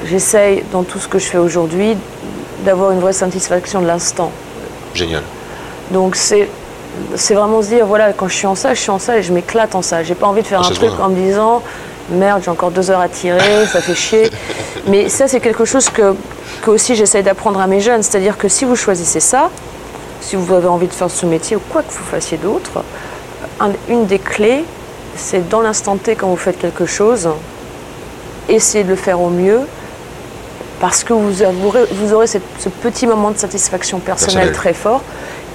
j'essaye 0.07 0.62
dans 0.72 0.83
tout 0.85 0.99
ce 0.99 1.09
que 1.09 1.18
je 1.18 1.27
fais 1.27 1.38
aujourd'hui 1.38 1.96
d'avoir 2.64 2.92
une 2.92 3.01
vraie 3.01 3.12
satisfaction 3.12 3.83
de 3.83 3.87
l'instant. 3.87 4.31
Génial. 4.97 5.23
Donc 5.91 6.17
c'est, 6.17 6.49
c'est 7.15 7.35
vraiment 7.35 7.63
se 7.63 7.69
dire 7.69 7.87
voilà, 7.87 8.13
quand 8.13 8.29
je 8.29 8.35
suis 8.35 8.47
en 8.47 8.55
salle, 8.55 8.75
je 8.75 8.81
suis 8.81 8.91
en 8.91 8.99
salle 8.99 9.19
et 9.19 9.23
je 9.23 9.33
m'éclate 9.33 9.75
en 9.75 9.83
salle. 9.83 10.05
J'ai 10.05 10.15
pas 10.15 10.27
envie 10.27 10.43
de 10.43 10.47
faire 10.47 10.61
Ah, 10.65 10.67
un 10.69 10.75
truc 10.75 10.91
en 11.01 11.09
me 11.11 11.15
disant 11.17 11.63
merde, 12.11 12.41
j'ai 12.45 12.51
encore 12.51 12.71
deux 12.71 12.91
heures 12.91 13.01
à 13.01 13.09
tirer, 13.09 13.67
ça 13.73 13.81
fait 13.81 13.95
chier. 13.95 14.31
Mais 14.89 15.09
ça, 15.09 15.29
c'est 15.29 15.41
quelque 15.41 15.65
chose 15.65 15.89
que, 15.91 16.15
que 16.63 16.71
aussi 16.71 16.95
j'essaye 16.97 17.23
d'apprendre 17.23 17.61
à 17.61 17.67
mes 17.67 17.81
jeunes. 17.81 18.03
C'est-à-dire 18.03 18.37
que 18.39 18.49
si 18.49 18.65
vous 18.65 18.77
choisissez 18.77 19.21
ça, 19.21 19.51
si 20.21 20.35
vous 20.37 20.53
avez 20.55 20.69
envie 20.69 20.87
de 20.89 20.93
faire 20.93 21.11
ce 21.11 21.27
métier 21.27 21.57
ou 21.57 21.61
quoi 21.71 21.83
que 21.83 21.93
vous 21.93 22.05
fassiez 22.11 22.39
d'autre, 22.39 22.83
un- 23.61 23.71
une 23.89 24.07
des 24.07 24.19
clés, 24.19 24.65
c'est 25.17 25.49
dans 25.49 25.61
l'instant 25.61 25.97
T 25.97 26.15
quand 26.15 26.29
vous 26.29 26.37
faites 26.37 26.59
quelque 26.59 26.87
chose, 26.87 27.29
essayez 28.49 28.85
de 28.85 28.91
le 28.91 28.97
faire 28.97 29.21
au 29.21 29.31
mieux. 29.31 29.61
Parce 30.81 31.05
que 31.05 31.12
vous, 31.12 31.43
aurez, 31.43 31.85
vous 31.91 32.12
aurez 32.12 32.27
cette- 32.27 32.43
ce 32.59 32.69
petit 32.69 33.07
moment 33.07 33.31
de 33.31 33.39
satisfaction 33.39 33.99
personnelle 33.99 34.49
Personnel. 34.49 34.53
très 34.55 34.73
fort. 34.75 35.01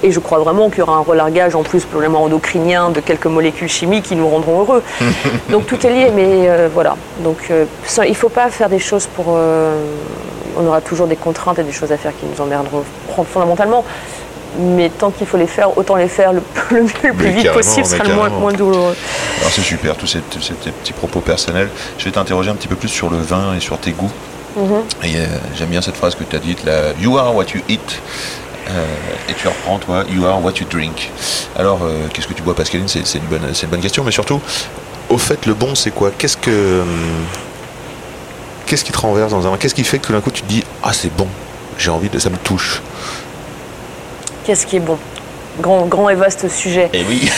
Et 0.04 0.10
je 0.10 0.18
crois 0.18 0.38
vraiment 0.40 0.68
qu'il 0.68 0.80
y 0.80 0.82
aura 0.82 0.96
un 0.96 1.00
relargage 1.02 1.54
en 1.54 1.62
plus 1.62 1.84
probablement 1.84 2.24
endocrinien 2.24 2.90
de 2.90 2.98
quelques 2.98 3.26
molécules 3.26 3.68
chimiques 3.68 4.06
qui 4.06 4.16
nous 4.16 4.28
rendront 4.28 4.60
heureux. 4.60 4.82
Donc 5.50 5.66
tout 5.66 5.86
est 5.86 5.90
lié, 5.90 6.10
mais 6.12 6.48
euh, 6.48 6.68
voilà. 6.74 6.96
Donc 7.20 7.36
euh, 7.52 7.66
ça, 7.86 8.04
il 8.04 8.10
ne 8.10 8.16
faut 8.16 8.28
pas 8.28 8.50
faire 8.50 8.68
des 8.68 8.80
choses 8.80 9.06
pour. 9.06 9.26
euh, 9.28 9.76
on 10.58 10.66
aura 10.66 10.80
toujours 10.80 11.06
des 11.06 11.14
contraintes 11.16 11.58
et 11.60 11.62
des 11.62 11.72
choses 11.72 11.92
à 11.92 11.96
faire 11.96 12.10
qui 12.18 12.26
nous 12.26 12.42
emmerderont 12.42 12.82
fondamentalement. 13.32 13.84
Mais 14.58 14.90
tant 14.90 15.10
qu'il 15.10 15.26
faut 15.26 15.38
les 15.38 15.46
faire, 15.46 15.78
autant 15.78 15.94
les 15.94 16.08
faire 16.08 16.32
le, 16.32 16.42
le 16.72 16.82
mieux, 16.82 16.88
le 17.04 17.12
plus 17.14 17.30
vite 17.30 17.52
possible, 17.52 17.86
ce 17.86 17.96
sera 17.96 18.04
le 18.04 18.14
moins, 18.40 18.52
douloureux. 18.52 18.94
Alors 19.40 19.52
c'est 19.52 19.62
super, 19.62 19.96
tous 19.96 20.06
ces, 20.08 20.18
tous 20.18 20.42
ces 20.42 20.52
petits 20.54 20.92
propos 20.92 21.20
personnels. 21.20 21.70
Je 21.96 22.04
vais 22.06 22.10
t'interroger 22.10 22.50
un 22.50 22.54
petit 22.54 22.68
peu 22.68 22.74
plus 22.76 22.88
sur 22.88 23.08
le 23.08 23.18
vin 23.18 23.54
et 23.56 23.60
sur 23.60 23.78
tes 23.78 23.92
goûts. 23.92 24.10
Mm-hmm. 24.56 25.06
Et 25.06 25.16
euh, 25.16 25.26
j'aime 25.56 25.68
bien 25.68 25.80
cette 25.82 25.96
phrase 25.96 26.14
que 26.14 26.24
tu 26.24 26.36
as 26.36 26.38
dite, 26.38 26.64
là, 26.64 26.92
You 27.00 27.16
are 27.18 27.34
what 27.34 27.46
you 27.54 27.60
eat. 27.68 27.80
Euh, 28.70 28.84
et 29.28 29.34
tu 29.34 29.48
reprends, 29.48 29.78
toi, 29.78 30.04
You 30.10 30.24
are 30.26 30.42
what 30.42 30.52
you 30.60 30.66
drink. 30.70 31.10
Alors, 31.56 31.80
euh, 31.82 32.06
qu'est-ce 32.12 32.26
que 32.28 32.34
tu 32.34 32.42
bois, 32.42 32.54
Pascaline? 32.54 32.86
C'est 32.88 33.00
une, 33.14 33.24
bonne- 33.24 33.52
c'est 33.54 33.64
une 33.64 33.70
bonne 33.70 33.80
question, 33.80 34.04
mais 34.04 34.12
surtout, 34.12 34.40
Au 35.10 35.18
fait, 35.18 35.44
le 35.46 35.54
bon, 35.54 35.74
c'est 35.74 35.90
quoi? 35.90 36.10
Qu'est-ce 36.16 36.36
que. 36.36 36.80
hum, 36.82 36.88
Qu'est-ce 38.66 38.84
qui 38.84 38.92
te 38.92 38.98
renverse 38.98 39.30
dans 39.32 39.46
un 39.52 39.56
Qu'est-ce 39.58 39.74
qui 39.74 39.84
fait 39.84 39.98
que 39.98 40.06
tout 40.06 40.12
d'un 40.12 40.20
coup 40.22 40.30
tu 40.30 40.40
te 40.42 40.46
dis 40.48 40.64
Ah, 40.82 40.92
c'est 40.94 41.14
bon, 41.14 41.26
j'ai 41.76 41.90
envie 41.90 42.08
de. 42.08 42.18
Ça 42.18 42.30
me 42.30 42.36
touche? 42.38 42.80
Qu'est-ce 44.44 44.66
qui 44.66 44.76
est 44.76 44.80
bon? 44.80 44.96
Grand, 45.60 45.84
grand 45.86 46.08
et 46.08 46.14
vaste 46.14 46.48
sujet. 46.48 46.88
eh 46.94 47.04
oui, 47.06 47.30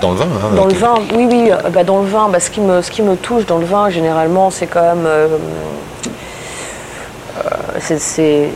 Dans 0.00 0.10
le 0.10 0.16
vin, 0.18 0.24
hein, 0.24 0.54
Dans 0.56 0.66
le 0.66 0.74
vin, 0.74 0.94
oui, 1.14 1.26
oui, 1.30 1.50
euh, 1.50 1.70
bah, 1.70 1.84
dans 1.84 2.00
le 2.00 2.08
vin, 2.08 2.28
bah, 2.28 2.40
ce, 2.40 2.50
qui 2.50 2.60
me, 2.60 2.82
ce 2.82 2.90
qui 2.90 3.02
me 3.02 3.16
touche 3.16 3.46
dans 3.46 3.58
le 3.58 3.64
vin, 3.66 3.90
généralement, 3.90 4.50
c'est 4.50 4.66
quand 4.66 4.82
même. 4.82 5.06
euh, 5.06 5.28
euh, 7.38 7.50
c'est- 7.98 8.48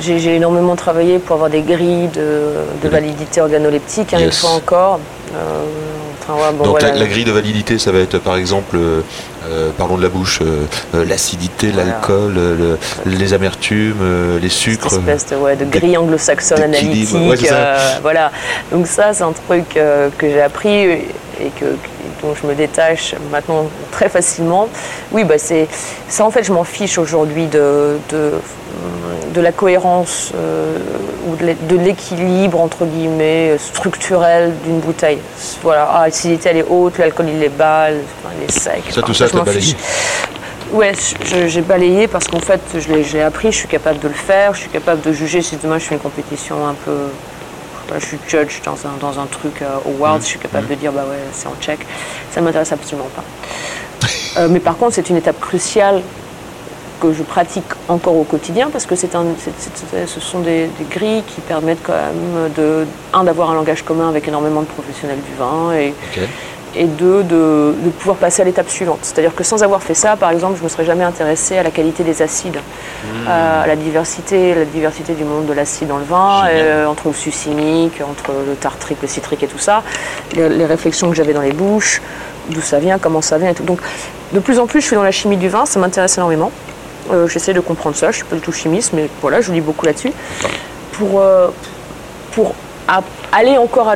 j'ai 0.00 0.34
énormément 0.36 0.76
travaillé 0.76 1.18
pour 1.18 1.34
avoir 1.36 1.48
des 1.50 1.62
grilles 1.62 2.08
de, 2.08 2.50
de 2.82 2.88
validité 2.88 3.40
organoleptique, 3.40 4.12
hein, 4.12 4.18
une 4.20 4.32
fois 4.32 4.50
encore. 4.50 4.98
Euh, 5.34 5.62
enfin, 6.20 6.34
ouais, 6.34 6.52
bon, 6.52 6.64
Donc 6.64 6.80
voilà. 6.80 6.92
la, 6.94 6.98
la 7.00 7.06
grille 7.06 7.24
de 7.24 7.32
validité, 7.32 7.78
ça 7.78 7.90
va 7.90 8.00
être 8.00 8.18
par 8.18 8.36
exemple, 8.36 8.76
euh, 9.50 9.70
parlons 9.76 9.96
de 9.96 10.02
la 10.02 10.08
bouche, 10.08 10.40
euh, 10.42 10.64
euh, 10.94 11.04
l'acidité, 11.04 11.72
l'alcool, 11.72 12.34
euh, 12.36 12.76
le- 13.04 13.10
les 13.10 13.32
amertumes, 13.32 14.38
les 14.40 14.48
cette 14.48 14.58
sucres. 14.58 14.92
espèce 14.94 15.26
de, 15.26 15.36
ouais, 15.36 15.56
de 15.56 15.64
grille 15.64 15.96
anglo-saxonne 15.96 16.62
analytique. 16.62 17.14
Ouais, 17.14 17.36
voilà. 18.02 18.30
Donc 18.72 18.86
ça, 18.86 19.12
c'est 19.12 19.22
un 19.24 19.32
truc 19.32 19.64
que 19.74 20.28
j'ai 20.28 20.40
appris 20.42 20.70
et 21.40 21.50
que, 21.58 21.64
dont 22.24 22.34
je 22.34 22.46
me 22.46 22.54
détache 22.54 23.14
maintenant 23.30 23.66
très 23.92 24.08
facilement. 24.08 24.68
Oui, 25.12 25.24
bah 25.24 25.38
c'est 25.38 25.68
ça 26.08 26.24
en 26.24 26.30
fait, 26.30 26.42
je 26.44 26.52
m'en 26.52 26.64
fiche 26.64 26.98
aujourd'hui 26.98 27.46
de, 27.46 27.98
de, 28.10 28.32
de 29.34 29.40
la 29.40 29.52
cohérence 29.52 30.32
euh, 30.34 30.78
ou 31.28 31.36
de 31.36 31.44
l'é- 31.46 31.56
de 31.68 31.76
l'équilibre 31.76 32.60
entre 32.60 32.84
guillemets 32.84 33.56
structurel 33.58 34.52
d'une 34.64 34.80
bouteille. 34.80 35.18
Voilà, 35.62 35.88
ah, 35.92 36.06
l'acidité 36.06 36.48
elle 36.50 36.58
est 36.58 36.66
haute, 36.68 36.98
l'alcool 36.98 37.26
il 37.28 37.42
est 37.42 37.48
bas, 37.48 37.86
enfin, 37.88 38.34
il 38.38 38.44
est 38.44 38.52
sec. 38.52 38.82
Ça, 38.90 39.02
tout 39.02 39.12
Enfin, 39.12 39.44
ça, 39.44 39.52
fiche. 39.52 39.76
Ouais, 40.72 40.92
j'ai 41.46 41.60
balayé 41.60 42.08
parce 42.08 42.26
qu'en 42.26 42.40
fait, 42.40 42.60
je 42.76 42.88
l'ai 42.92 43.22
appris, 43.22 43.52
je 43.52 43.58
suis 43.58 43.68
capable 43.68 44.00
de 44.00 44.08
le 44.08 44.14
faire, 44.14 44.54
je 44.54 44.60
suis 44.60 44.70
capable 44.70 45.02
de 45.02 45.12
juger 45.12 45.40
si 45.40 45.56
demain 45.56 45.78
je 45.78 45.84
fais 45.84 45.94
une 45.94 46.00
compétition 46.00 46.66
un 46.66 46.74
peu. 46.84 46.96
Je 47.98 48.04
suis 48.06 48.18
judge 48.28 48.60
dans 48.64 48.76
un, 48.86 48.96
dans 49.00 49.18
un 49.20 49.26
truc 49.26 49.62
euh, 49.62 49.68
au 49.84 49.90
World, 50.00 50.22
je 50.22 50.26
suis 50.28 50.38
capable 50.38 50.66
de 50.68 50.74
dire 50.74 50.92
bah 50.92 51.04
ouais, 51.08 51.16
c'est 51.32 51.46
en 51.46 51.54
check. 51.60 51.80
Ça 52.32 52.40
ne 52.40 52.46
m'intéresse 52.46 52.72
absolument 52.72 53.08
pas. 53.14 53.22
Euh, 54.36 54.48
mais 54.50 54.58
par 54.58 54.76
contre, 54.76 54.94
c'est 54.96 55.08
une 55.10 55.16
étape 55.16 55.38
cruciale 55.38 56.02
que 57.00 57.12
je 57.12 57.22
pratique 57.22 57.64
encore 57.88 58.16
au 58.16 58.24
quotidien 58.24 58.68
parce 58.68 58.84
que 58.84 58.96
c'est 58.96 59.14
un, 59.14 59.24
c'est- 59.38 59.52
c'est- 59.92 60.06
ce 60.08 60.20
sont 60.20 60.40
des, 60.40 60.66
des 60.76 60.84
grilles 60.90 61.22
qui 61.22 61.40
permettent 61.40 61.82
quand 61.84 61.92
même 61.92 62.50
de, 62.56 62.84
un, 63.12 63.22
d'avoir 63.22 63.52
un 63.52 63.54
langage 63.54 63.82
commun 63.84 64.08
avec 64.08 64.26
énormément 64.26 64.62
de 64.62 64.66
professionnels 64.66 65.20
du 65.20 65.34
vin 65.38 65.72
et. 65.72 65.94
Et 66.76 66.84
deux, 66.84 67.22
de, 67.22 67.74
de 67.84 67.90
pouvoir 67.90 68.16
passer 68.16 68.42
à 68.42 68.44
l'étape 68.44 68.68
suivante. 68.68 68.98
C'est-à-dire 69.02 69.34
que 69.34 69.44
sans 69.44 69.62
avoir 69.62 69.82
fait 69.82 69.94
ça, 69.94 70.16
par 70.16 70.30
exemple, 70.30 70.54
je 70.54 70.60
ne 70.60 70.64
me 70.64 70.68
serais 70.68 70.84
jamais 70.84 71.04
intéressée 71.04 71.56
à 71.56 71.62
la 71.62 71.70
qualité 71.70 72.02
des 72.02 72.20
acides, 72.22 72.58
à 73.28 73.66
la 73.66 73.76
diversité, 73.76 74.54
la 74.54 74.64
diversité 74.64 75.14
du 75.14 75.24
monde 75.24 75.46
de 75.46 75.52
l'acide 75.52 75.88
dans 75.88 75.98
le 75.98 76.04
vin, 76.04 76.46
euh, 76.48 76.86
entre 76.86 77.08
le 77.08 77.14
succinique, 77.14 78.00
entre 78.00 78.32
le 78.46 78.54
tartrique, 78.54 78.98
le 79.02 79.08
citrique 79.08 79.42
et 79.42 79.46
tout 79.46 79.58
ça, 79.58 79.82
les, 80.34 80.48
les 80.48 80.66
réflexions 80.66 81.08
que 81.10 81.16
j'avais 81.16 81.32
dans 81.32 81.40
les 81.42 81.52
bouches, 81.52 82.02
d'où 82.50 82.60
ça 82.60 82.78
vient, 82.78 82.98
comment 82.98 83.22
ça 83.22 83.38
vient 83.38 83.50
et 83.50 83.54
tout. 83.54 83.62
Donc, 83.62 83.78
de 84.32 84.40
plus 84.40 84.58
en 84.58 84.66
plus, 84.66 84.80
je 84.80 84.86
suis 84.86 84.96
dans 84.96 85.02
la 85.02 85.12
chimie 85.12 85.36
du 85.36 85.48
vin, 85.48 85.66
ça 85.66 85.78
m'intéresse 85.78 86.16
énormément. 86.18 86.50
Euh, 87.12 87.28
J'essaie 87.28 87.52
de 87.52 87.60
comprendre 87.60 87.94
ça, 87.96 88.10
je 88.10 88.16
suis 88.16 88.24
pas 88.24 88.36
du 88.36 88.42
tout 88.42 88.52
chimiste, 88.52 88.92
mais 88.94 89.08
voilà, 89.20 89.40
je 89.40 89.52
lis 89.52 89.60
beaucoup 89.60 89.86
là-dessus. 89.86 90.12
Pour, 90.92 91.20
euh, 91.20 91.48
pour 92.32 92.54
a- 92.88 93.02
aller 93.32 93.56
encore 93.58 93.88
à 93.88 93.94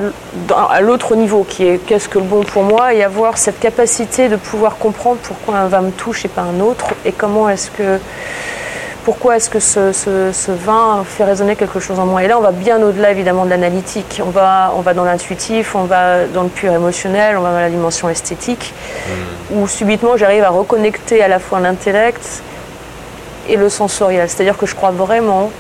à 0.71 0.81
l'autre 0.81 1.15
niveau, 1.15 1.45
qui 1.45 1.67
est 1.67 1.79
qu'est-ce 1.79 2.09
que 2.09 2.19
le 2.19 2.25
bon 2.25 2.43
pour 2.43 2.63
moi, 2.63 2.95
et 2.95 3.03
avoir 3.05 3.37
cette 3.39 3.61
capacité 3.61 4.29
de 4.29 4.37
pouvoir 4.37 4.77
comprendre 4.79 5.19
pourquoi 5.23 5.57
un 5.57 5.67
vin 5.69 5.81
me 5.83 5.91
touche 5.91 6.25
et 6.25 6.29
pas 6.29 6.43
un 6.43 6.61
autre, 6.61 6.87
et 7.05 7.13
comment 7.13 7.49
est-ce 7.49 7.71
que 7.71 7.99
pourquoi 9.05 9.37
est-ce 9.37 9.49
que 9.49 9.59
ce, 9.61 9.93
ce- 9.93 10.33
ce 10.33 10.51
vin 10.53 11.03
fait 11.07 11.25
résonner 11.25 11.57
quelque 11.57 11.81
chose 11.81 11.99
en 11.99 12.05
moi 12.07 12.23
Et 12.23 12.29
là, 12.29 12.37
on 12.37 12.43
va 12.43 12.51
bien 12.53 12.83
au-delà 12.83 13.11
évidemment 13.11 13.45
de 13.47 13.51
l'analytique. 13.51 14.21
On 14.25 14.29
va, 14.31 14.73
on 14.77 14.81
va 14.83 14.93
dans 14.93 15.05
l'intuitif, 15.05 15.75
on 15.75 15.85
va 15.85 16.27
dans 16.27 16.43
le 16.43 16.51
pur 16.51 16.73
émotionnel, 16.73 17.37
on 17.39 17.41
va 17.41 17.53
dans 17.53 17.61
la 17.61 17.71
dimension 17.71 18.09
esthétique, 18.11 18.75
où 19.51 19.67
subitement 19.67 20.17
j'arrive 20.19 20.45
à 20.45 20.51
reconnecter 20.51 21.23
à 21.23 21.29
la 21.29 21.39
fois 21.39 21.59
l'intellect 21.61 22.43
et 23.49 23.57
le 23.57 23.69
sensoriel. 23.71 24.29
C'est-à-dire 24.29 24.59
que 24.59 24.67
je 24.67 24.75
crois 24.75 24.91
vraiment 24.91 25.51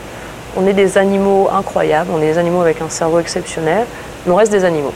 on 0.56 0.66
est 0.66 0.72
des 0.72 0.98
animaux 0.98 1.48
incroyables, 1.52 2.10
on 2.12 2.18
est 2.22 2.32
des 2.32 2.38
animaux 2.38 2.60
avec 2.62 2.80
un 2.80 2.88
cerveau 2.88 3.18
exceptionnel, 3.20 3.84
mais 4.26 4.32
on 4.32 4.36
reste 4.36 4.52
des 4.52 4.64
animaux. 4.64 4.92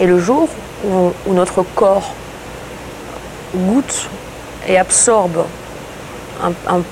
Et 0.00 0.06
le 0.06 0.18
jour 0.18 0.48
où, 0.84 1.10
où 1.26 1.32
notre 1.34 1.62
corps 1.74 2.12
goûte 3.54 4.08
et 4.68 4.78
absorbe 4.78 5.44
un, 6.42 6.50
un- 6.72 6.82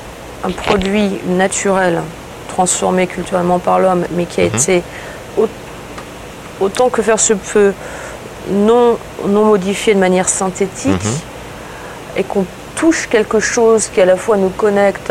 un 0.45 0.51
produit 0.51 1.19
naturel, 1.27 2.01
transformé 2.49 3.07
culturellement 3.07 3.59
par 3.59 3.79
l'homme, 3.79 4.05
mais 4.13 4.25
qui 4.25 4.41
a 4.41 4.45
été 4.45 4.83
au- 5.39 5.47
autant 6.61 6.89
que 6.89 7.03
faire 7.03 7.21
se 7.21 7.35
peut 7.35 7.73
non, 8.51 8.97
non 9.27 9.45
modifié 9.45 9.95
de 9.95 9.99
manière 10.01 10.29
synthétique, 10.29 11.03
et 12.17 12.25
qu'on 12.25 12.47
touche 12.77 13.09
quelque 13.09 13.41
chose 13.41 13.89
qui 13.89 14.01
à 14.01 14.05
la 14.05 14.17
fois 14.17 14.37
nous 14.37 14.51
connecte 14.51 15.11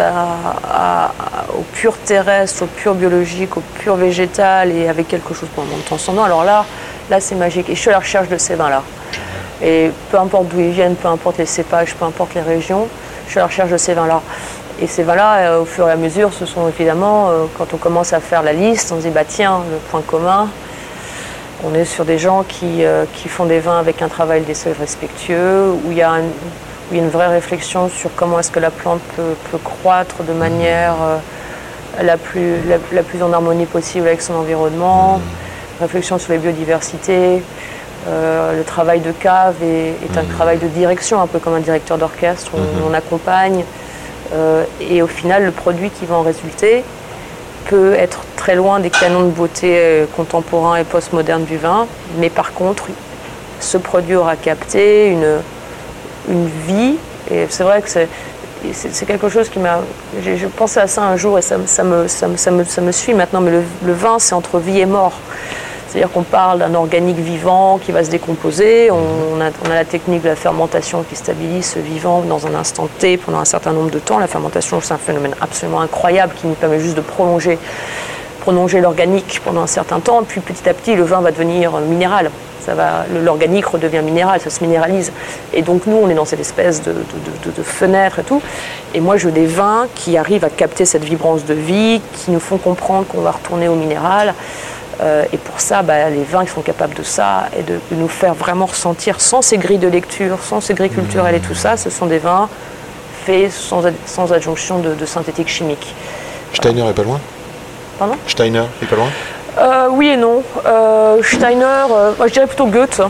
au 1.57 1.61
pur 1.73 1.97
terrestre, 2.05 2.63
au 2.63 2.67
pur 2.67 2.93
biologique, 2.93 3.57
au 3.57 3.61
pur 3.79 3.95
végétal 3.95 4.71
et 4.71 4.87
avec 4.87 5.07
quelque 5.07 5.33
chose 5.33 5.49
pour 5.53 5.65
monde 5.65 5.83
transcendant, 5.85 6.23
alors 6.23 6.43
là, 6.43 6.63
là 7.09 7.19
c'est 7.19 7.35
magique. 7.35 7.69
Et 7.69 7.75
je 7.75 7.79
suis 7.81 7.89
à 7.89 7.93
la 7.93 7.99
recherche 7.99 8.29
de 8.29 8.37
ces 8.37 8.55
vins-là. 8.55 8.83
Et 9.61 9.91
peu 10.11 10.17
importe 10.19 10.47
d'où 10.49 10.59
ils 10.59 10.71
viennent, 10.71 10.95
peu 10.95 11.07
importe 11.07 11.37
les 11.39 11.45
cépages, 11.45 11.95
peu 11.95 12.05
importe 12.05 12.35
les 12.35 12.41
régions, 12.41 12.87
je 13.25 13.31
suis 13.31 13.39
à 13.39 13.43
la 13.43 13.47
recherche 13.47 13.71
de 13.71 13.77
ces 13.77 13.93
vins-là. 13.93 14.21
Et 14.81 14.87
ces 14.87 15.03
vins-là, 15.03 15.37
euh, 15.37 15.61
au 15.61 15.65
fur 15.65 15.87
et 15.87 15.91
à 15.91 15.95
mesure, 15.95 16.33
ce 16.33 16.45
sont 16.45 16.67
évidemment, 16.67 17.29
euh, 17.29 17.45
quand 17.57 17.73
on 17.73 17.77
commence 17.77 18.11
à 18.13 18.19
faire 18.19 18.43
la 18.43 18.51
liste, 18.53 18.91
on 18.91 18.97
se 18.97 19.03
dit, 19.03 19.09
bah 19.09 19.23
tiens, 19.25 19.61
le 19.71 19.77
point 19.89 20.01
commun, 20.01 20.49
on 21.63 21.73
est 21.73 21.85
sur 21.85 22.03
des 22.03 22.19
gens 22.19 22.43
qui, 22.47 22.83
euh, 22.83 23.05
qui 23.13 23.29
font 23.29 23.45
des 23.45 23.59
vins 23.59 23.79
avec 23.79 24.01
un 24.01 24.09
travail 24.09 24.41
des 24.41 24.53
seuils 24.53 24.75
respectueux, 24.77 25.71
où 25.71 25.91
il 25.91 25.97
y 25.97 26.01
a, 26.01 26.11
un- 26.11 26.23
il 26.91 26.97
y 26.97 26.99
a 26.99 27.03
une 27.03 27.09
vraie 27.09 27.27
réflexion 27.27 27.89
sur 27.89 28.09
comment 28.15 28.39
est-ce 28.39 28.51
que 28.51 28.59
la 28.59 28.69
plante 28.71 29.01
peut, 29.15 29.35
peut 29.51 29.57
croître 29.57 30.23
de 30.23 30.33
manière 30.33 30.95
euh, 31.01 31.17
la, 32.03 32.17
plus, 32.17 32.57
la, 32.67 32.77
la 32.91 33.03
plus 33.03 33.23
en 33.23 33.33
harmonie 33.33 33.65
possible 33.65 34.07
avec 34.07 34.21
son 34.21 34.35
environnement, 34.35 35.19
réflexion 35.79 36.19
sur 36.19 36.33
les 36.33 36.37
biodiversités. 36.39 37.41
Euh, 38.07 38.55
le 38.55 38.63
travail 38.63 38.99
de 38.99 39.11
cave 39.11 39.55
est, 39.63 39.95
est 40.05 40.17
un 40.17 40.23
travail 40.35 40.59
de 40.59 40.67
direction, 40.67 41.21
un 41.21 41.27
peu 41.27 41.39
comme 41.39 41.55
un 41.55 41.59
directeur 41.59 41.97
d'orchestre, 41.97 42.51
on, 42.53 42.91
on 42.91 42.93
accompagne. 42.93 43.63
euh, 44.33 44.63
et 44.79 45.01
au 45.01 45.07
final, 45.07 45.43
le 45.45 45.51
produit 45.51 45.89
qui 45.89 46.05
va 46.05 46.15
en 46.15 46.21
résulter, 46.21 46.83
peut 47.65 47.95
être 47.95 48.19
très 48.35 48.53
loin 48.53 48.79
des 48.79 48.91
canons 48.91 49.23
de 49.23 49.31
beauté 49.31 50.05
contemporains 50.15 50.75
et 50.75 50.83
postmodernes 50.83 51.45
du 51.45 51.57
vin, 51.57 51.87
mais 52.19 52.29
par 52.29 52.53
contre, 52.53 52.85
ce 53.59 53.77
produit 53.79 54.15
aura 54.15 54.35
capté 54.35 55.07
une, 55.07 55.25
une 56.29 56.47
vie, 56.67 56.95
et 57.31 57.47
c'est 57.49 57.63
vrai 57.63 57.81
que 57.81 57.89
c'est, 57.89 59.05
quelque 59.05 59.29
chose 59.29 59.49
qui 59.49 59.59
m'a... 59.59 59.79
J'ai, 60.23 60.37
pensé 60.47 60.79
à 60.79 60.87
ça 60.87 61.03
un 61.03 61.17
jour 61.17 61.37
et 61.37 61.41
ça, 61.41 61.57
me- 61.57 61.67
ça, 61.67 61.83
me, 61.83 62.07
ça, 62.07 62.27
me, 62.27 62.63
ça, 62.63 62.81
me, 62.81 62.91
suit 62.91 63.13
maintenant, 63.13 63.41
mais 63.41 63.51
le, 63.51 63.93
vin, 63.93 64.19
c'est 64.19 64.35
entre 64.35 64.59
vie 64.59 64.79
et 64.79 64.85
mort. 64.85 65.13
C'est-à-dire 65.87 66.11
qu'on 66.11 66.23
parle 66.23 66.59
d'un 66.59 66.73
organique 66.73 67.17
vivant 67.17 67.77
qui 67.77 67.91
va 67.91 68.03
se 68.03 68.09
décomposer. 68.09 68.91
On, 68.91 69.39
a, 69.39 69.49
on 69.65 69.71
a 69.71 69.75
la 69.75 69.85
technique 69.85 70.23
de 70.23 70.29
la 70.29 70.35
fermentation 70.35 71.03
qui 71.03 71.15
stabilise 71.15 71.65
ce 71.65 71.79
vivant 71.79 72.21
dans 72.21 72.47
un 72.47 72.55
instant 72.55 72.89
T 72.99 73.17
pendant 73.17 73.39
un 73.39 73.45
certain 73.45 73.71
nombre 73.71 73.91
de 73.91 73.99
temps. 73.99 74.19
La 74.19 74.27
fermentation, 74.27 74.81
c'est 74.81 74.93
un 74.93 74.97
phénomène 74.97 75.35
absolument 75.39 75.81
incroyable 75.81 76.33
qui 76.35 76.47
nous 76.47 76.55
permet 76.55 76.79
juste 76.79 76.95
de 76.95 77.01
prolonger, 77.01 77.57
prolonger 78.41 78.81
l'organique 78.81 79.41
pendant 79.45 79.61
un 79.61 79.67
certain 79.67 80.01
temps. 80.01 80.23
Puis 80.27 80.41
petit 80.41 80.67
à 80.67 80.73
petit, 80.73 80.95
le 80.95 81.03
vin 81.03 81.21
va 81.21 81.31
devenir 81.31 81.71
minéral. 81.79 82.29
Ça 82.65 82.73
va, 82.73 83.05
l'organique 83.23 83.65
redevient 83.67 84.01
minéral, 84.01 84.39
ça 84.41 84.49
se 84.49 84.63
minéralise. 84.63 85.11
Et 85.53 85.61
donc 85.61 85.85
nous, 85.85 85.97
on 85.97 86.09
est 86.09 86.15
dans 86.15 86.25
cette 86.25 86.39
espèce 86.39 86.81
de, 86.81 86.91
de- 86.93 86.97
de- 86.97 87.51
de- 87.51 87.57
de 87.57 87.63
fenêtre 87.63 88.19
et 88.19 88.23
tout. 88.23 88.41
Et 88.93 88.99
moi, 88.99 89.17
je 89.17 89.25
veux 89.27 89.31
des 89.31 89.45
vins 89.45 89.87
qui 89.93 90.17
arrivent 90.17 90.43
à 90.45 90.49
capter 90.49 90.85
cette 90.85 91.03
vibrance 91.03 91.45
de 91.45 91.53
vie, 91.53 92.01
qui 92.13 92.31
nous 92.31 92.39
font 92.39 92.57
comprendre 92.57 93.05
qu'on 93.07 93.21
va 93.21 93.31
retourner 93.31 93.67
au 93.67 93.75
minéral. 93.75 94.33
Euh, 95.01 95.25
et 95.33 95.37
pour 95.37 95.59
ça, 95.59 95.81
bah, 95.83 96.09
les 96.09 96.23
vins 96.23 96.45
qui 96.45 96.51
sont 96.51 96.61
capables 96.61 96.93
de 96.95 97.03
ça 97.03 97.49
et 97.59 97.63
de, 97.63 97.73
de 97.91 97.95
nous 97.97 98.07
faire 98.07 98.33
vraiment 98.33 98.65
ressentir 98.65 99.19
sans 99.19 99.41
ces 99.41 99.57
grilles 99.57 99.77
de 99.77 99.89
lecture, 99.89 100.39
sans 100.41 100.61
ces 100.61 100.73
grilles 100.73 100.89
culturelles 100.89 101.35
et 101.35 101.39
tout 101.41 101.53
ça, 101.53 101.75
ce 101.77 101.89
sont 101.89 102.05
des 102.05 102.17
vins 102.19 102.47
faits 103.25 103.51
sans, 103.51 103.85
ad- 103.85 103.93
sans 104.05 104.31
adjonction 104.31 104.79
de, 104.79 104.93
de 104.93 105.05
synthétique 105.05 105.49
chimique. 105.49 105.93
Steiner 106.53 106.87
est 106.89 106.93
pas 106.93 107.03
loin? 107.03 107.19
Pardon? 107.99 108.15
Steiner 108.27 108.63
est 108.81 108.85
pas 108.85 108.95
loin? 108.95 109.09
Euh, 109.57 109.87
Oui 109.91 110.09
et 110.09 110.17
non. 110.17 110.43
Euh, 110.65 111.21
Steiner, 111.23 111.63
euh, 111.65 112.11
moi, 112.17 112.27
je 112.27 112.33
dirais 112.33 112.47
plutôt 112.47 112.65
Goethe. 112.67 113.01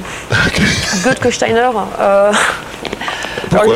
Goethe 1.03 1.19
que 1.19 1.31
Steiner. 1.31 1.69
Pourquoi? 3.49 3.75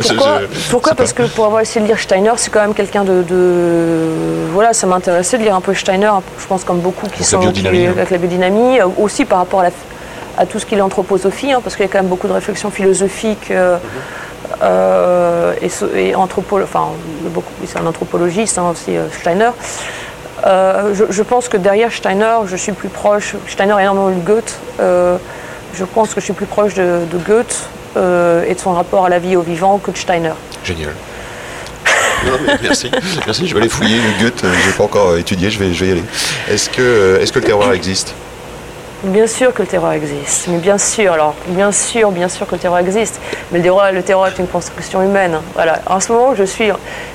Je- 0.00 0.70
Pourquoi? 0.70 0.94
Parce 0.94 1.12
que 1.12 1.22
pour 1.24 1.46
avoir 1.46 1.60
essayé 1.62 1.80
de 1.80 1.86
lire 1.86 1.98
Steiner, 1.98 2.32
c'est 2.36 2.50
quand 2.50 2.60
même 2.60 2.74
quelqu'un 2.74 3.02
de, 3.04 3.22
de- 3.22 4.48
Voilà, 4.52 4.72
ça 4.72 4.86
m'intéressait 4.86 5.38
de 5.38 5.42
lire 5.42 5.54
un 5.54 5.60
peu 5.60 5.74
Steiner, 5.74 6.10
je 6.38 6.46
pense 6.46 6.64
comme 6.64 6.78
beaucoup 6.80 7.06
qui 7.08 7.24
sont 7.24 7.38
qui- 7.40 7.46
hein. 7.88 7.90
avec 7.96 8.10
la 8.10 8.18
biodynamie, 8.18 8.78
aussi 8.98 9.24
par 9.24 9.38
rapport 9.38 9.60
à, 9.60 9.64
la- 9.64 9.70
à 10.38 10.46
tout 10.46 10.58
ce 10.58 10.66
qui 10.66 10.74
est 10.74 10.78
l'anthroposophie, 10.78 11.52
hein, 11.52 11.60
parce 11.62 11.76
qu'il 11.76 11.84
y 11.84 11.88
a 11.88 11.92
quand 11.92 11.98
même 11.98 12.08
beaucoup 12.08 12.28
de 12.28 12.32
réflexions 12.32 12.70
philosophiques 12.70 13.50
euh, 13.50 13.78
euh, 14.62 15.54
et, 15.60 15.70
et 15.98 16.14
enfin, 16.14 16.88
beaucoup- 17.24 17.52
c'est 17.66 17.78
un 17.78 17.86
anthropologiste 17.86 18.58
hein, 18.58 18.70
aussi, 18.70 18.92
Steiner. 19.20 19.50
Euh, 20.46 20.94
je, 20.94 21.04
je 21.10 21.22
pense 21.22 21.48
que 21.48 21.56
derrière 21.56 21.92
Steiner, 21.92 22.36
je 22.46 22.56
suis 22.56 22.72
plus 22.72 22.88
proche. 22.88 23.34
Steiner 23.48 23.72
a 23.74 23.82
énormément 23.82 24.08
lu 24.08 24.20
Goethe. 24.20 24.58
euh, 24.80 25.16
je 25.74 25.84
pense 25.84 26.14
que 26.14 26.20
je 26.20 26.24
suis 26.24 26.32
plus 26.32 26.46
proche 26.46 26.74
de, 26.74 27.00
de 27.12 27.18
Goethe 27.18 27.68
euh, 27.96 28.44
et 28.48 28.54
de 28.54 28.58
son 28.60 28.72
rapport 28.72 29.04
à 29.06 29.08
la 29.08 29.18
vie 29.20 29.32
et 29.32 29.36
au 29.36 29.42
vivant 29.42 29.78
que 29.78 29.90
de 29.92 29.96
Steiner. 29.96 30.32
Génial. 30.64 30.90
Non, 32.26 32.32
mais 32.46 32.54
merci, 32.62 32.90
merci. 33.24 33.46
Je 33.46 33.54
vais 33.54 33.60
aller 33.60 33.68
fouiller 33.70 33.96
le 33.96 34.22
Goethe. 34.22 34.44
euh, 34.44 34.52
J'ai 34.66 34.72
pas 34.72 34.84
encore 34.84 35.16
étudié. 35.16 35.48
Je 35.50 35.58
vais, 35.58 35.72
je 35.72 35.80
vais 35.84 35.88
y 35.88 35.92
aller. 35.92 36.04
Est-ce 36.50 36.68
que, 36.68 37.18
est-ce 37.20 37.32
que 37.32 37.38
le 37.38 37.46
terroir 37.46 37.72
existe? 37.72 38.14
Bien 39.02 39.26
sûr 39.26 39.54
que 39.54 39.62
le 39.62 39.68
terroir 39.68 39.92
existe, 39.92 40.48
mais 40.48 40.58
bien 40.58 40.76
sûr, 40.76 41.14
alors 41.14 41.34
bien 41.46 41.72
sûr, 41.72 42.10
bien 42.10 42.28
sûr 42.28 42.46
que 42.46 42.54
le 42.54 42.60
terroir 42.60 42.80
existe, 42.80 43.18
mais 43.50 43.58
le 43.58 44.02
terroir 44.02 44.28
est 44.28 44.38
une 44.38 44.46
construction 44.46 45.02
humaine. 45.02 45.38
Voilà. 45.54 45.80
En 45.86 46.00
ce 46.00 46.12
moment, 46.12 46.34
je 46.34 46.44
suis, 46.44 46.68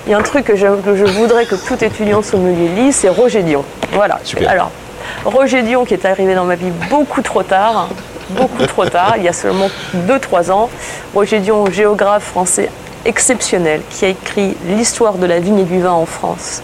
il 0.07 0.11
y 0.11 0.15
a 0.15 0.17
un 0.17 0.23
truc 0.23 0.45
que 0.45 0.55
je, 0.55 0.65
que 0.81 0.95
je 0.95 1.05
voudrais 1.05 1.45
que 1.45 1.53
tout 1.53 1.83
étudiant 1.83 2.23
sommelier 2.23 2.69
lise, 2.69 2.95
c'est 2.95 3.09
Roger 3.09 3.43
Dion. 3.43 3.63
Voilà. 3.91 4.19
Super. 4.23 4.49
Alors, 4.49 4.71
Roger 5.25 5.61
Dion 5.61 5.85
qui 5.85 5.93
est 5.93 6.05
arrivé 6.05 6.33
dans 6.33 6.45
ma 6.45 6.55
vie 6.55 6.71
beaucoup 6.89 7.21
trop 7.21 7.43
tard, 7.43 7.89
beaucoup 8.31 8.65
trop 8.65 8.85
tard, 8.85 9.13
il 9.17 9.23
y 9.23 9.27
a 9.27 9.33
seulement 9.33 9.69
2-3 10.07 10.49
ans. 10.49 10.71
Roger 11.13 11.39
Dion, 11.39 11.67
géographe 11.67 12.23
français 12.23 12.71
exceptionnel, 13.05 13.81
qui 13.89 14.05
a 14.05 14.09
écrit 14.09 14.55
l'histoire 14.67 15.13
de 15.15 15.25
la 15.25 15.39
vigne 15.39 15.59
et 15.59 15.63
du 15.63 15.79
vin 15.81 15.91
en 15.91 16.05
France 16.05 16.61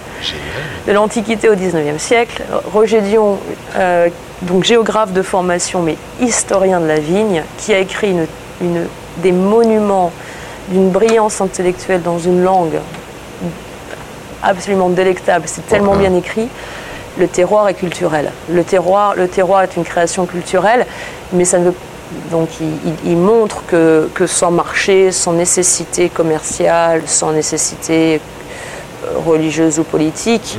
de 0.87 0.91
l'Antiquité 0.91 1.49
au 1.49 1.55
XIXe 1.55 2.01
siècle. 2.01 2.41
Roger 2.73 3.01
Dion, 3.01 3.37
euh, 3.77 4.09
donc 4.43 4.63
géographe 4.63 5.13
de 5.13 5.21
formation, 5.21 5.81
mais 5.81 5.95
historien 6.19 6.79
de 6.79 6.87
la 6.87 6.99
vigne, 6.99 7.43
qui 7.57 7.73
a 7.73 7.79
écrit 7.79 8.11
une- 8.11 8.27
une- 8.61 8.87
des 9.17 9.31
monuments 9.31 10.11
d'une 10.69 10.89
brillance 10.89 11.41
intellectuelle 11.41 12.01
dans 12.01 12.19
une 12.19 12.43
langue 12.43 12.79
absolument 14.43 14.89
délectable. 14.89 15.43
C'est 15.47 15.67
tellement 15.67 15.95
bien 15.95 16.15
écrit. 16.15 16.47
Le 17.17 17.27
terroir 17.27 17.67
est 17.67 17.73
culturel. 17.73 18.31
Le 18.49 18.63
terroir, 18.63 19.15
le 19.15 19.27
terroir 19.27 19.63
est 19.63 19.75
une 19.75 19.83
création 19.83 20.25
culturelle, 20.25 20.85
mais 21.33 21.45
ça 21.45 21.59
ne 21.59 21.65
veut 21.65 21.75
donc 22.29 22.49
il, 22.59 22.67
il- 22.85 23.11
il 23.11 23.17
montre 23.17 23.63
que, 23.67 24.09
que 24.13 24.27
sans 24.27 24.51
marché, 24.51 25.11
sans 25.11 25.33
nécessité 25.33 26.09
commerciale, 26.09 27.03
sans 27.05 27.31
nécessité 27.31 28.19
euh, 29.05 29.17
religieuse 29.25 29.79
ou 29.79 29.83
politique, 29.83 30.57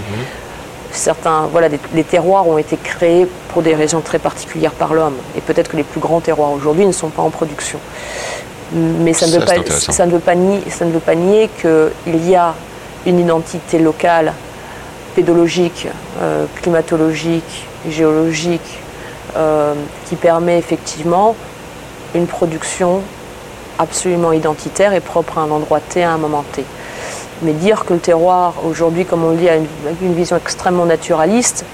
certains, 0.93 1.49
voilà, 1.51 1.69
des- 1.69 1.79
les 1.95 2.05
terroirs 2.05 2.47
ont 2.49 2.59
été 2.59 2.77
créés 2.77 3.27
pour 3.53 3.63
des 3.63 3.75
raisons 3.75 4.01
très 4.01 4.19
particulières 4.19 4.73
par 4.73 4.95
l'homme. 4.95 5.17
Et 5.37 5.41
peut-être 5.41 5.71
que 5.71 5.77
les 5.77 5.85
plus 5.85 6.01
grands 6.01 6.21
terroirs 6.21 6.53
aujourd'hui 6.53 6.87
ne 6.87 6.93
sont 6.93 7.09
pas 7.09 7.23
en 7.23 7.31
production. 7.31 7.79
Mais 8.75 9.13
ça 9.13 9.27
ne 9.27 9.33
Ça, 9.33 9.39
veut 9.39 9.45
c'est 9.47 9.55
pas, 9.55 9.61
intéressant. 9.61 9.93
ça 9.93 10.07
ne 10.07 10.13
veut 10.13 10.19
pas 10.19 10.35
nier, 10.35 10.61
ça 10.71 10.85
ne 10.87 10.93
veut 10.93 11.01
pas 11.01 11.15
nier 11.15 11.51
qu'il 11.61 12.29
y 12.31 12.35
a 12.35 12.55
une 13.05 13.19
identité 13.21 13.79
locale, 13.79 14.33
pédologique, 15.15 15.89
euh, 16.23 16.47
climatologique, 16.63 17.67
géologique, 17.89 18.79
euh, 19.37 19.75
qui 20.07 20.17
permet 20.17 20.59
effectivement 20.59 21.35
une 22.15 22.27
production 22.27 23.01
absolument 23.79 24.33
identitaire 24.33 24.93
et 24.93 25.01
propre 25.01 25.39
à 25.39 25.43
un 25.43 25.51
endroit 25.51 25.81
T 25.81 26.03
à 26.03 26.13
un 26.13 26.19
moment 26.19 26.45
T. 26.53 26.65
Mais 27.43 27.53
dire 27.53 27.85
que 27.85 27.95
le 27.95 27.99
terroir, 27.99 28.55
aujourd'hui, 28.65 29.05
comme 29.05 29.25
on 29.25 29.31
le 29.31 29.37
dit, 29.37 29.49
a 29.49 29.57
une, 29.57 30.15
vision 30.15 30.37
extrêmement 30.37 30.85
naturaliste, 30.85 31.65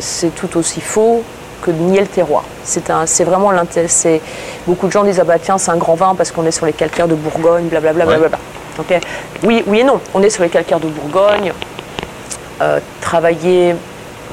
c'est 0.00 0.34
tout 0.34 0.56
aussi 0.56 0.80
faux 0.80 1.22
que 1.62 1.70
de 1.70 1.78
nier 1.78 2.00
le 2.00 2.06
terroir. 2.06 2.44
C'est 2.62 3.24
vraiment 3.24 3.50
l'intérêt. 3.50 3.88
Beaucoup 4.66 4.86
de 4.86 4.92
gens 4.92 5.04
disent 5.04 5.20
ah 5.20 5.24
bah 5.24 5.38
tiens 5.38 5.58
c'est 5.58 5.70
un 5.70 5.76
grand 5.76 5.94
vin 5.94 6.14
parce 6.14 6.30
qu'on 6.30 6.46
est 6.46 6.50
sur 6.50 6.66
les 6.66 6.72
calcaires 6.72 7.08
de 7.08 7.14
Bourgogne, 7.14 7.66
blablabla. 7.66 8.06
Ouais. 8.06 9.00
oui, 9.42 9.62
oui 9.66 9.80
et 9.80 9.84
non. 9.84 10.00
On 10.14 10.22
est 10.22 10.30
sur 10.30 10.42
les 10.42 10.48
calcaires 10.48 10.80
de 10.80 10.88
Bourgogne. 10.88 11.52
Euh, 12.62 12.78
travaillé, 13.00 13.74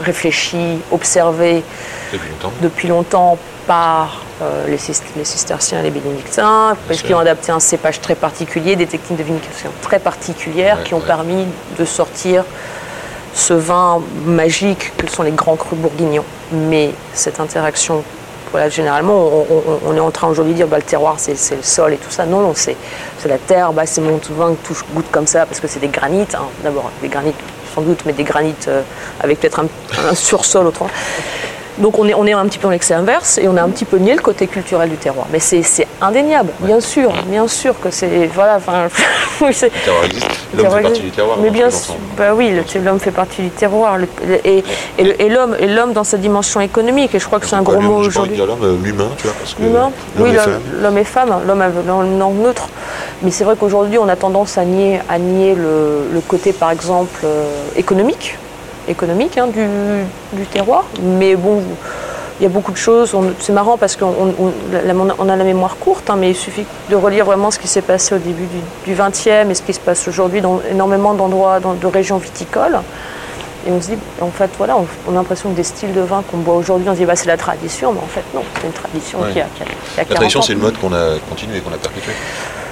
réfléchi, 0.01 0.79
observé 0.91 1.63
Depuis 2.11 2.29
longtemps. 2.29 2.51
depuis 2.61 2.87
longtemps 2.87 3.37
par 3.67 4.21
euh, 4.41 4.65
les, 4.67 4.77
les 5.17 5.25
cisterciens 5.25 5.79
et 5.79 5.83
les 5.83 5.91
bénédictins, 5.91 6.75
parce 6.87 7.01
qu'ils 7.01 7.13
ont 7.15 7.19
adapté 7.19 7.51
un 7.51 7.59
cépage 7.59 8.01
très 8.01 8.15
particulier, 8.15 8.75
des 8.75 8.87
techniques 8.87 9.19
de 9.19 9.23
vinification 9.23 9.69
très 9.81 9.99
particulières 9.99 10.77
Ouais, 10.79 10.83
qui 10.83 10.93
ont 10.93 10.99
ouais. 10.99 11.05
permis 11.05 11.45
de 11.77 11.85
sortir 11.85 12.43
ce 13.33 13.53
vin 13.53 14.01
magique 14.25 14.91
que 14.97 15.09
sont 15.09 15.23
les 15.23 15.31
grands 15.31 15.55
crus 15.55 15.77
bourguignons. 15.79 16.25
Mais 16.51 16.89
cette 17.13 17.39
interaction, 17.39 18.03
voilà, 18.51 18.67
généralement, 18.67 19.13
on, 19.27 19.45
on- 19.49 19.79
on 19.91 19.95
est 19.95 19.99
en 20.01 20.11
train 20.11 20.27
aujourd'hui 20.27 20.53
de 20.53 20.57
dire 20.57 20.67
bah, 20.67 20.77
le 20.77 20.83
terroir, 20.83 21.15
c'est 21.17 21.31
le 21.55 21.61
sol 21.63 21.93
et 21.93 21.97
tout 21.97 22.09
ça. 22.11 22.25
Non, 22.25 22.41
non, 22.41 22.53
c'est 22.55 22.75
la 23.25 23.37
terre, 23.37 23.71
bah, 23.71 23.85
c'est 23.85 24.01
mon 24.01 24.19
vin 24.31 24.55
que 24.55 24.67
touche 24.67 24.83
goûte 24.93 25.09
comme 25.11 25.27
ça 25.27 25.45
parce 25.45 25.59
que 25.61 25.67
c'est 25.67 25.79
des 25.79 25.87
granites. 25.87 26.35
hein. 26.35 26.47
D'abord, 26.63 26.89
des 27.01 27.07
granites 27.07 27.35
sans 27.73 27.81
doute, 27.81 27.99
mais 28.05 28.13
des 28.13 28.23
granites 28.23 28.67
euh, 28.67 28.81
avec 29.21 29.39
peut-être 29.39 29.59
un, 29.59 29.67
un 30.09 30.15
sursol 30.15 30.67
autrement. 30.67 30.89
Donc 31.77 31.97
on 31.97 32.05
est, 32.07 32.13
on 32.13 32.27
est 32.27 32.33
un 32.33 32.45
petit 32.45 32.57
peu 32.59 32.63
dans 32.63 32.71
l'excès 32.71 32.93
inverse 32.93 33.37
et 33.37 33.47
on 33.47 33.55
a 33.55 33.61
un 33.63 33.69
petit 33.69 33.85
peu 33.85 33.97
nié 33.97 34.13
le 34.13 34.21
côté 34.21 34.45
culturel 34.45 34.89
du 34.89 34.97
terroir. 34.97 35.25
Mais 35.31 35.39
c'est 35.39 35.63
indéniable, 36.01 36.51
bien 36.59 36.81
sûr, 36.81 37.11
bien 37.27 37.47
sûr 37.47 37.79
que 37.79 37.89
c'est... 37.89 38.27
Voilà, 38.35 38.57
enfin... 38.57 38.87
oui, 39.41 39.55
Le 39.61 39.69
terroir 39.69 40.03
existe. 40.03 40.27
le 40.53 40.61
L'homme 40.63 40.69
fait 40.69 40.81
partie 40.81 41.01
du 41.01 41.09
terroir. 41.11 41.37
Mais 41.41 41.49
bien 41.49 41.69
sûr, 41.71 41.95
bah 42.17 42.33
oui, 42.35 42.53
l'homme 42.83 42.99
fait 42.99 43.11
partie 43.11 43.41
du 43.41 43.49
terroir. 43.51 43.97
le- 43.97 44.07
et 44.43 44.63
et 44.99 45.29
l'homme 45.29 45.55
et 45.57 45.67
l'homme 45.67 45.93
dans 45.93 46.03
sa 46.03 46.17
dimension 46.17 46.59
économique, 46.59 47.15
et 47.15 47.19
je 47.19 47.25
crois 47.25 47.39
que 47.39 47.47
c'est 47.47 47.55
un 47.55 47.61
gros 47.63 47.79
mot 47.79 47.95
aujourd'hui. 47.95 48.35
l'homme, 48.35 48.63
euh, 48.63 48.75
l'humain, 48.83 49.09
tu 49.17 49.23
vois, 49.27 49.35
parce 49.39 49.53
que 49.53 49.61
L'humain 49.63 49.91
l'homme 50.17 50.27
Oui, 50.27 50.33
l'homme 50.33 50.43
femme. 50.43 50.61
l'homme 50.81 50.97
et 50.97 51.03
femme, 51.05 51.33
l'homme 51.47 52.19
langue 52.19 52.35
neutre. 52.43 52.67
Mais 53.23 53.31
c'est 53.31 53.43
vrai 53.43 53.55
qu'aujourd'hui, 53.59 53.97
on 53.99 54.07
a 54.07 54.15
tendance 54.15 54.57
à 54.57 54.65
nier, 54.65 54.99
à 55.09 55.19
nier 55.19 55.53
le, 55.55 56.07
le 56.11 56.19
côté, 56.21 56.53
par 56.53 56.71
exemple, 56.71 57.19
euh, 57.23 57.45
économique, 57.75 58.37
économique 58.87 59.37
hein, 59.37 59.47
du, 59.47 59.65
du 60.33 60.45
terroir. 60.47 60.85
Mais 61.01 61.35
bon, 61.35 61.61
il 62.39 62.43
y 62.43 62.45
a 62.47 62.49
beaucoup 62.49 62.71
de 62.71 62.77
choses. 62.77 63.15
C'est 63.39 63.53
marrant 63.53 63.77
parce 63.77 63.95
qu'on 63.95 64.07
on, 64.39 64.51
la- 64.71 64.93
on 65.19 65.29
a 65.29 65.35
la 65.35 65.43
mémoire 65.43 65.77
courte, 65.77 66.09
hein, 66.09 66.15
mais 66.17 66.31
il 66.31 66.35
suffit 66.35 66.65
de 66.89 66.95
relire 66.95 67.25
vraiment 67.25 67.51
ce 67.51 67.59
qui 67.59 67.67
s'est 67.67 67.83
passé 67.83 68.15
au 68.15 68.17
début 68.17 68.47
du 68.85 68.93
XXe 68.95 69.27
et 69.27 69.53
ce 69.53 69.61
qui 69.61 69.73
se 69.73 69.79
passe 69.79 70.07
aujourd'hui 70.07 70.41
dans 70.41 70.59
énormément 70.69 71.13
d'endroits, 71.13 71.59
de 71.59 71.87
régions 71.87 72.17
viticoles. 72.17 72.79
Et 73.67 73.71
on 73.71 73.79
se 73.79 73.89
dit, 73.91 73.97
en 74.19 74.31
fait, 74.31 74.49
voilà, 74.57 74.75
on, 74.75 74.87
on 75.07 75.11
a 75.11 75.17
l'impression 75.17 75.51
que 75.51 75.55
des 75.55 75.63
styles 75.63 75.93
de 75.93 76.01
vin 76.01 76.23
qu'on 76.31 76.37
boit 76.37 76.55
aujourd'hui, 76.55 76.89
on 76.89 76.93
se 76.93 76.97
dit, 76.97 77.05
bah, 77.05 77.15
c'est 77.15 77.27
la 77.27 77.37
tradition, 77.37 77.91
mais 77.93 77.99
en 77.99 78.07
fait, 78.07 78.23
non, 78.33 78.41
c'est 78.59 78.65
une 78.65 78.73
tradition 78.73 79.19
Ouais. 79.19 79.31
qui 79.33 79.39
a, 79.39 79.45
qui 79.55 79.61
a- 79.61 79.65
qui 79.65 79.71
a 79.71 79.75
La 79.97 80.03
40 80.05 80.15
tradition, 80.15 80.41
c'est 80.41 80.53
le 80.53 80.59
mode 80.61 80.79
qu'on 80.79 80.91
a 80.93 81.19
continué, 81.29 81.59
qu'on 81.59 81.71
a 81.71 81.77
perpétué. 81.77 82.13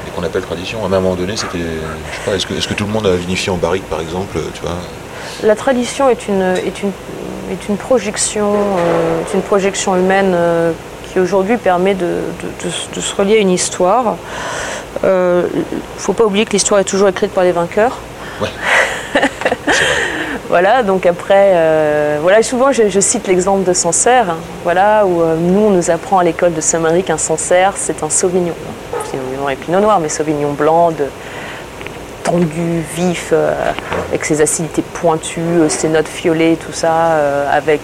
Et 0.09 0.15
qu'on 0.15 0.23
appelle 0.23 0.41
tradition. 0.41 0.81
À 0.83 0.87
un 0.87 0.89
moment 0.89 1.13
donné, 1.15 1.37
c'était. 1.37 1.59
Je 1.59 2.15
sais 2.17 2.21
pas, 2.25 2.35
est-ce 2.35 2.67
que, 2.67 2.73
tout 2.73 2.85
le 2.85 2.91
monde 2.91 3.05
a 3.05 3.15
vinifié 3.15 3.51
en 3.51 3.57
barrique, 3.57 3.87
par 3.89 4.01
exemple 4.01 4.39
Tu 4.53 4.61
vois? 4.61 4.75
La 5.43 5.55
tradition 5.55 6.09
est 6.09 6.27
une, 6.27 6.41
est 6.41 6.81
une, 6.81 6.91
est 7.51 7.69
une 7.69 7.77
projection, 7.77 8.53
euh, 8.53 9.21
est 9.21 9.33
une 9.35 9.41
projection 9.43 9.95
humaine 9.95 10.33
euh, 10.35 10.71
qui 11.11 11.19
aujourd'hui 11.19 11.57
permet 11.57 11.93
de, 11.93 12.05
de- 12.05 12.67
de- 12.67 12.95
de 12.95 12.99
se 13.01 13.15
relier 13.15 13.35
à 13.35 13.39
une 13.39 13.51
histoire. 13.51 14.15
Il 15.03 15.07
ne 15.09 15.43
faut 15.97 16.13
pas 16.13 16.25
oublier 16.25 16.45
que 16.45 16.51
l'histoire 16.51 16.79
est 16.79 16.83
toujours 16.85 17.07
écrite 17.09 17.31
par 17.31 17.43
les 17.43 17.51
vainqueurs. 17.51 17.97
Ouais. 18.41 18.49
Voilà, 20.49 20.81
donc 20.81 21.05
après, 21.05 21.51
euh, 21.53 22.17
voilà, 22.23 22.41
souvent 22.41 22.71
je, 22.71 22.89
je 22.89 22.99
cite 22.99 23.27
l'exemple 23.27 23.63
de 23.63 23.71
Sancerre, 23.73 24.31
hein, 24.31 24.37
voilà, 24.63 25.05
où 25.05 25.21
euh, 25.21 25.35
nous 25.39 25.59
on 25.59 25.69
nous 25.69 25.91
apprend 25.91 26.17
à 26.17 26.23
l'école 26.23 26.55
de 26.55 26.59
Saint-Marie 26.61 27.03
qu'un 27.03 27.19
Sancerre 27.19 27.73
c'est 27.75 28.01
un 28.01 28.09
Sauvignon. 28.09 28.55
Sauvignon 28.55 28.88
et 29.49 29.55
Pinot 29.55 29.79
Noir, 29.79 29.99
mais 29.99 30.09
Sauvignon 30.09 30.53
blanc, 30.53 30.91
de, 30.91 31.05
tendu, 32.23 32.81
vif, 32.95 33.29
euh, 33.31 33.53
avec 34.09 34.25
ses 34.25 34.41
acidités 34.41 34.81
pointues, 34.81 35.39
euh, 35.39 35.69
ses 35.69 35.89
notes 35.89 36.07
fiolées, 36.07 36.57
tout 36.57 36.71
ça, 36.71 37.13
euh, 37.13 37.49
avec 37.51 37.81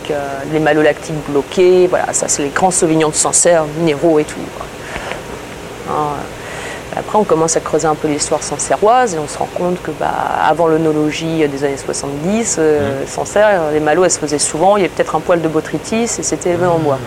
les 0.52 0.60
malolactiques 0.60 1.16
bloqués. 1.30 1.88
Voilà, 1.88 2.14
ça 2.14 2.28
c'est 2.28 2.44
les 2.44 2.50
grands 2.50 2.72
sauvignons 2.72 3.10
de 3.10 3.16
Sancerre, 3.16 3.66
minéraux 3.80 4.20
et 4.20 4.24
tout. 4.24 4.40
Hein, 5.90 6.16
après, 6.98 7.18
on 7.18 7.26
commence 7.26 7.58
à 7.58 7.60
creuser 7.60 7.88
un 7.88 7.96
peu 7.96 8.08
l'histoire 8.08 8.42
sancerroise 8.42 9.16
et 9.16 9.20
on 9.20 9.28
se 9.28 9.38
rend 9.38 9.50
compte 9.54 9.82
que, 9.82 9.92
bah, 9.92 10.14
avant 10.42 10.68
l'onologie 10.68 11.46
des 11.46 11.64
années 11.66 11.76
70, 11.78 12.56
euh, 12.58 13.04
Sancerre, 13.06 13.64
les 13.74 13.82
malots, 13.82 14.06
elles 14.06 14.12
se 14.12 14.20
faisaient 14.20 14.40
souvent. 14.40 14.78
Il 14.78 14.82
y 14.82 14.86
avait 14.86 14.94
peut-être 14.94 15.16
un 15.16 15.20
poil 15.20 15.42
de 15.42 15.48
botrytis 15.50 16.04
et 16.04 16.08
c'était 16.08 16.52
élevé 16.52 16.68
en 16.68 16.80
bois. 16.80 17.00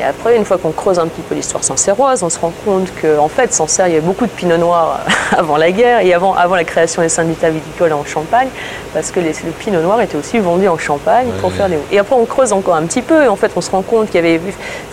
Et 0.00 0.02
après, 0.02 0.34
une 0.34 0.46
fois 0.46 0.56
qu'on 0.56 0.70
creuse 0.72 0.98
un 0.98 1.06
petit 1.08 1.20
peu 1.20 1.34
l'histoire 1.34 1.62
sancerroise, 1.62 2.22
on 2.22 2.30
se 2.30 2.38
rend 2.38 2.52
compte 2.64 2.88
qu'en 3.02 3.28
fait, 3.28 3.52
Sancerre, 3.52 3.88
il 3.88 3.92
y 3.92 3.96
avait 3.98 4.06
beaucoup 4.06 4.24
de 4.24 4.30
pinot 4.30 4.56
noir 4.56 5.00
avant 5.36 5.58
la 5.58 5.70
guerre 5.72 6.00
et 6.00 6.14
avant, 6.14 6.34
avant 6.34 6.54
la 6.54 6.64
création 6.64 7.02
des 7.02 7.10
syndicats 7.10 7.50
viticoles 7.50 7.92
en 7.92 8.02
Champagne, 8.06 8.48
parce 8.94 9.10
que 9.10 9.20
les- 9.20 9.32
le 9.44 9.50
pinot 9.58 9.82
noir 9.82 10.00
était 10.00 10.16
aussi 10.16 10.38
vendu 10.38 10.66
en 10.68 10.78
Champagne 10.78 11.26
pour 11.42 11.52
faire 11.52 11.68
des 11.68 11.76
Et 11.92 11.98
après, 11.98 12.16
on 12.16 12.24
creuse 12.24 12.52
encore 12.54 12.76
un 12.76 12.84
petit 12.84 13.02
peu 13.02 13.24
et 13.24 13.28
en 13.28 13.36
fait, 13.36 13.52
on 13.56 13.60
se 13.60 13.70
rend 13.70 13.82
compte 13.82 14.06
qu'il 14.06 14.16
y 14.16 14.18
avait, 14.26 14.40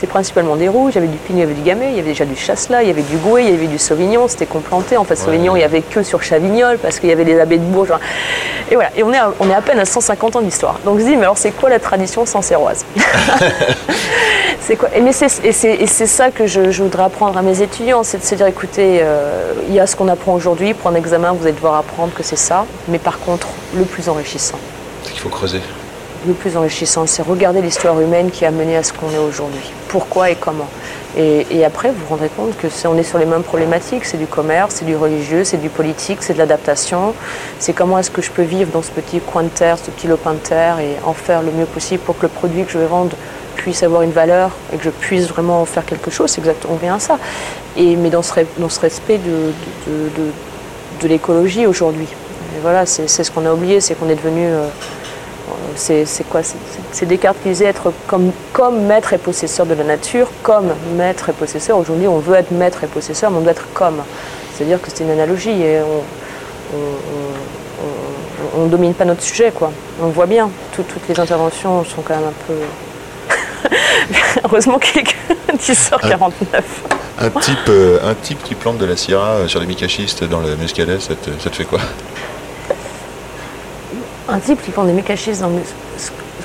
c'est 0.01 0.07
principalement 0.07 0.57
des 0.57 0.67
rouges, 0.67 0.91
il 0.93 0.95
y 0.95 0.97
avait 0.97 1.07
du 1.07 1.17
pinot, 1.17 1.37
il 1.37 1.41
y 1.41 1.43
avait 1.43 1.53
du 1.53 1.61
gamay, 1.61 1.85
il 1.91 1.95
y 1.95 1.99
avait 1.99 2.09
déjà 2.09 2.25
du 2.25 2.35
chasselas, 2.35 2.81
il 2.83 2.89
y 2.89 2.91
avait 2.91 3.01
du 3.01 3.15
gouet, 3.15 3.45
il 3.45 3.51
y 3.51 3.53
avait 3.53 3.67
du 3.67 3.79
sauvignon, 3.79 4.27
c'était 4.27 4.45
complanté. 4.45 4.97
En 4.97 5.05
fait, 5.05 5.15
sauvignon, 5.15 5.55
il 5.55 5.61
y 5.61 5.63
avait 5.63 5.83
que 5.83 6.03
sur 6.03 6.21
Chavignol 6.21 6.79
parce 6.79 6.99
qu'il 6.99 7.07
y 7.07 7.13
avait 7.13 7.23
les 7.23 7.39
abbés 7.39 7.57
de 7.59 7.63
Bourges. 7.63 7.91
enfin. 7.91 8.01
Et 8.69 8.75
voilà, 8.75 8.89
et 8.97 9.03
on 9.03 9.13
est, 9.13 9.17
à, 9.17 9.31
on 9.39 9.49
est 9.49 9.53
à 9.55 9.61
peine 9.61 9.79
à 9.79 9.85
150 9.85 10.35
ans 10.35 10.41
d'histoire. 10.41 10.79
Donc 10.83 10.99
je 10.99 11.05
dis, 11.05 11.15
mais 11.15 11.21
alors 11.23 11.37
c'est 11.37 11.51
quoi 11.51 11.69
la 11.69 11.79
tradition 11.79 12.25
sancerroise 12.25 12.83
C'est 14.59 14.75
quoi? 14.75 14.89
Et, 14.97 15.01
mais 15.01 15.11
c'est, 15.11 16.07
ça 16.07 16.31
que 16.31 16.47
je, 16.47 16.71
je 16.71 16.83
voudrais 16.83 17.03
apprendre 17.03 17.37
à 17.37 17.41
mes 17.43 17.61
étudiants, 17.61 18.01
c'est 18.03 18.17
de 18.17 18.23
se 18.23 18.33
dire, 18.35 18.47
écoutez, 18.47 18.99
euh, 19.01 19.53
il 19.67 19.73
y 19.75 19.79
a 19.79 19.85
ce 19.85 19.95
qu'on 19.95 20.07
apprend 20.07 20.33
aujourd'hui, 20.33 20.73
pour 20.73 20.89
un 20.89 20.95
examen, 20.95 21.31
vous 21.33 21.43
allez 21.43 21.53
devoir 21.53 21.75
apprendre 21.75 22.13
que 22.13 22.23
c'est 22.23 22.35
ça, 22.35 22.65
mais 22.87 22.97
par 22.97 23.19
contre, 23.19 23.47
le 23.75 23.83
plus 23.83 24.09
enrichissant, 24.09 24.57
C'est 25.03 25.11
qu'il 25.11 25.21
faut 25.21 25.29
creuser. 25.29 25.61
le 26.25 26.33
plus 26.33 26.57
enrichissant, 26.57 27.05
c'est 27.05 27.21
regarder 27.21 27.61
l'histoire 27.61 27.99
humaine 28.01 28.31
qui 28.31 28.43
a 28.43 28.51
mené 28.51 28.75
à 28.75 28.81
ce 28.81 28.91
qu'on 28.91 29.11
est 29.11 29.19
aujourd'hui. 29.19 29.71
Pourquoi 29.87 30.31
et 30.31 30.35
comment. 30.35 30.67
Et, 31.15 31.45
et 31.51 31.63
après, 31.63 31.89
vous 31.89 31.99
vous 32.01 32.09
rendrez 32.09 32.29
compte 32.29 32.57
que 32.57 32.67
c'est, 32.69 32.87
on 32.87 32.97
est 32.97 33.03
sur 33.03 33.17
les 33.19 33.25
mêmes 33.25 33.43
problématiques. 33.43 34.03
C'est 34.05 34.17
du 34.17 34.27
commerce, 34.27 34.75
c'est 34.75 34.85
du 34.85 34.95
religieux, 34.95 35.43
c'est 35.43 35.57
du 35.57 35.69
politique, 35.69 36.19
c'est 36.21 36.33
de 36.33 36.37
l'adaptation. 36.37 37.13
C'est 37.59 37.73
comment 37.73 37.97
est-ce 37.97 38.11
que 38.11 38.21
je 38.21 38.29
peux 38.29 38.43
vivre 38.43 38.71
dans 38.71 38.81
ce 38.81 38.91
petit 38.91 39.19
coin 39.19 39.43
de 39.43 39.49
terre, 39.49 39.77
ce 39.77 39.89
petit 39.89 40.07
lopin 40.07 40.33
de 40.33 40.39
terre 40.39 40.79
et 40.79 40.97
en 41.05 41.13
faire 41.13 41.41
le 41.41 41.51
mieux 41.51 41.65
possible 41.65 42.03
pour 42.03 42.17
que 42.17 42.23
le 42.23 42.27
produit 42.27 42.65
que 42.65 42.71
je 42.71 42.77
vais 42.77 42.85
vendre 42.85 43.15
puisse 43.67 43.83
avoir 43.83 44.01
une 44.01 44.11
valeur 44.11 44.51
et 44.71 44.77
que 44.77 44.83
je 44.85 44.89
puisse 44.89 45.27
vraiment 45.27 45.61
en 45.61 45.65
faire 45.65 45.83
quelque 45.85 46.09
chose. 46.09 46.31
C'est 46.31 46.39
exactement, 46.39 46.75
on 46.75 46.77
vient 46.77 46.95
à 46.95 46.99
ça. 46.99 47.17
Et, 47.75 47.97
mais 47.97 48.09
dans 48.09 48.21
ce, 48.21 48.33
dans 48.57 48.69
ce 48.69 48.79
respect 48.79 49.17
de, 49.17 49.51
de, 51.01 51.07
l'écologie 51.09 51.67
aujourd'hui. 51.67 52.07
Voilà, 52.61 52.85
c'est, 52.85 53.09
ce 53.09 53.29
qu'on 53.29 53.45
a 53.45 53.51
oublié, 53.51 53.81
c'est 53.81 53.95
qu'on 53.95 54.07
est 54.07 54.15
devenu... 54.15 54.45
euh, 54.47 54.67
c'est 55.75 56.05
quoi 56.29 56.43
C'est- 56.43 57.05
Descartes 57.05 57.35
qui 57.43 57.49
disait 57.49 57.65
être 57.65 57.91
comme, 58.07 58.31
comme 58.53 58.85
maître 58.85 59.11
et 59.11 59.17
possesseur 59.17 59.65
de 59.65 59.73
la 59.73 59.83
nature, 59.83 60.29
comme 60.43 60.69
maître 60.95 61.27
et 61.27 61.33
possesseur. 61.33 61.77
Aujourd'hui, 61.77 62.07
on 62.07 62.19
veut 62.19 62.35
être 62.35 62.51
maître 62.51 62.85
et 62.85 62.87
possesseur, 62.87 63.31
mais 63.31 63.37
on 63.39 63.41
doit 63.41 63.51
être 63.51 63.67
comme. 63.73 64.01
C'est-à-dire 64.55 64.81
que 64.81 64.87
c'est 64.93 65.03
une 65.03 65.11
analogie 65.11 65.61
et 65.61 65.79
on 68.57 68.63
ne 68.63 68.69
domine 68.69 68.93
pas 68.93 69.03
notre 69.03 69.23
sujet, 69.23 69.51
quoi. 69.53 69.71
On 70.01 70.07
voit 70.07 70.25
bien. 70.25 70.49
Tout- 70.73 70.83
toutes 70.83 71.07
les 71.09 71.19
interventions 71.19 71.83
sont 71.83 72.01
quand 72.01 72.15
même 72.15 72.29
un 72.29 72.45
peu. 72.47 72.53
Heureusement 74.43 74.77
qu'il 74.79 75.01
y 75.01 75.05
a 75.05 75.53
10h49. 75.55 76.61
Un 77.19 77.29
type, 77.39 77.57
euh, 77.69 77.99
un 78.03 78.13
type 78.13 78.43
qui 78.43 78.53
plante 78.55 78.77
de 78.77 78.85
la 78.85 78.95
syrah 78.95 79.31
euh, 79.37 79.47
sur 79.47 79.59
les 79.59 79.65
micachistes 79.65 80.23
dans 80.23 80.39
le 80.39 80.55
muscadet, 80.55 80.99
ça 80.99 81.15
te, 81.15 81.29
ça 81.43 81.49
te 81.49 81.55
fait 81.55 81.65
quoi? 81.65 81.79
Un 84.29 84.39
type 84.39 84.61
qui 84.63 84.71
prend 84.71 84.83
des 84.83 84.93
mécachistes 84.93 85.41
dans 85.41 85.49
le... 85.49 85.61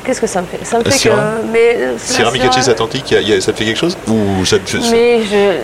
Qu'est-ce 0.05 0.21
que 0.21 0.27
ça 0.27 0.41
me 0.41 0.47
fait? 0.47 0.65
Ça 0.65 0.79
me 0.79 0.85
fait 0.85 0.91
Syrah 0.91 1.17
que... 1.17 1.53
Mais, 1.53 1.77
euh, 1.79 1.95
Syrah 1.97 2.33
atlantique, 2.71 3.11
y 3.13 3.17
a- 3.17 3.21
y 3.21 3.33
a- 3.35 3.41
ça 3.41 3.53
te 3.53 3.59
fait 3.59 3.65
quelque 3.65 3.79
chose? 3.79 3.97
Ou 4.09 4.45
ça 4.45 4.59
te- 4.59 4.77
Mais 4.91 5.21
je, 5.23 5.59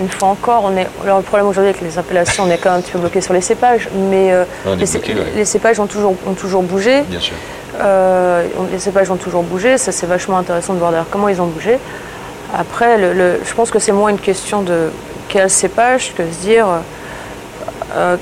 une 0.00 0.08
fois 0.08 0.28
encore, 0.30 0.62
on 0.64 0.76
est. 0.76 0.88
Alors 1.04 1.18
le 1.18 1.22
problème 1.22 1.46
aujourd'hui 1.46 1.70
avec 1.70 1.82
les 1.82 1.96
appellations, 1.96 2.44
on 2.44 2.50
est 2.50 2.58
quand 2.58 2.70
même 2.70 2.80
un 2.80 2.82
petit 2.82 2.90
peu 2.90 2.98
bloqué 2.98 3.20
sur 3.20 3.32
les 3.32 3.40
cépages, 3.40 3.88
mais 3.94 4.32
euh, 4.32 4.44
est 4.66 4.76
les, 4.76 4.86
cé- 4.86 4.98
bloqué, 4.98 5.14
ouais. 5.14 5.26
les 5.36 5.44
cépages 5.44 5.78
ont 5.78 5.86
toujours, 5.86 6.16
ont 6.26 6.32
toujours 6.34 6.62
bougé. 6.64 7.02
Bien 7.02 7.20
sûr. 7.20 7.34
Euh, 7.80 8.46
les 8.70 8.78
cépages 8.78 9.10
ont 9.10 9.16
toujours 9.16 9.42
bougé. 9.42 9.78
Ça 9.78 9.92
c'est 9.92 10.06
vachement 10.06 10.38
intéressant 10.38 10.74
de 10.74 10.78
voir 10.78 10.92
comment 11.10 11.28
ils 11.28 11.40
ont 11.40 11.46
bougé. 11.46 11.78
Après, 12.54 12.98
je 12.98 13.54
pense 13.54 13.70
que 13.70 13.78
c'est 13.78 13.92
moins 13.92 14.10
une 14.10 14.18
question 14.18 14.62
de 14.62 14.90
quel 15.28 15.50
cépage 15.50 16.14
que 16.14 16.22
de 16.22 16.30
se 16.30 16.38
dire 16.38 16.66
euh, 17.96 18.16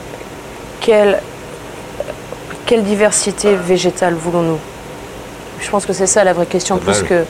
quelle 0.81 1.19
diversité 2.83 3.55
végétale 3.55 4.15
voulons-nous? 4.15 4.74
Je 5.65 5.71
pense 5.71 5.87
que 5.87 5.93
c'est 5.93 6.07
ça 6.07 6.23
la 6.25 6.33
vraie 6.33 6.47
question, 6.47 6.77
plus 6.77 7.03
que, 7.03 7.25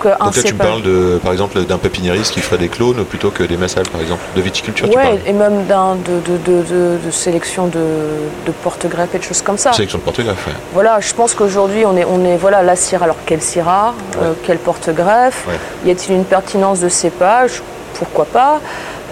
que 0.00 0.08
un 0.20 0.26
Donc 0.26 0.36
là, 0.36 0.42
tu 0.42 0.54
me 0.54 0.58
parles 0.58 0.82
de, 0.82 1.18
par 1.22 1.32
exemple 1.32 1.60
d'un 1.64 1.78
pépiniériste 1.78 2.32
qui 2.32 2.40
ferait 2.40 2.58
des 2.58 2.68
clones 2.68 3.04
plutôt 3.04 3.30
que 3.30 3.42
des 3.42 3.56
massales, 3.56 3.88
par 3.88 4.00
exemple, 4.00 4.20
de 4.36 4.40
viticulture. 4.42 4.88
tu 4.88 4.96
Ouais, 4.96 5.02
parles. 5.04 5.18
et 5.26 5.32
même 5.32 5.64
d'un, 5.66 5.96
de, 5.96 6.20
de, 6.30 6.62
de, 6.62 6.98
de- 7.04 7.10
sélection 7.10 7.66
de, 7.66 7.78
de 8.46 8.52
porte-greffes 8.62 9.14
et 9.14 9.18
de 9.18 9.22
choses 9.24 9.42
comme 9.42 9.58
ça. 9.58 9.72
Sélection 9.72 9.98
de 9.98 10.02
porte-greffe. 10.04 10.46
ouais. 10.46 10.52
Voilà, 10.74 11.00
je 11.00 11.12
pense 11.14 11.34
qu'aujourd'hui, 11.34 11.84
on 11.86 11.96
est, 11.96 12.04
on 12.04 12.24
est 12.24 12.36
voilà, 12.36 12.62
la 12.62 12.76
Syrah. 12.76 13.04
Alors, 13.04 13.16
quelle 13.26 13.42
Syrah 13.42 13.94
euh, 14.22 14.32
Quel 14.44 14.58
porte-greffe? 14.58 15.46
Ouais. 15.48 15.88
Y 15.88 15.90
a-t-il 15.92 16.14
une 16.16 16.24
pertinence 16.24 16.80
de 16.80 16.88
cépage? 16.88 17.62
Pourquoi 17.94 18.24
pas? 18.26 18.60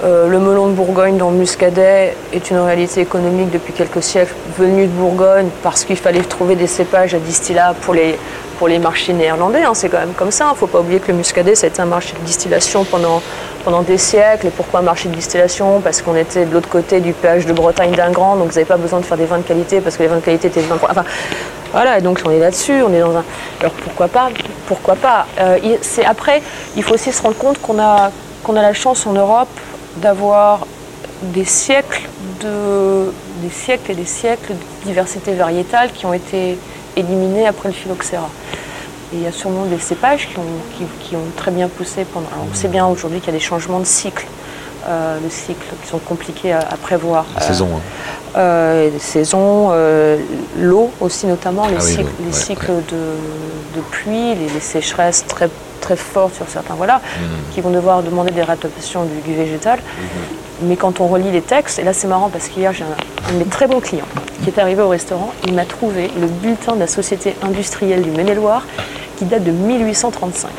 Euh, 0.04 0.28
Le 0.28 0.38
melon 0.38 0.68
de 0.68 0.72
Bourgogne 0.74 1.16
dans 1.16 1.30
le 1.30 1.36
Muscadet 1.36 2.14
est 2.32 2.50
une 2.50 2.58
réalité 2.58 3.00
économique 3.00 3.50
depuis 3.50 3.72
quelques 3.72 4.02
siècles, 4.02 4.32
venu 4.56 4.86
de 4.86 4.92
Bourgogne 4.92 5.48
parce 5.62 5.84
qu'il 5.84 5.96
fallait 5.96 6.20
trouver 6.20 6.54
des 6.54 6.68
cépages 6.68 7.14
à 7.14 7.18
distillat 7.18 7.74
pour 7.82 7.94
les, 7.94 8.78
marchés 8.78 9.12
néerlandais. 9.12 9.62
hein, 9.64 9.72
c'est 9.74 9.88
quand 9.88 9.98
même 9.98 10.12
comme 10.12 10.30
ça. 10.30 10.46
Il 10.50 10.52
ne 10.52 10.56
faut 10.56 10.68
pas 10.68 10.80
oublier 10.80 11.00
que 11.00 11.10
le 11.10 11.18
Muscadet, 11.18 11.56
ça 11.56 11.66
a 11.66 11.68
été 11.70 11.82
un 11.82 11.86
marché 11.86 12.14
de 12.18 12.24
distillation 12.24 12.84
pendant, 12.84 13.22
des 13.82 13.98
siècles. 13.98 14.46
Et 14.46 14.50
pourquoi 14.50 14.80
un 14.80 14.84
marché 14.84 15.08
de 15.08 15.14
distillation? 15.14 15.80
Parce 15.80 16.00
qu'on 16.00 16.14
était 16.14 16.44
de 16.44 16.54
l'autre 16.54 16.68
côté 16.68 17.00
du 17.00 17.12
péage 17.12 17.44
de 17.44 17.52
Bretagne 17.52 17.90
d'un 17.92 18.10
grand, 18.10 18.36
donc 18.36 18.48
vous 18.48 18.54
n'avez 18.54 18.64
pas 18.64 18.76
besoin 18.76 19.00
de 19.00 19.04
faire 19.04 19.18
des 19.18 19.26
vins 19.26 19.38
de 19.38 19.42
qualité 19.42 19.80
parce 19.80 19.96
que 19.96 20.04
les 20.04 20.08
vins 20.08 20.16
de 20.16 20.20
qualité 20.20 20.46
étaient 20.46 20.60
des 20.60 20.66
vins. 20.66 20.78
Enfin, 20.80 21.04
voilà, 21.72 22.00
donc 22.00 22.20
on 22.24 22.30
est 22.30 22.38
là-dessus, 22.38 22.82
on 22.82 22.92
est 22.94 23.00
dans 23.00 23.16
un. 23.16 23.24
Alors 23.60 23.72
pourquoi 23.72 24.06
pas 24.06 24.30
Pourquoi 24.68 24.94
pas? 24.94 25.26
Euh, 25.40 25.58
après, 26.06 26.40
il 26.76 26.82
faut 26.84 26.94
aussi 26.94 27.12
se 27.12 27.20
rendre 27.20 27.36
compte 27.36 27.60
qu'on 27.60 27.80
a 27.80 28.10
qu'on 28.44 28.56
a 28.56 28.62
la 28.62 28.72
chance 28.72 29.06
en 29.06 29.12
Europe 29.12 29.48
d'avoir 30.00 30.66
des 31.22 31.44
siècles 31.44 32.02
de 32.42 33.12
des 33.42 33.50
siècles 33.50 33.92
et 33.92 33.94
des 33.94 34.04
siècles 34.04 34.52
de 34.52 34.86
diversité 34.86 35.32
variétale 35.34 35.90
qui 35.92 36.06
ont 36.06 36.12
été 36.12 36.58
éliminés 36.96 37.46
après 37.46 37.68
le 37.68 37.74
phylloxéra. 37.74 38.28
Et 39.12 39.16
il 39.16 39.22
y 39.22 39.26
a 39.26 39.32
sûrement 39.32 39.64
des 39.64 39.78
cépages 39.78 40.28
qui 40.28 40.38
ont, 40.38 40.42
qui, 40.76 40.84
qui 41.08 41.16
ont 41.16 41.30
très 41.36 41.52
bien 41.52 41.68
poussé 41.68 42.04
pendant. 42.12 42.26
alors, 42.34 42.46
on 42.50 42.54
sait 42.54 42.66
bien 42.68 42.86
aujourd'hui 42.86 43.20
qu'il 43.20 43.28
y 43.32 43.36
a 43.36 43.38
des 43.38 43.44
changements 43.44 43.78
de 43.78 43.84
cycle, 43.86 44.26
euh, 44.88 45.18
de 45.20 45.28
cycle 45.30 45.64
qui 45.82 45.88
sont 45.88 45.98
compliqués 46.00 46.52
à, 46.52 46.58
à 46.58 46.76
prévoir. 46.76 47.26
La 47.36 47.42
Euh, 47.42 47.46
saison. 47.46 47.68
hein. 47.76 47.80
euh, 48.38 48.90
les 48.90 48.98
saisons, 48.98 49.68
euh, 49.70 50.18
l'eau 50.58 50.90
aussi 51.00 51.26
notamment, 51.26 51.68
les 51.68 51.76
Ah 51.78 51.82
oui, 51.84 51.90
cycles, 51.92 52.12
les 52.20 52.26
ouais, 52.26 52.32
cycles 52.32 52.72
De, 52.90 53.76
de 53.76 53.80
pluie, 53.92 54.34
les, 54.34 54.48
les 54.52 54.60
sécheresses 54.60 55.24
très, 55.28 55.48
très 55.88 55.96
fortes 55.96 56.34
sur 56.34 56.48
certains, 56.48 56.74
voilà, 56.74 56.96
Mmh. 56.98 57.54
qui 57.54 57.60
vont 57.62 57.70
devoir 57.70 58.02
demander 58.02 58.30
des 58.30 58.42
réadaptations 58.42 59.04
du, 59.04 59.20
du 59.28 59.34
végétal. 59.34 59.78
Mais 60.62 60.76
quand 60.76 61.00
on 61.00 61.06
relit 61.06 61.30
les 61.30 61.40
textes, 61.40 61.78
et 61.78 61.84
là 61.84 61.92
c'est 61.92 62.08
marrant 62.08 62.28
parce 62.28 62.48
qu'hier 62.48 62.72
j'ai 62.74 62.84
un, 62.84 63.28
un 63.28 63.32
de 63.32 63.38
mes 63.38 63.44
très 63.46 63.66
bons 63.66 63.80
clients 63.80 64.10
qui 64.42 64.50
est 64.50 64.58
arrivé 64.58 64.82
au 64.82 64.88
restaurant, 64.88 65.32
il 65.46 65.54
m'a 65.54 65.64
trouvé 65.64 66.10
le 66.20 66.26
bulletin 66.26 66.74
de 66.74 66.80
la 66.80 66.86
Société 66.86 67.34
industrielle 67.42 68.02
du 68.02 68.10
Maine-et-Loire 68.10 68.66
qui 69.16 69.24
date 69.24 69.44
de 69.44 69.50
1835. 69.50 70.50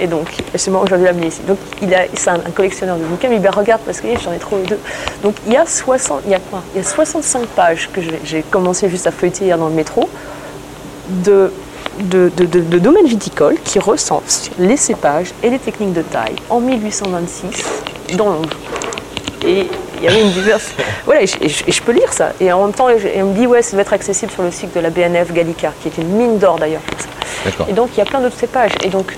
Et 0.00 0.06
donc, 0.06 0.28
c'est 0.54 0.70
moi 0.70 0.80
aujourd'hui 0.82 1.06
l'amener 1.06 1.26
ici. 1.26 1.40
Donc, 1.48 1.58
il 1.82 1.92
a, 1.92 2.02
c'est 2.14 2.30
un, 2.30 2.34
un 2.34 2.52
collectionneur 2.54 2.96
de 2.98 3.04
bouquins, 3.04 3.28
mais 3.28 3.36
il 3.36 3.42
me 3.42 3.50
regarde, 3.50 3.80
parce 3.84 4.00
que 4.00 4.06
j'en 4.22 4.32
ai 4.32 4.38
trouvé 4.38 4.62
deux. 4.62 4.78
Donc, 5.24 5.34
il 5.46 5.52
y 5.52 5.56
a, 5.56 5.66
60, 5.66 6.20
il 6.26 6.30
y 6.30 6.34
a, 6.34 6.38
quoi? 6.38 6.62
Il 6.74 6.78
y 6.78 6.80
a 6.80 6.88
65 6.88 7.46
pages 7.48 7.88
que 7.92 8.00
j'ai 8.24 8.42
commencé 8.42 8.88
juste 8.88 9.08
à 9.08 9.10
feuilleter 9.10 9.46
hier 9.46 9.58
dans 9.58 9.68
le 9.68 9.74
métro 9.74 10.08
de, 11.24 11.50
de, 12.00 12.30
de, 12.36 12.44
de- 12.44 12.60
de 12.60 12.78
domaines 12.78 13.06
viticoles 13.06 13.56
qui 13.64 13.78
recensent 13.78 14.50
les 14.58 14.76
cépages 14.76 15.32
et 15.42 15.50
les 15.50 15.58
techniques 15.58 15.92
de 15.92 16.02
taille 16.02 16.36
en 16.50 16.60
1826 16.60 18.16
dans 18.16 18.26
l'Anjou. 18.26 18.48
Et 19.46 19.66
il 19.98 20.04
y 20.04 20.08
avait 20.08 20.22
une 20.22 20.30
diverse. 20.32 20.70
Voilà, 21.04 21.22
et 21.22 21.26
je, 21.26 21.36
et 21.40 21.48
je- 21.48 21.64
et 21.66 21.72
je 21.72 21.82
peux 21.82 21.92
lire 21.92 22.12
ça. 22.12 22.32
Et 22.40 22.52
en 22.52 22.64
même 22.64 22.74
temps, 22.74 22.86
je- 22.96 23.08
et 23.08 23.22
on 23.22 23.26
me 23.30 23.34
dit, 23.34 23.46
ouais, 23.46 23.62
ça 23.62 23.72
doit 23.72 23.80
être 23.82 23.92
accessible 23.92 24.30
sur 24.32 24.42
le 24.42 24.50
site 24.50 24.74
de 24.74 24.80
la 24.80 24.90
BNF 24.90 25.32
Gallica, 25.32 25.72
qui 25.82 25.88
est 25.88 25.98
une 26.02 26.08
mine 26.08 26.38
d'or 26.38 26.58
d'ailleurs. 26.58 26.82
Et 27.68 27.72
donc, 27.72 27.90
il 27.94 27.98
y 27.98 28.00
a 28.02 28.04
plein 28.04 28.20
d'autres 28.20 28.38
cépages. 28.38 28.72
Et 28.84 28.88
donc, 28.88 29.16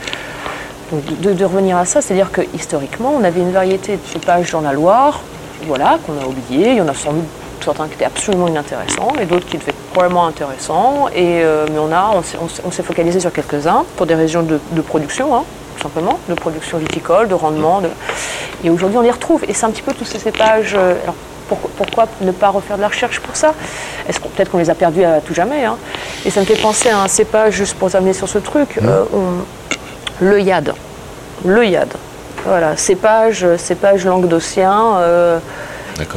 donc, 0.93 1.21
de, 1.21 1.33
de 1.33 1.45
revenir 1.45 1.77
à 1.77 1.85
ça, 1.85 2.01
c'est-à-dire 2.01 2.31
que 2.33 2.43
historiquement, 2.55 3.12
on 3.18 3.25
avait 3.25 3.41
une 3.41 3.53
variété 3.53 3.93
de 3.93 4.07
cépages 4.12 4.51
dans 4.53 4.61
la 4.61 4.73
Loire, 4.73 5.21
voilà, 5.66 5.99
qu'on 6.07 6.12
a 6.23 6.27
oublié. 6.27 6.71
Il 6.71 6.77
y 6.77 6.81
en 6.81 6.89
a 6.89 6.95
sans 6.95 7.12
doute 7.12 7.25
certains 7.65 7.87
qui 7.89 7.95
étaient 7.95 8.05
absolument 8.05 8.49
inintéressants 8.49 9.13
et 9.21 9.27
d'autres 9.27 9.47
qui 9.47 9.59
devaient 9.59 9.71
être 9.71 9.93
probablement 9.93 10.27
intéressants. 10.27 11.09
Et, 11.15 11.43
euh, 11.43 11.67
mais 11.73 11.79
on, 11.79 11.93
a, 11.93 12.13
on, 12.15 12.71
s'est- 12.71 12.83
focalisé 12.83 13.21
sur 13.21 13.33
quelques-uns 13.33 13.85
pour 13.97 14.07
des 14.07 14.15
régions 14.15 14.43
de, 14.43 14.59
de 14.73 14.81
production, 14.81 15.35
hein, 15.35 15.43
tout 15.77 15.83
simplement, 15.83 16.19
de 16.29 16.35
production 16.35 16.79
viticole, 16.79 17.29
de 17.29 17.35
rendement. 17.35 17.81
de- 17.81 17.89
Et 18.65 18.71
aujourd'hui, 18.71 18.99
on 18.99 19.03
les 19.03 19.11
retrouve. 19.11 19.45
Et 19.49 19.55
c'est 19.55 19.67
un 19.67 19.71
petit 19.71 19.83
peu 19.83 19.93
tous 19.93 20.05
ces 20.05 20.19
cépages. 20.19 20.75
euh, 20.77 20.95
alors, 21.03 21.15
pourquoi, 21.49 21.71
pourquoi 21.77 22.07
ne 22.21 22.31
pas 22.31 22.49
refaire 22.51 22.77
de 22.77 22.83
la 22.83 22.89
recherche 22.89 23.19
pour 23.21 23.35
ça? 23.37 23.55
Est-ce 24.09 24.21
qu'on 24.21 24.29
peut-être 24.29 24.51
qu'on 24.51 24.59
les 24.59 24.71
a 24.71 24.75
perdus 24.75 25.03
à 25.05 25.21
tout 25.21 25.35
jamais 25.35 25.65
hein? 25.65 25.77
Et 26.25 26.31
ça 26.31 26.41
me 26.41 26.45
fait 26.47 26.61
penser 26.61 26.91
à 26.91 27.01
un 27.03 27.09
cépage, 27.09 27.55
juste 27.55 27.75
pour 27.77 27.91
terminer 27.91 28.13
sur 28.13 28.29
ce 28.29 28.39
truc, 28.39 28.79
euh, 28.83 29.03
on- 29.13 30.25
le 30.25 30.41
yad. 30.41 30.75
Le 31.45 31.65
yad. 31.67 31.89
Voilà, 32.45 32.77
cépage, 32.77 33.45
cépage 33.57 34.05
languedocien, 34.07 34.97
euh. 34.99 35.39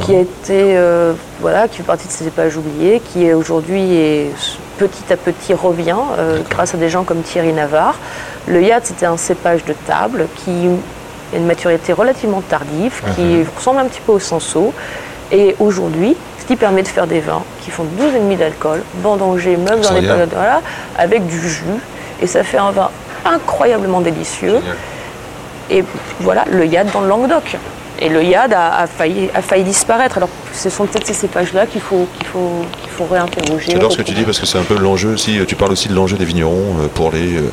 Qui 0.04 0.14
a 0.14 0.20
été, 0.20 0.76
euh, 0.76 1.12
voilà, 1.40 1.68
qui 1.68 1.78
fait 1.78 1.82
partie 1.82 2.06
de 2.06 2.12
ces 2.12 2.24
cépages 2.24 2.56
oubliés, 2.56 3.00
qui 3.12 3.32
aujourd'hui 3.32 3.94
et 3.94 4.30
petit 4.78 5.12
à 5.12 5.16
petit 5.16 5.54
revient 5.54 5.96
euh, 6.18 6.40
grâce 6.50 6.74
à 6.74 6.76
des 6.76 6.88
gens 6.88 7.04
comme 7.04 7.22
Thierry 7.22 7.52
Navarre. 7.52 7.96
Le 8.46 8.62
yad, 8.62 8.84
c'était 8.84 9.06
un 9.06 9.16
cépage 9.16 9.64
de 9.64 9.74
table 9.86 10.26
qui 10.44 10.68
a 11.32 11.36
une 11.36 11.46
maturité 11.46 11.92
relativement 11.92 12.40
tardive, 12.40 13.02
qui 13.14 13.44
ressemble 13.56 13.80
un 13.80 13.86
petit 13.86 14.00
peu 14.00 14.12
au 14.12 14.18
senso. 14.18 14.72
Et 15.32 15.56
aujourd'hui, 15.58 16.16
ce 16.38 16.44
qui 16.44 16.56
permet 16.56 16.82
de 16.82 16.88
faire 16.88 17.06
des 17.06 17.20
vins 17.20 17.42
qui 17.62 17.70
font 17.70 17.84
12,5 17.84 18.36
d'alcool, 18.36 18.82
vendangés 19.02 19.56
même 19.56 19.80
dans 19.80 19.94
les 19.94 20.02
périodes, 20.02 20.32
voilà, 20.32 20.60
avec 20.98 21.26
du 21.26 21.40
jus. 21.40 21.64
Et 22.20 22.26
ça 22.26 22.42
fait 22.42 22.58
un 22.58 22.70
vin 22.70 22.90
incroyablement 23.24 24.00
délicieux. 24.00 24.56
Génial. 24.56 24.76
Et 25.70 25.84
voilà, 26.20 26.44
le 26.50 26.66
yad 26.66 26.90
dans 26.92 27.00
le 27.00 27.08
Languedoc. 27.08 27.56
Et 28.04 28.10
le 28.10 28.22
yad 28.22 28.52
a, 28.52 28.86
failli, 28.86 29.64
disparaître. 29.64 30.18
Alors, 30.18 30.28
ce 30.52 30.68
sont 30.68 30.84
peut-être 30.84 31.06
ces 31.06 31.14
cépages-là 31.14 31.66
qu'il 31.66 31.80
faut, 31.80 32.06
réinterroger. 33.10 33.72
J'adore 33.72 33.92
ce 33.92 33.96
que 33.96 34.02
tu 34.02 34.12
dis 34.12 34.24
parce 34.24 34.38
que 34.38 34.44
c'est 34.44 34.58
un 34.58 34.64
peu 34.64 34.76
l'enjeu 34.76 35.14
aussi. 35.14 35.38
Tu 35.48 35.56
parles 35.56 35.72
aussi 35.72 35.88
de 35.88 35.94
l'enjeu 35.94 36.18
des 36.18 36.26
vignerons 36.26 36.76
euh, 36.80 36.88
pour 36.92 37.12
les 37.12 37.38
euh, 37.38 37.50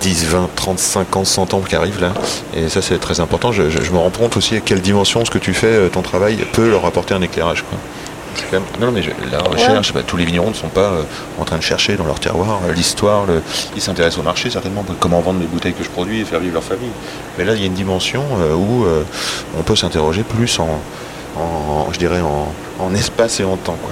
10, 0.00 0.24
20, 0.28 0.50
30, 0.56 0.78
50, 0.78 1.26
100 1.26 1.54
ans 1.54 1.60
qui 1.60 1.76
arrivent 1.76 2.00
là. 2.00 2.14
Et 2.56 2.70
ça, 2.70 2.80
c'est 2.80 2.98
très 2.98 3.20
important. 3.20 3.52
Je, 3.52 3.62
me 3.62 3.98
rends 3.98 4.08
compte 4.08 4.38
aussi 4.38 4.56
à 4.56 4.60
quelle 4.60 4.80
dimension 4.80 5.26
ce 5.26 5.30
que 5.30 5.38
tu 5.38 5.52
fais, 5.52 5.66
euh, 5.66 5.88
ton 5.88 6.00
travail, 6.00 6.36
peut 6.52 6.70
leur 6.70 6.86
apporter 6.86 7.12
un 7.12 7.20
éclairage. 7.20 7.62
C'est 8.34 8.44
quand 8.50 8.52
même- 8.60 8.62
Non, 8.80 8.86
non, 8.86 8.92
mais 8.92 9.02
je- 9.02 9.10
la 9.30 9.38
recherche, 9.40 9.92
bah, 9.92 10.02
tous 10.06 10.16
les 10.16 10.24
vignerons 10.24 10.50
ne 10.50 10.54
sont 10.54 10.68
pas 10.68 10.80
euh, 10.90 11.02
en 11.38 11.44
train 11.44 11.56
de 11.58 11.62
chercher 11.62 11.96
dans 11.96 12.04
leur 12.04 12.20
terroir 12.20 12.60
euh, 12.68 12.72
l'histoire. 12.72 13.26
le- 13.26 13.42
Ils 13.76 13.82
s'intéressent 13.82 14.18
au 14.20 14.22
marché 14.22 14.50
certainement, 14.50 14.84
comment 15.00 15.20
vendre 15.20 15.40
les 15.40 15.46
bouteilles 15.46 15.74
que 15.74 15.84
je 15.84 15.88
produis 15.90 16.20
et 16.20 16.24
faire 16.24 16.40
vivre 16.40 16.54
leur 16.54 16.62
famille. 16.64 16.90
Mais 17.38 17.44
là, 17.44 17.54
il 17.54 17.60
y 17.60 17.64
a 17.64 17.66
une 17.66 17.74
dimension 17.74 18.24
euh, 18.38 18.54
où 18.54 18.84
on 19.58 19.62
peut 19.62 19.76
s'interroger 19.76 20.22
plus 20.22 20.58
en, 20.58 20.80
en- 21.38 21.88
je 21.92 21.98
dirais, 21.98 22.20
en, 22.20 22.52
en 22.78 22.94
espace 22.94 23.40
et 23.40 23.44
en 23.44 23.56
temps. 23.56 23.76
Quoi. 23.82 23.90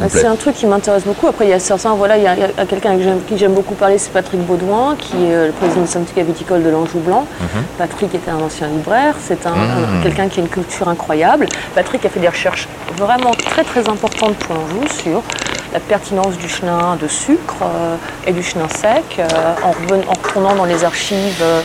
Ça 0.00 0.04
me 0.06 0.10
Ah, 0.10 0.18
C'est 0.20 0.26
un 0.26 0.36
truc 0.36 0.54
qui 0.56 0.66
m'intéresse 0.66 1.04
beaucoup. 1.04 1.26
Après, 1.26 1.44
il 1.46 1.50
y 1.50 1.52
a 1.52 1.58
certains, 1.60 1.94
voilà, 1.94 2.16
il 2.16 2.22
y 2.22 2.26
a, 2.26 2.32
a 2.56 2.66
quelqu'un 2.66 2.96
qui 3.28 3.36
j'aime 3.38 3.52
beaucoup 3.52 3.74
parler, 3.74 3.98
c'est 3.98 4.12
Patrick 4.12 4.40
Baudouin, 4.46 4.96
qui 4.98 5.16
est 5.26 5.34
euh, 5.34 5.46
le 5.48 5.52
président 5.52 5.82
du 5.82 5.86
syndicat 5.88 6.22
viticole 6.22 6.62
de 6.62 6.70
l'Anjou 6.70 6.98
Blanc. 7.00 7.26
Mhm. 7.40 7.62
Patrick 7.78 8.14
était 8.14 8.30
un 8.30 8.40
ancien 8.40 8.66
libraire, 8.68 9.14
c'est 9.22 9.46
un, 9.46 9.50
Mhm. 9.50 9.98
un- 9.98 10.02
quelqu'un 10.02 10.28
qui 10.28 10.40
a 10.40 10.42
une 10.42 10.48
culture 10.48 10.88
incroyable. 10.88 11.46
Patrick 11.74 12.04
a 12.04 12.08
fait 12.08 12.20
des 12.20 12.28
recherches 12.28 12.66
vraiment 12.96 13.32
très 13.32 13.62
très 13.64 13.88
importantes 13.88 14.34
pour 14.36 14.54
l'Anjou 14.56 14.88
sur 15.02 15.22
la 15.72 15.80
pertinence 15.80 16.36
du 16.36 16.48
chenin 16.48 16.96
de 17.00 17.06
sucre 17.06 17.56
euh, 17.62 17.94
et 18.26 18.32
du 18.32 18.42
chenin 18.42 18.68
sec, 18.68 19.04
euh, 19.18 19.24
en, 19.62 19.70
retournant 19.70 20.54
dans 20.54 20.64
les 20.64 20.82
archives. 20.84 21.40
euh, 21.42 21.60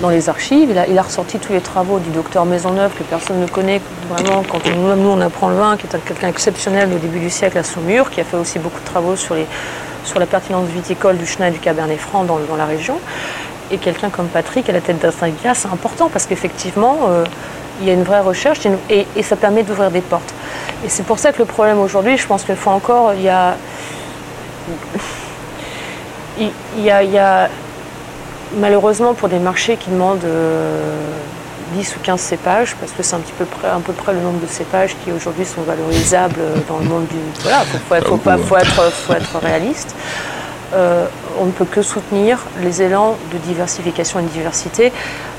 dans 0.00 0.10
les 0.10 0.28
archives, 0.28 0.74
il 0.88 0.98
a, 0.98 1.02
ressorti 1.02 1.38
tous 1.38 1.52
les 1.52 1.60
travaux 1.60 1.98
du 1.98 2.10
docteur 2.10 2.44
Maisonneuve 2.44 2.92
que 2.94 3.04
personne 3.04 3.40
ne 3.40 3.46
connaît 3.46 3.80
vraiment 4.08 4.42
quand 4.42 4.60
on, 4.74 4.96
nous 4.96 5.08
on 5.08 5.20
apprend 5.20 5.48
le 5.48 5.56
vin, 5.56 5.76
qui 5.76 5.86
est 5.86 5.94
un- 5.94 6.00
quelqu'un 6.00 6.28
exceptionnel 6.28 6.92
au 6.92 6.98
début 6.98 7.20
du 7.20 7.30
siècle 7.30 7.58
à 7.58 7.62
Saumur, 7.62 8.10
qui 8.10 8.20
a 8.20 8.24
fait 8.24 8.36
aussi 8.36 8.58
beaucoup 8.58 8.80
de 8.80 8.84
travaux 8.84 9.16
sur, 9.16 9.34
la 9.34 10.26
pertinence 10.26 10.68
viticole 10.68 11.16
du 11.16 11.26
chenin 11.26 11.48
et 11.48 11.50
du 11.52 11.58
cabernet 11.60 11.98
franc 11.98 12.24
dans, 12.24 12.38
la 12.56 12.66
région. 12.66 12.98
et 13.70 13.78
quelqu'un 13.78 14.10
comme 14.10 14.26
Patrick 14.26 14.68
à 14.68 14.72
la 14.72 14.80
tête 14.80 14.98
d'Astragia, 14.98 15.54
c'est 15.54 15.68
important 15.68 16.10
parce 16.12 16.26
qu'effectivement, 16.26 16.98
euh, 17.08 17.24
il 17.80 17.86
y 17.86 17.90
a 17.90 17.94
une 17.94 18.02
vraie 18.04 18.20
recherche 18.20 18.60
et, 18.90 19.22
ça 19.22 19.36
permet 19.36 19.62
d'ouvrir 19.62 19.90
des 19.90 20.00
portes. 20.00 20.34
Et 20.84 20.88
c'est 20.88 21.04
pour 21.04 21.18
ça 21.18 21.32
que 21.32 21.38
le 21.38 21.46
problème 21.46 21.78
aujourd'hui, 21.78 22.18
je 22.18 22.26
pense 22.26 22.44
qu'une 22.44 22.56
fois 22.56 22.74
encore, 22.74 23.14
il 23.14 23.22
y 23.22 23.28
a, 23.28 23.56
il 26.38 26.50
y 26.78 26.90
a, 26.90 27.02
il 27.02 27.10
y 27.10 27.18
a- 27.18 27.48
malheureusement 28.56 29.14
pour 29.14 29.28
des 29.28 29.38
marchés 29.38 29.76
qui 29.76 29.90
demandent 29.90 30.24
euh, 30.24 30.96
10 31.74 31.96
ou 31.96 32.00
15 32.02 32.20
cépages, 32.20 32.76
parce 32.76 32.92
que 32.92 33.02
c'est 33.02 33.16
un 33.16 33.20
petit 33.20 33.32
peu 33.32 33.44
près, 33.44 33.68
à 33.68 33.78
peu 33.84 33.92
près 33.92 34.12
le 34.12 34.20
nombre 34.20 34.40
de 34.40 34.46
cépages 34.46 34.96
qui 35.04 35.12
aujourd'hui 35.12 35.44
sont 35.44 35.62
valorisables 35.62 36.40
dans 36.68 36.78
le 36.78 36.84
monde 36.84 37.06
du. 37.06 37.16
Voilà, 37.42 37.60
faut, 37.60 37.78
faut 37.78 37.94
être, 37.94 38.38
faut 38.38 38.56
être, 38.56 38.92
faut 38.92 39.12
être 39.12 39.38
réaliste. 39.38 39.94
Euh, 40.74 41.06
on 41.40 41.46
ne 41.46 41.50
peut 41.50 41.64
que 41.64 41.82
soutenir 41.82 42.40
les 42.62 42.82
élans 42.82 43.16
de 43.32 43.38
diversification 43.38 44.20
et 44.20 44.22
de 44.22 44.28
diversité. 44.28 44.92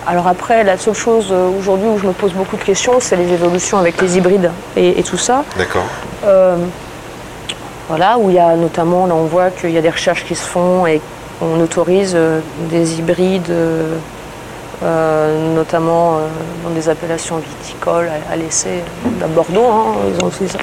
Alors 0.07 0.28
après, 0.28 0.63
la 0.63 0.78
seule 0.78 0.93
chose 0.93 1.28
euh, 1.32 1.49
aujourd'hui 1.59 1.88
où 1.88 1.97
je 1.97 2.05
me 2.05 2.13
pose 2.13 2.34
beaucoup 2.34 2.57
de 2.57 2.63
questions, 2.63 2.99
c'est 2.99 3.16
les 3.16 3.32
évolutions 3.34 3.78
avec 3.78 4.01
les 4.01 4.18
hybrides 4.18 4.51
et, 4.76 4.99
et 4.99 5.03
tout 5.03 5.18
ça. 5.18 5.43
D'accord. 5.57 5.86
Euh, 6.26 6.57
voilà, 7.88 8.18
où 8.18 8.30
il 8.30 8.36
y 8.36 8.39
a 8.39 8.55
notamment, 8.55 9.07
là 9.07 9.16
on 9.16 9.26
voit 9.26 9.49
qu'il 9.51 9.72
y 9.72 9.78
a 9.78 9.82
des 9.82 9.89
recherches 9.89 10.26
qui 10.26 10.36
se 10.36 10.43
font 10.43 10.88
et 10.88 11.01
on 11.41 11.59
autorise 11.59 12.13
euh, 12.15 12.39
des 12.69 12.99
hybrides, 12.99 13.49
euh, 13.49 13.97
euh, 14.83 15.55
notamment 15.55 16.19
dans 16.63 16.69
des 16.71 16.89
appellations 16.89 17.38
viticoles 17.38 18.09
à, 18.31 18.36
l'essai, 18.36 18.83
à 19.23 19.27
Bordeaux, 19.27 19.65
hein, 19.65 19.95
ils 20.09 20.23
ont 20.23 20.27
aussi 20.27 20.47
ça. 20.47 20.59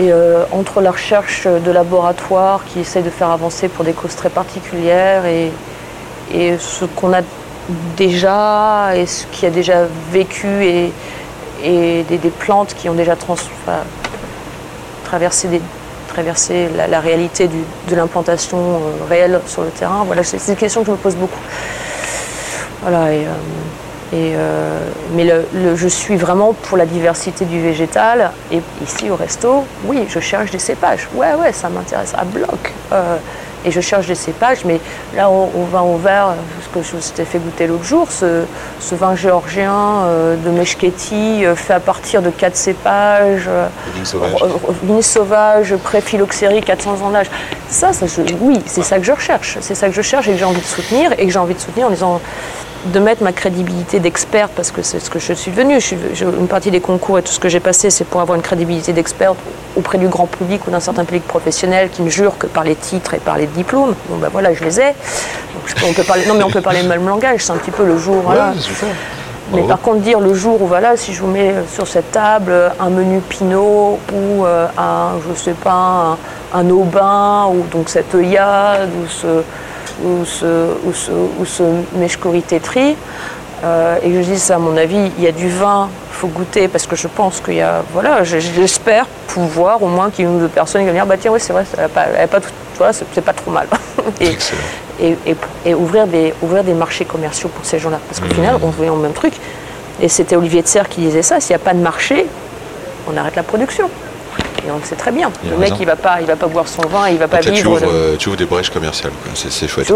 Et 0.00 0.12
entre 0.52 0.80
la 0.80 0.92
recherche 0.92 1.48
de 1.48 1.72
laboratoire 1.72 2.60
qui 2.66 2.78
essaye 2.80 3.02
de 3.02 3.10
faire 3.10 3.30
avancer 3.30 3.66
pour 3.66 3.84
des 3.84 3.94
causes 3.94 4.14
très 4.14 4.30
particulières 4.30 5.24
et, 5.26 5.50
ce 6.60 6.84
qu'on 6.84 7.12
a 7.12 7.22
déjà 7.96 8.94
et 8.94 9.06
ce 9.06 9.26
qui 9.32 9.44
a 9.44 9.50
déjà 9.50 9.86
vécu 10.12 10.46
et, 10.64 10.92
des, 11.64 12.30
plantes 12.38 12.74
qui 12.74 12.88
ont 12.88 12.94
déjà 12.94 13.16
traverser, 15.04 15.48
des, 15.48 15.60
traverser 16.18 16.68
la, 16.90 16.98
réalité 16.98 17.48
de 17.48 17.94
l'implantation 17.94 18.58
euh, 18.58 18.78
réelle 19.08 19.40
sur 19.46 19.62
le 19.62 19.68
terrain. 19.68 20.02
Voilà, 20.04 20.24
c'est 20.24 20.48
une 20.48 20.56
question 20.56 20.80
que 20.80 20.88
je 20.88 20.92
me 20.92 20.96
pose 20.96 21.14
beaucoup. 21.14 21.38
Voilà, 22.82 23.12
et, 23.12 23.24
euh, 23.24 23.34
euh, 24.14 24.80
mais 25.14 25.30
je 25.76 25.88
suis 25.88 26.16
vraiment 26.16 26.54
pour 26.54 26.76
la 26.76 26.86
diversité 26.86 27.44
du 27.44 27.60
végétal. 27.60 28.32
Et 28.50 28.60
ici 28.82 29.10
au 29.10 29.14
resto, 29.14 29.64
oui, 29.84 30.06
je 30.08 30.18
cherche 30.18 30.50
des 30.50 30.58
cépages. 30.58 31.08
Ouais, 31.14 31.34
ouais, 31.34 31.52
ça 31.52 31.68
m'intéresse 31.68 32.14
à 32.18 32.24
bloc. 32.24 32.72
Et 33.64 33.70
je 33.70 33.80
cherche 33.80 34.06
des 34.06 34.14
cépages, 34.14 34.64
mais 34.64 34.80
là, 35.16 35.28
au, 35.30 35.50
au 35.54 35.64
vin 35.70 35.82
au 35.82 35.96
vert, 35.96 36.34
ce 36.62 36.68
que 36.78 36.84
je 36.84 37.12
t'ai 37.12 37.24
fait 37.24 37.38
goûter 37.38 37.66
l'autre 37.66 37.84
jour, 37.84 38.06
ce, 38.10 38.44
ce 38.80 38.94
vin 38.94 39.14
géorgien 39.16 39.74
euh, 40.04 40.36
de 40.36 40.50
Meshketi, 40.50 41.44
euh, 41.44 41.54
fait 41.56 41.74
à 41.74 41.80
partir 41.80 42.22
de 42.22 42.30
quatre 42.30 42.56
cépages. 42.56 43.48
sauvage. 44.04 44.34
euh, 44.42 44.48
Vigne 44.84 45.02
sauvage, 45.02 45.74
pré-phylloxérie, 45.76 46.60
400 46.62 47.02
ans 47.02 47.10
d'âge. 47.10 47.30
Ça, 47.68 47.92
ça 47.92 48.06
je- 48.06 48.22
oui, 48.40 48.60
c'est 48.66 48.82
ça 48.82 48.98
que 48.98 49.04
je 49.04 49.12
recherche. 49.12 49.58
C'est 49.60 49.74
ça 49.74 49.88
que 49.88 49.94
je 49.94 50.02
cherche 50.02 50.28
et 50.28 50.32
que 50.32 50.38
j'ai 50.38 50.44
envie 50.44 50.60
de 50.60 50.66
soutenir. 50.66 51.12
Et 51.18 51.26
que 51.26 51.32
j'ai 51.32 51.38
envie 51.38 51.54
de 51.54 51.60
soutenir 51.60 51.88
en 51.88 51.90
disant 51.90 52.20
de 52.86 53.00
mettre 53.00 53.22
ma 53.22 53.32
crédibilité 53.32 53.98
d'experte, 54.00 54.52
parce 54.54 54.70
que 54.70 54.82
c'est 54.82 55.00
ce 55.00 55.10
que 55.10 55.18
je 55.18 55.32
suis 55.32 55.50
devenue. 55.50 55.80
Je 55.80 55.86
suis, 55.86 55.98
je- 56.14 56.24
une 56.24 56.46
partie 56.46 56.70
des 56.70 56.80
concours 56.80 57.18
et 57.18 57.22
tout 57.22 57.32
ce 57.32 57.40
que 57.40 57.48
j'ai 57.48 57.60
passé, 57.60 57.90
c'est 57.90 58.04
pour 58.04 58.20
avoir 58.20 58.36
une 58.36 58.42
crédibilité 58.42 58.92
d'experte 58.92 59.36
auprès 59.76 59.98
du 59.98 60.06
grand 60.08 60.26
public 60.26 60.66
ou 60.66 60.70
d'un 60.70 60.80
certain 60.80 61.04
public 61.04 61.26
professionnel 61.26 61.90
qui 61.90 62.02
ne 62.02 62.08
jure 62.10 62.38
que 62.38 62.46
par 62.46 62.64
les 62.64 62.76
titres 62.76 63.14
et 63.14 63.18
par 63.18 63.36
les 63.36 63.46
diplômes. 63.46 63.94
Bon, 64.08 64.16
ben 64.18 64.28
voilà, 64.32 64.54
je 64.54 64.62
les 64.64 64.80
ai. 64.80 64.84
Donc, 64.86 65.62
je 65.66 65.74
peux- 65.74 65.86
on 65.88 65.92
peut 65.92 66.04
parler, 66.04 66.24
non, 66.26 66.34
mais 66.34 66.44
on 66.44 66.50
peut 66.50 66.60
parler 66.62 66.82
le 66.82 66.88
même 66.88 67.06
langage. 67.06 67.40
C'est 67.44 67.52
un 67.52 67.56
petit 67.56 67.70
peu 67.72 67.84
le 67.84 67.98
jour. 67.98 68.22
voilà. 68.24 68.50
Ouais. 68.50 68.88
Mais 69.50 69.62
Bravo. 69.62 69.68
par 69.68 69.80
contre, 69.80 70.00
dire 70.00 70.20
le 70.20 70.34
jour 70.34 70.60
où, 70.62 70.66
voilà, 70.66 70.96
si 70.96 71.14
je 71.14 71.22
vous 71.22 71.26
mets 71.28 71.50
euh, 71.52 71.62
sur 71.72 71.86
cette 71.88 72.12
table 72.12 72.50
euh, 72.52 72.68
un 72.78 72.90
menu 72.90 73.20
Pinot 73.20 73.98
ou 74.12 74.44
euh, 74.44 74.66
un, 74.76 75.12
je 75.26 75.34
sais 75.40 75.52
pas, 75.54 76.16
un, 76.52 76.58
un 76.60 76.70
Aubin 76.70 77.46
ou 77.50 77.62
donc 77.70 77.88
cette 77.88 78.14
œillade 78.14 78.90
ou 79.02 79.08
ce, 79.08 79.26
ou 80.04 80.24
ce, 80.24 80.44
ou 80.84 80.92
ce, 80.92 81.10
ou 81.12 81.44
ce 81.44 81.62
euh, 83.64 83.96
et 84.04 84.12
je 84.14 84.20
dis 84.20 84.38
ça, 84.38 84.54
à 84.54 84.58
mon 84.58 84.76
avis, 84.76 85.10
il 85.18 85.24
y 85.24 85.26
a 85.26 85.32
du 85.32 85.48
vin, 85.48 85.88
il 86.12 86.14
faut 86.14 86.28
goûter 86.28 86.68
parce 86.68 86.86
que 86.86 86.94
je 86.94 87.08
pense 87.08 87.40
qu'il 87.40 87.54
y 87.54 87.60
a, 87.60 87.82
voilà, 87.92 88.22
j'espère 88.22 89.06
pouvoir 89.26 89.82
au 89.82 89.88
moins 89.88 90.10
qu'il 90.10 90.24
y 90.24 90.28
ait 90.28 90.30
une 90.30 90.36
ou 90.36 90.40
deux 90.40 90.48
personnes 90.48 90.82
qui 90.82 90.86
vont 90.88 90.94
dire, 90.94 91.06
bah 91.06 91.16
tiens, 91.20 91.32
oui, 91.32 91.40
c'est 91.42 91.52
vrai, 91.52 91.64
pas, 91.92 92.06
elle 92.16 92.28
pas 92.28 92.40
tout, 92.40 92.50
tu 92.72 92.78
vois, 92.78 92.92
c'est 92.92 93.20
pas 93.20 93.32
trop 93.32 93.50
mal. 93.50 93.66
Et- 94.20 94.36
et, 95.00 95.16
et- 95.26 95.36
et 95.66 95.74
ouvrir, 95.74 96.06
des, 96.06 96.32
ouvrir 96.42 96.62
des 96.64 96.72
marchés 96.74 97.04
commerciaux 97.04 97.48
pour 97.48 97.64
ces 97.64 97.78
gens-là. 97.78 97.98
Parce 98.08 98.20
qu'au 98.20 98.32
final, 98.34 98.56
on 98.62 98.68
voit 98.68 98.86
le 98.86 98.92
même 98.94 99.12
truc. 99.12 99.32
Et 100.00 100.08
c'était 100.08 100.34
Olivier 100.36 100.62
de 100.62 100.66
Serre 100.68 100.88
qui 100.88 101.00
disait 101.00 101.22
ça, 101.22 101.40
s'il 101.40 101.50
n'y 101.56 101.60
a 101.62 101.64
pas 101.64 101.74
de 101.74 101.80
marché, 101.80 102.26
on 103.12 103.16
arrête 103.16 103.36
la 103.36 103.42
production. 103.42 103.90
Et 104.66 104.70
on 104.70 104.76
le 104.78 104.84
sait 104.84 104.96
très 104.96 105.12
bien. 105.12 105.30
Il 105.44 105.50
Le 105.50 105.56
mec, 105.56 105.70
raison. 105.70 105.76
il 105.80 105.82
ne 105.82 105.86
va, 105.90 105.96
pas- 105.96 106.20
il 106.20 106.26
va 106.26 106.36
pas 106.36 106.46
boire 106.46 106.66
son 106.68 106.82
vin, 106.88 107.08
il 107.08 107.14
ne 107.14 107.18
va 107.18 107.28
pas 107.28 107.36
Donc 107.38 107.46
là, 107.46 107.50
tu 107.52 107.56
vivre. 107.58 107.70
ouvres, 107.72 107.80
de- 107.80 107.86
euh, 107.86 108.16
tu 108.18 108.28
ouvres 108.28 108.36
des 108.38 108.44
brèches 108.44 108.70
commerciales. 108.70 109.12
C'est, 109.34 109.68
chouette. 109.68 109.86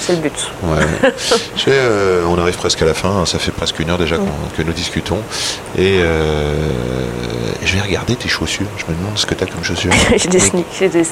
C'est 0.00 0.12
le 0.12 0.18
but. 0.18 0.32
Ouais. 0.62 0.78
Tu 1.56 1.64
sais, 1.64 1.70
euh, 1.72 2.24
on 2.28 2.38
arrive 2.38 2.56
presque 2.56 2.80
à 2.82 2.84
la 2.86 2.94
fin, 2.94 3.10
hein, 3.10 3.26
ça 3.26 3.38
fait 3.38 3.50
presque 3.52 3.78
une 3.80 3.90
heure 3.90 3.98
déjà 3.98 4.16
qu'on- 4.16 4.24
que 4.56 4.62
nous 4.62 4.72
discutons. 4.72 5.18
Et 5.76 5.98
euh, 6.00 6.54
je 7.64 7.74
vais 7.74 7.80
regarder 7.82 8.16
tes 8.16 8.28
chaussures. 8.28 8.66
Je 8.76 8.84
me 8.92 8.96
demande 8.98 9.16
ce 9.18 9.26
que 9.26 9.34
tu 9.34 9.44
as 9.44 9.46
comme 9.46 9.62
chaussures. 9.64 9.92
j'ai 10.16 10.28
des 10.28 10.38
sneaks, 10.40 10.64
j'ai 10.78 10.88
des, 10.88 11.02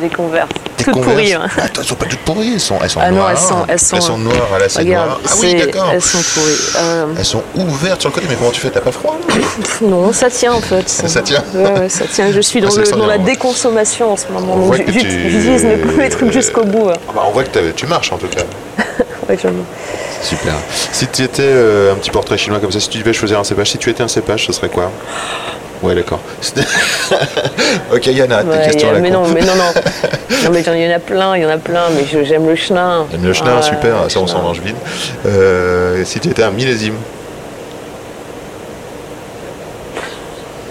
des 0.00 0.08
converses. 0.08 0.48
Des 0.78 0.84
Toutes 0.84 0.94
Converse. 0.94 1.12
pourries. 1.12 1.34
hein. 1.34 1.46
Ah, 1.58 1.62
elles 1.78 1.84
sont 1.84 1.94
pas 1.94 2.06
toutes 2.06 2.20
pourries, 2.20 2.54
elles 2.54 2.60
sont, 2.60 2.78
elles 2.82 2.88
sont 2.90 3.00
Ah 3.02 3.10
non, 3.10 3.16
noires. 3.18 3.30
elles 3.32 3.38
sont- 3.38 3.66
elles 3.68 4.02
sont- 4.02 4.18
noires, 4.18 4.48
à 4.54 4.58
la 4.58 4.68
c'est 4.68 4.78
Regarde, 4.78 5.08
noir. 5.08 5.20
Ah 5.28 5.32
oui, 5.40 5.54
d'accord. 5.54 5.90
elles 5.92 6.00
sont 6.02 6.22
pourries. 6.34 6.58
Euh, 6.78 7.06
Elles 7.18 7.24
sont 7.24 7.42
ouvertes 7.54 8.00
sur 8.00 8.08
le 8.10 8.14
côté, 8.14 8.26
mais 8.30 8.36
comment 8.36 8.50
tu 8.50 8.60
fais? 8.60 8.70
T'as 8.70 8.80
pas 8.80 8.92
froid? 8.92 9.18
Non, 9.82 10.12
ça 10.12 10.30
tient 10.30 10.54
en 10.54 10.60
fait. 10.60 10.88
Ça 10.88 11.20
tient 11.22 11.42
Ouais, 11.54 11.80
ouais, 11.80 11.88
ça 11.88 12.06
tient. 12.06 12.32
Je 12.32 12.40
suis 12.40 12.59
Ah, 12.62 12.68
dans, 12.68 12.76
le- 12.76 12.90
dans 12.98 13.06
la 13.06 13.18
déconsommation 13.18 14.12
en 14.12 14.16
ce 14.16 14.28
moment. 14.28 14.54
On 14.54 14.56
Donc, 14.56 14.66
voit 14.66 14.78
que 14.78 14.92
J'utilise 14.92 15.64
mes, 15.96 16.08
trucs 16.10 16.32
jusqu'au 16.32 16.64
bout. 16.64 16.88
hein. 16.90 16.94
Ah 17.08 17.12
bah, 17.14 17.22
On 17.28 17.30
voit 17.32 17.44
que 17.44 17.70
tu 17.72 17.86
marches 17.86 18.12
en 18.12 18.18
tout 18.18 18.28
cas. 18.28 18.42
Ouais, 19.28 19.36
Super. 20.22 20.54
Si 20.90 21.06
tu 21.06 21.22
étais 21.22 21.42
euh, 21.44 21.92
un 21.92 21.94
petit 21.96 22.10
portrait 22.10 22.36
chinois 22.36 22.58
comme 22.58 22.72
ça, 22.72 22.80
si 22.80 22.88
tu 22.88 22.98
devais 22.98 23.12
choisir 23.12 23.38
un 23.38 23.44
cépage, 23.44 23.70
si 23.70 23.78
tu 23.78 23.88
étais 23.88 24.02
un 24.02 24.08
cépage, 24.08 24.44
ce 24.46 24.52
serait 24.52 24.68
quoi? 24.68 24.90
Ouais, 25.84 25.94
d'accord. 25.94 26.18
ok, 27.94 28.06
Yana, 28.08 28.42
tes 28.42 28.48
Ouais, 28.50 28.64
questions 28.66 28.90
à 28.90 28.94
la 28.94 28.98
mais 28.98 29.10
non, 29.10 29.22
mais 29.28 29.40
non, 29.42 29.54
non. 29.54 29.72
Non, 30.44 30.50
mais 30.52 30.62
il 30.62 30.82
y 30.82 30.92
en 30.92 30.96
a 30.96 30.98
plein, 30.98 31.36
il 31.36 31.42
y 31.42 31.46
en 31.46 31.50
a 31.50 31.58
plein, 31.58 31.82
mais 31.94 32.24
j'aime 32.24 32.48
le 32.48 32.56
chenin. 32.56 33.06
J'aime 33.12 33.24
le 33.24 33.32
chenin, 33.32 33.54
Ah, 33.58 33.62
super, 33.62 33.94
ça 34.10 34.18
on 34.20 34.26
chenin. 34.26 34.38
s'en 34.38 34.42
mange 34.42 34.60
vite. 34.60 34.76
Euh, 35.26 36.04
si 36.04 36.18
tu 36.18 36.28
étais 36.28 36.42
un 36.42 36.50
millésime, 36.50 36.96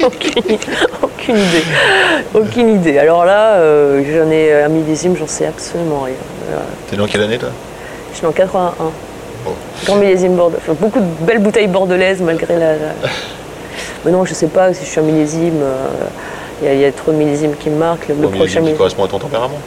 aucune, 0.04 0.58
aucune 1.22 1.38
idée. 1.38 1.64
Aucune 2.34 2.70
idée. 2.76 2.98
Alors 3.00 3.26
là, 3.26 3.56
euh, 3.56 4.02
j'en 4.06 4.30
ai 4.32 4.54
un 4.64 4.68
millésime, 4.70 5.16
j'en 5.18 5.28
sais 5.28 5.46
absolument 5.46 6.02
rien. 6.02 6.14
Euh, 6.52 6.58
t'es 6.90 7.00
en 7.00 7.06
quelle 7.08 7.22
année 7.22 7.38
toi? 7.38 7.50
je 8.12 8.18
suis 8.18 8.26
en 8.26 8.32
81. 8.32 8.74
Bon. 9.46 9.52
Grand 9.86 9.96
millésime 9.96 10.36
bordelais. 10.36 10.62
Enfin, 10.64 10.76
beaucoup 10.80 11.00
de 11.00 11.06
belles 11.22 11.40
bouteilles 11.40 11.68
bordelaises 11.68 12.22
malgré 12.22 12.56
la. 12.56 12.74
la- 12.74 12.94
Mais 14.06 14.12
non, 14.12 14.26
je 14.26 14.34
sais 14.34 14.48
pas 14.48 14.74
si 14.74 14.84
je 14.86 14.90
suis 14.90 15.00
un 15.00 15.04
millésime. 15.04 15.62
euh, 15.62 15.86
Il 16.62 16.68
y, 16.68 16.72
a- 16.72 16.74
il 16.74 16.80
y 16.82 16.86
a 16.86 16.92
trop 16.92 17.12
de 17.14 17.18
millésimes 17.18 17.56
qui 17.58 17.70
me 17.70 17.78
marquent. 17.78 18.10
Le, 18.10 18.16
le 18.16 18.22
Bon, 18.22 18.28
millésime 18.28 18.38
prochain 18.40 18.60
millésime. 18.60 18.78
correspond 18.78 19.06
à 19.06 19.08
ton 19.08 19.20
tempérament 19.20 19.60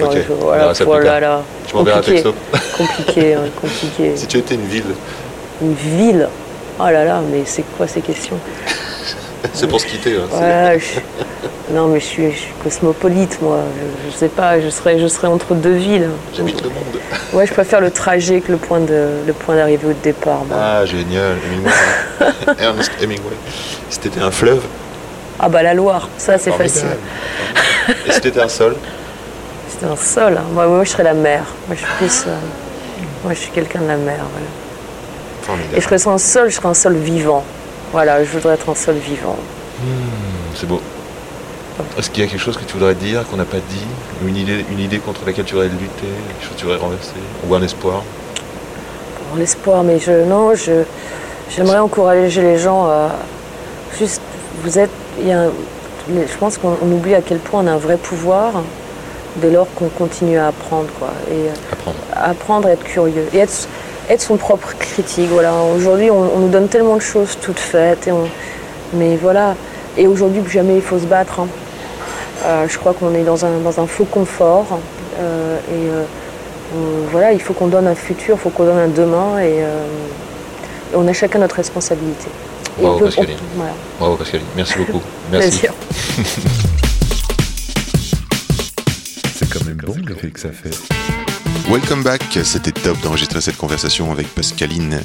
Non, 0.00 0.10
je- 0.10 0.32
voilà, 0.40 0.72
voilà, 0.84 1.20
là. 1.20 1.42
Tu 1.68 1.76
m'enverras 1.76 1.98
un 1.98 2.02
texto. 2.02 2.34
Compliqué, 2.76 3.34
hein, 3.34 3.42
compliqué. 3.60 4.16
Si 4.16 4.26
tu 4.26 4.38
étais 4.38 4.54
une 4.56 4.66
ville, 4.66 4.84
Une 5.62 5.74
ville? 5.74 6.28
Oh 6.80 6.84
là 6.84 7.04
là, 7.04 7.20
mais 7.30 7.42
c'est 7.44 7.62
quoi 7.76 7.86
ces 7.86 8.00
questions? 8.00 8.38
c'est 9.52 9.66
pour 9.68 9.80
se 9.80 9.86
quitter. 9.86 10.16
hein, 10.16 10.26
c'est- 10.30 10.36
Voilà, 10.36 10.78
je- 10.78 11.00
Non, 11.72 11.86
mais 11.86 12.00
je 12.00 12.04
suis, 12.04 12.32
je 12.32 12.36
suis 12.36 12.52
cosmopolite, 12.64 13.40
moi. 13.40 13.58
Je, 14.04 14.10
je 14.10 14.16
sais 14.16 14.28
pas, 14.28 14.60
je 14.60 14.68
serais, 14.70 14.98
je 14.98 15.06
serais 15.06 15.28
entre 15.28 15.54
deux 15.54 15.74
villes. 15.74 16.08
J'habite 16.36 16.62
le 16.62 16.68
monde. 16.70 16.84
Ouais, 17.32 17.46
je 17.46 17.52
préfère 17.52 17.80
le 17.80 17.92
trajet 17.92 18.40
que 18.40 18.50
le 18.50 18.58
point 18.58 18.80
de, 18.80 19.06
le 19.24 19.32
point 19.32 19.54
d'arrivée 19.54 19.86
ou 19.86 19.92
de 19.92 20.02
départ. 20.02 20.44
moi. 20.48 20.56
Ah, 20.60 20.84
génial, 20.84 21.36
Hemingway. 21.46 21.72
Ernest 22.60 22.90
Hemingway. 23.00 23.34
Si 23.88 24.00
t'étais 24.00 24.20
un 24.20 24.32
fleuve, 24.32 24.62
Ah 25.38 25.48
bah 25.48 25.62
la 25.62 25.74
Loire, 25.74 26.08
ça 26.18 26.38
c'est 26.38 26.50
facile. 26.50 26.88
Et 28.06 28.10
si 28.12 28.20
t'étais 28.20 28.40
un 28.40 28.48
sol 28.48 28.74
C'est 29.68 29.86
un 29.86 29.94
sol. 29.96 30.38
hein. 30.38 30.44
Moi, 30.52 30.66
moi, 30.66 30.82
je 30.84 30.90
serais 30.90 31.04
la 31.04 31.14
mer. 31.14 31.44
Moi, 31.68 31.76
je 31.76 31.84
suis 31.86 31.94
plus. 31.98 32.24
euh, 32.26 32.34
Moi, 33.22 33.32
je 33.34 33.38
suis 33.38 33.50
quelqu'un 33.52 33.80
de 33.80 33.88
la 33.88 33.96
mer. 33.96 34.16
voilà. 35.46 35.62
Et 35.76 35.80
je 35.80 35.84
serais 35.86 36.08
un 36.08 36.18
sol, 36.18 36.50
je 36.50 36.56
serais 36.56 36.68
un 36.68 36.74
sol 36.74 36.94
vivant. 36.96 37.44
Voilà, 37.92 38.22
je 38.24 38.30
voudrais 38.30 38.54
être 38.54 38.68
un 38.68 38.74
sol 38.74 38.96
vivant. 38.96 39.36
C'est 40.54 40.66
beau. 40.66 40.80
Est-ce 41.98 42.10
qu'il 42.10 42.22
y 42.22 42.26
a 42.26 42.30
quelque 42.30 42.40
chose 42.40 42.56
que 42.56 42.64
tu 42.64 42.74
voudrais 42.74 42.94
dire, 42.94 43.26
qu'on 43.28 43.36
n'a 43.36 43.44
pas 43.44 43.56
dit? 43.56 43.86
Une 44.26 44.36
idée, 44.36 44.64
une 44.70 44.80
idée 44.80 44.98
contre 44.98 45.22
laquelle 45.26 45.44
tu 45.46 45.54
voudrais 45.54 45.68
lutter? 45.68 46.06
Quelque 46.28 46.42
chose 46.42 46.54
que 46.54 46.58
tu 46.60 46.64
voudrais 46.66 46.78
renverser? 46.80 47.12
Ou 47.48 47.54
un 47.54 47.62
espoir? 47.62 48.02
Pour 49.28 49.38
l'espoir, 49.38 49.82
mais 49.82 49.98
je. 49.98 50.12
Non, 50.24 50.54
je. 50.54 50.82
J'aimerais 51.54 51.78
encourager 51.78 52.42
les 52.42 52.58
gens 52.58 52.84
à. 52.86 53.10
Juste, 53.98 54.20
vous 54.62 54.78
êtes. 54.78 54.90
y 55.22 55.32
a 55.32 55.42
un- 55.44 55.50
je 56.08 56.36
pense 56.38 56.58
qu'on 56.58 56.76
on 56.82 56.92
oublie 56.92 57.14
à 57.14 57.22
quel 57.22 57.38
point 57.38 57.62
on 57.64 57.66
a 57.66 57.72
un 57.72 57.76
vrai 57.78 57.96
pouvoir. 57.96 58.52
dès 59.36 59.50
lors 59.50 59.68
qu'on 59.76 59.88
continue 59.88 60.36
à 60.38 60.48
apprendre. 60.48 60.88
Quoi. 60.98 61.08
Et, 61.30 61.34
euh, 61.48 61.52
Apprendre. 61.72 61.96
apprendre 62.14 62.66
à 62.68 62.72
être 62.72 62.82
curieux 62.82 63.28
et 63.32 63.38
être, 63.38 63.68
être 64.10 64.20
son 64.20 64.36
propre 64.36 64.74
critique. 64.78 65.28
Voilà. 65.30 65.54
Aujourd'hui, 65.62 66.10
on, 66.10 66.18
on 66.36 66.38
nous 66.40 66.48
donne 66.48 66.68
tellement 66.68 66.96
de 66.96 67.00
choses 67.02 67.38
toutes 67.40 67.58
faites. 67.60 68.06
Et 68.08 68.12
on- 68.12 68.28
mais 68.94 69.16
voilà. 69.16 69.54
Et 69.96 70.06
aujourd'hui, 70.06 70.40
plus 70.42 70.52
jamais, 70.52 70.74
il 70.76 70.82
faut 70.82 70.98
se 70.98 71.04
battre. 71.06 71.40
hein. 71.40 71.48
Euh, 72.44 72.66
je 72.68 72.78
crois 72.78 72.92
qu'on 72.94 73.14
est 73.14 73.22
dans 73.22 73.44
un, 73.44 73.58
dans 73.58 73.80
un 73.80 73.86
faux 73.86 74.04
confort. 74.04 74.78
euh, 75.18 75.58
et 75.68 75.88
euh, 75.90 76.04
on- 76.76 77.10
voilà, 77.10 77.32
il 77.32 77.40
faut 77.40 77.52
qu'on 77.52 77.66
donne 77.68 77.86
un 77.86 77.94
futur, 77.94 78.36
il 78.36 78.40
faut 78.40 78.50
qu'on 78.50 78.64
donne 78.64 78.78
un 78.78 78.88
demain. 78.88 79.38
Et, 79.38 79.62
euh, 79.62 79.84
et 80.92 80.96
on 80.96 81.06
a 81.06 81.12
chacun 81.12 81.38
notre 81.38 81.56
responsabilité. 81.56 82.28
Et 82.78 82.82
Bravo, 82.82 82.98
peut- 82.98 83.04
Pascaline. 83.06 83.36
on- 83.54 83.56
voilà. 83.58 83.72
Bravo 83.98 84.16
Pascaline, 84.16 84.46
merci 84.56 84.74
beaucoup. 84.78 85.02
Merci. 85.32 85.66
C'est 89.36 89.48
quand 89.52 89.64
même 89.66 89.76
bon 89.84 89.94
l'effet 90.08 90.30
que 90.30 90.40
ça 90.40 90.48
fait. 90.50 90.70
Welcome 91.70 92.02
back, 92.02 92.36
c'était 92.42 92.72
top 92.72 93.00
d'enregistrer 93.00 93.40
cette 93.40 93.56
conversation 93.56 94.10
avec 94.10 94.26
Pascaline. 94.26 95.04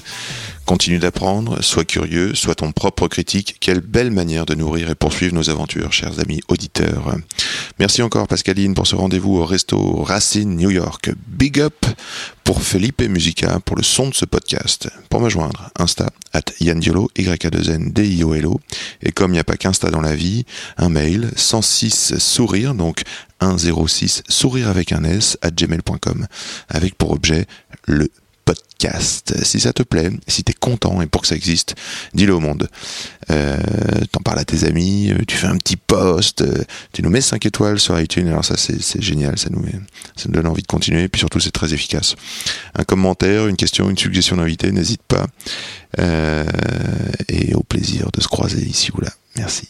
Continue 0.65 0.97
d'apprendre, 0.97 1.61
sois 1.61 1.85
curieux, 1.85 2.33
sois 2.33 2.55
ton 2.55 2.71
propre 2.71 3.07
critique. 3.07 3.57
Quelle 3.59 3.81
belle 3.81 4.09
manière 4.09 4.47
de 4.47 4.55
nourrir 4.55 4.89
et 4.89 4.95
poursuivre 4.95 5.35
nos 5.35 5.51
aventures, 5.51 5.93
chers 5.93 6.19
amis 6.19 6.41
auditeurs. 6.47 7.17
Merci 7.77 8.01
encore 8.01 8.27
Pascaline 8.27 8.73
pour 8.73 8.87
ce 8.87 8.95
rendez-vous 8.95 9.37
au 9.37 9.45
resto 9.45 10.01
Racine 10.01 10.55
New 10.55 10.71
York. 10.71 11.11
Big 11.27 11.59
up 11.59 11.85
pour 12.43 12.63
Felipe 12.63 13.03
Musica 13.03 13.59
pour 13.59 13.75
le 13.75 13.83
son 13.83 14.09
de 14.09 14.15
ce 14.15 14.25
podcast. 14.25 14.89
Pour 15.11 15.21
me 15.21 15.29
joindre, 15.29 15.69
Insta, 15.77 16.09
at 16.35 16.53
Yandiolo, 16.59 17.09
y 17.17 17.29
a 17.29 17.37
2 17.37 17.69
n 17.69 17.91
d 17.91 18.05
i 18.05 18.23
o 18.23 18.35
l 18.35 18.45
o. 18.45 18.59
Et 19.01 19.11
comme 19.11 19.31
il 19.31 19.35
n'y 19.35 19.39
a 19.39 19.43
pas 19.43 19.57
qu'Insta 19.57 19.89
dans 19.89 20.01
la 20.01 20.15
vie, 20.15 20.45
un 20.77 20.89
mail, 20.89 21.31
106 21.35 22.17
sourire, 22.17 22.75
donc 22.75 23.03
106 23.41 24.23
sourire 24.27 24.69
avec 24.69 24.91
un 24.91 25.03
s, 25.05 25.37
at 25.41 25.51
gmail.com, 25.51 26.27
avec 26.69 26.95
pour 26.95 27.11
objet 27.11 27.45
le 27.87 28.09
podcast. 28.75 29.33
Si 29.43 29.59
ça 29.59 29.73
te 29.73 29.83
plaît, 29.83 30.09
si 30.27 30.43
t'es 30.43 30.53
content 30.53 31.01
et 31.01 31.07
pour 31.07 31.21
que 31.21 31.27
ça 31.27 31.35
existe, 31.35 31.75
dis-le 32.13 32.33
au 32.33 32.39
monde. 32.39 32.69
Euh, 33.31 33.57
T'en 34.11 34.19
parles 34.21 34.39
à 34.39 34.45
tes 34.45 34.65
amis, 34.65 35.11
euh, 35.11 35.23
tu 35.27 35.35
fais 35.35 35.47
un 35.47 35.57
petit 35.57 35.77
post, 35.77 36.41
euh, 36.41 36.63
tu 36.93 37.01
nous 37.01 37.09
mets 37.09 37.21
5 37.21 37.45
étoiles 37.45 37.79
sur 37.79 37.99
iTunes, 37.99 38.27
alors 38.27 38.45
ça 38.45 38.55
c'est 38.57 39.01
génial, 39.01 39.37
ça 39.37 39.49
nous, 39.49 39.63
donne 40.31 40.47
envie 40.47 40.61
de 40.61 40.67
continuer, 40.67 41.03
et 41.03 41.09
puis 41.09 41.19
surtout 41.19 41.39
c'est 41.39 41.51
très 41.51 41.73
efficace. 41.73 42.15
Un 42.75 42.83
commentaire, 42.83 43.47
une 43.47 43.55
question, 43.55 43.89
une 43.89 43.97
suggestion 43.97 44.37
d'invité, 44.37 44.71
n'hésite 44.71 45.01
pas. 45.03 45.25
Et 47.29 47.53
au 47.53 47.63
plaisir 47.63 48.11
de 48.11 48.21
se 48.21 48.27
croiser 48.27 48.61
ici 48.61 48.91
ou 48.93 49.01
là. 49.01 49.09
Merci. 49.37 49.69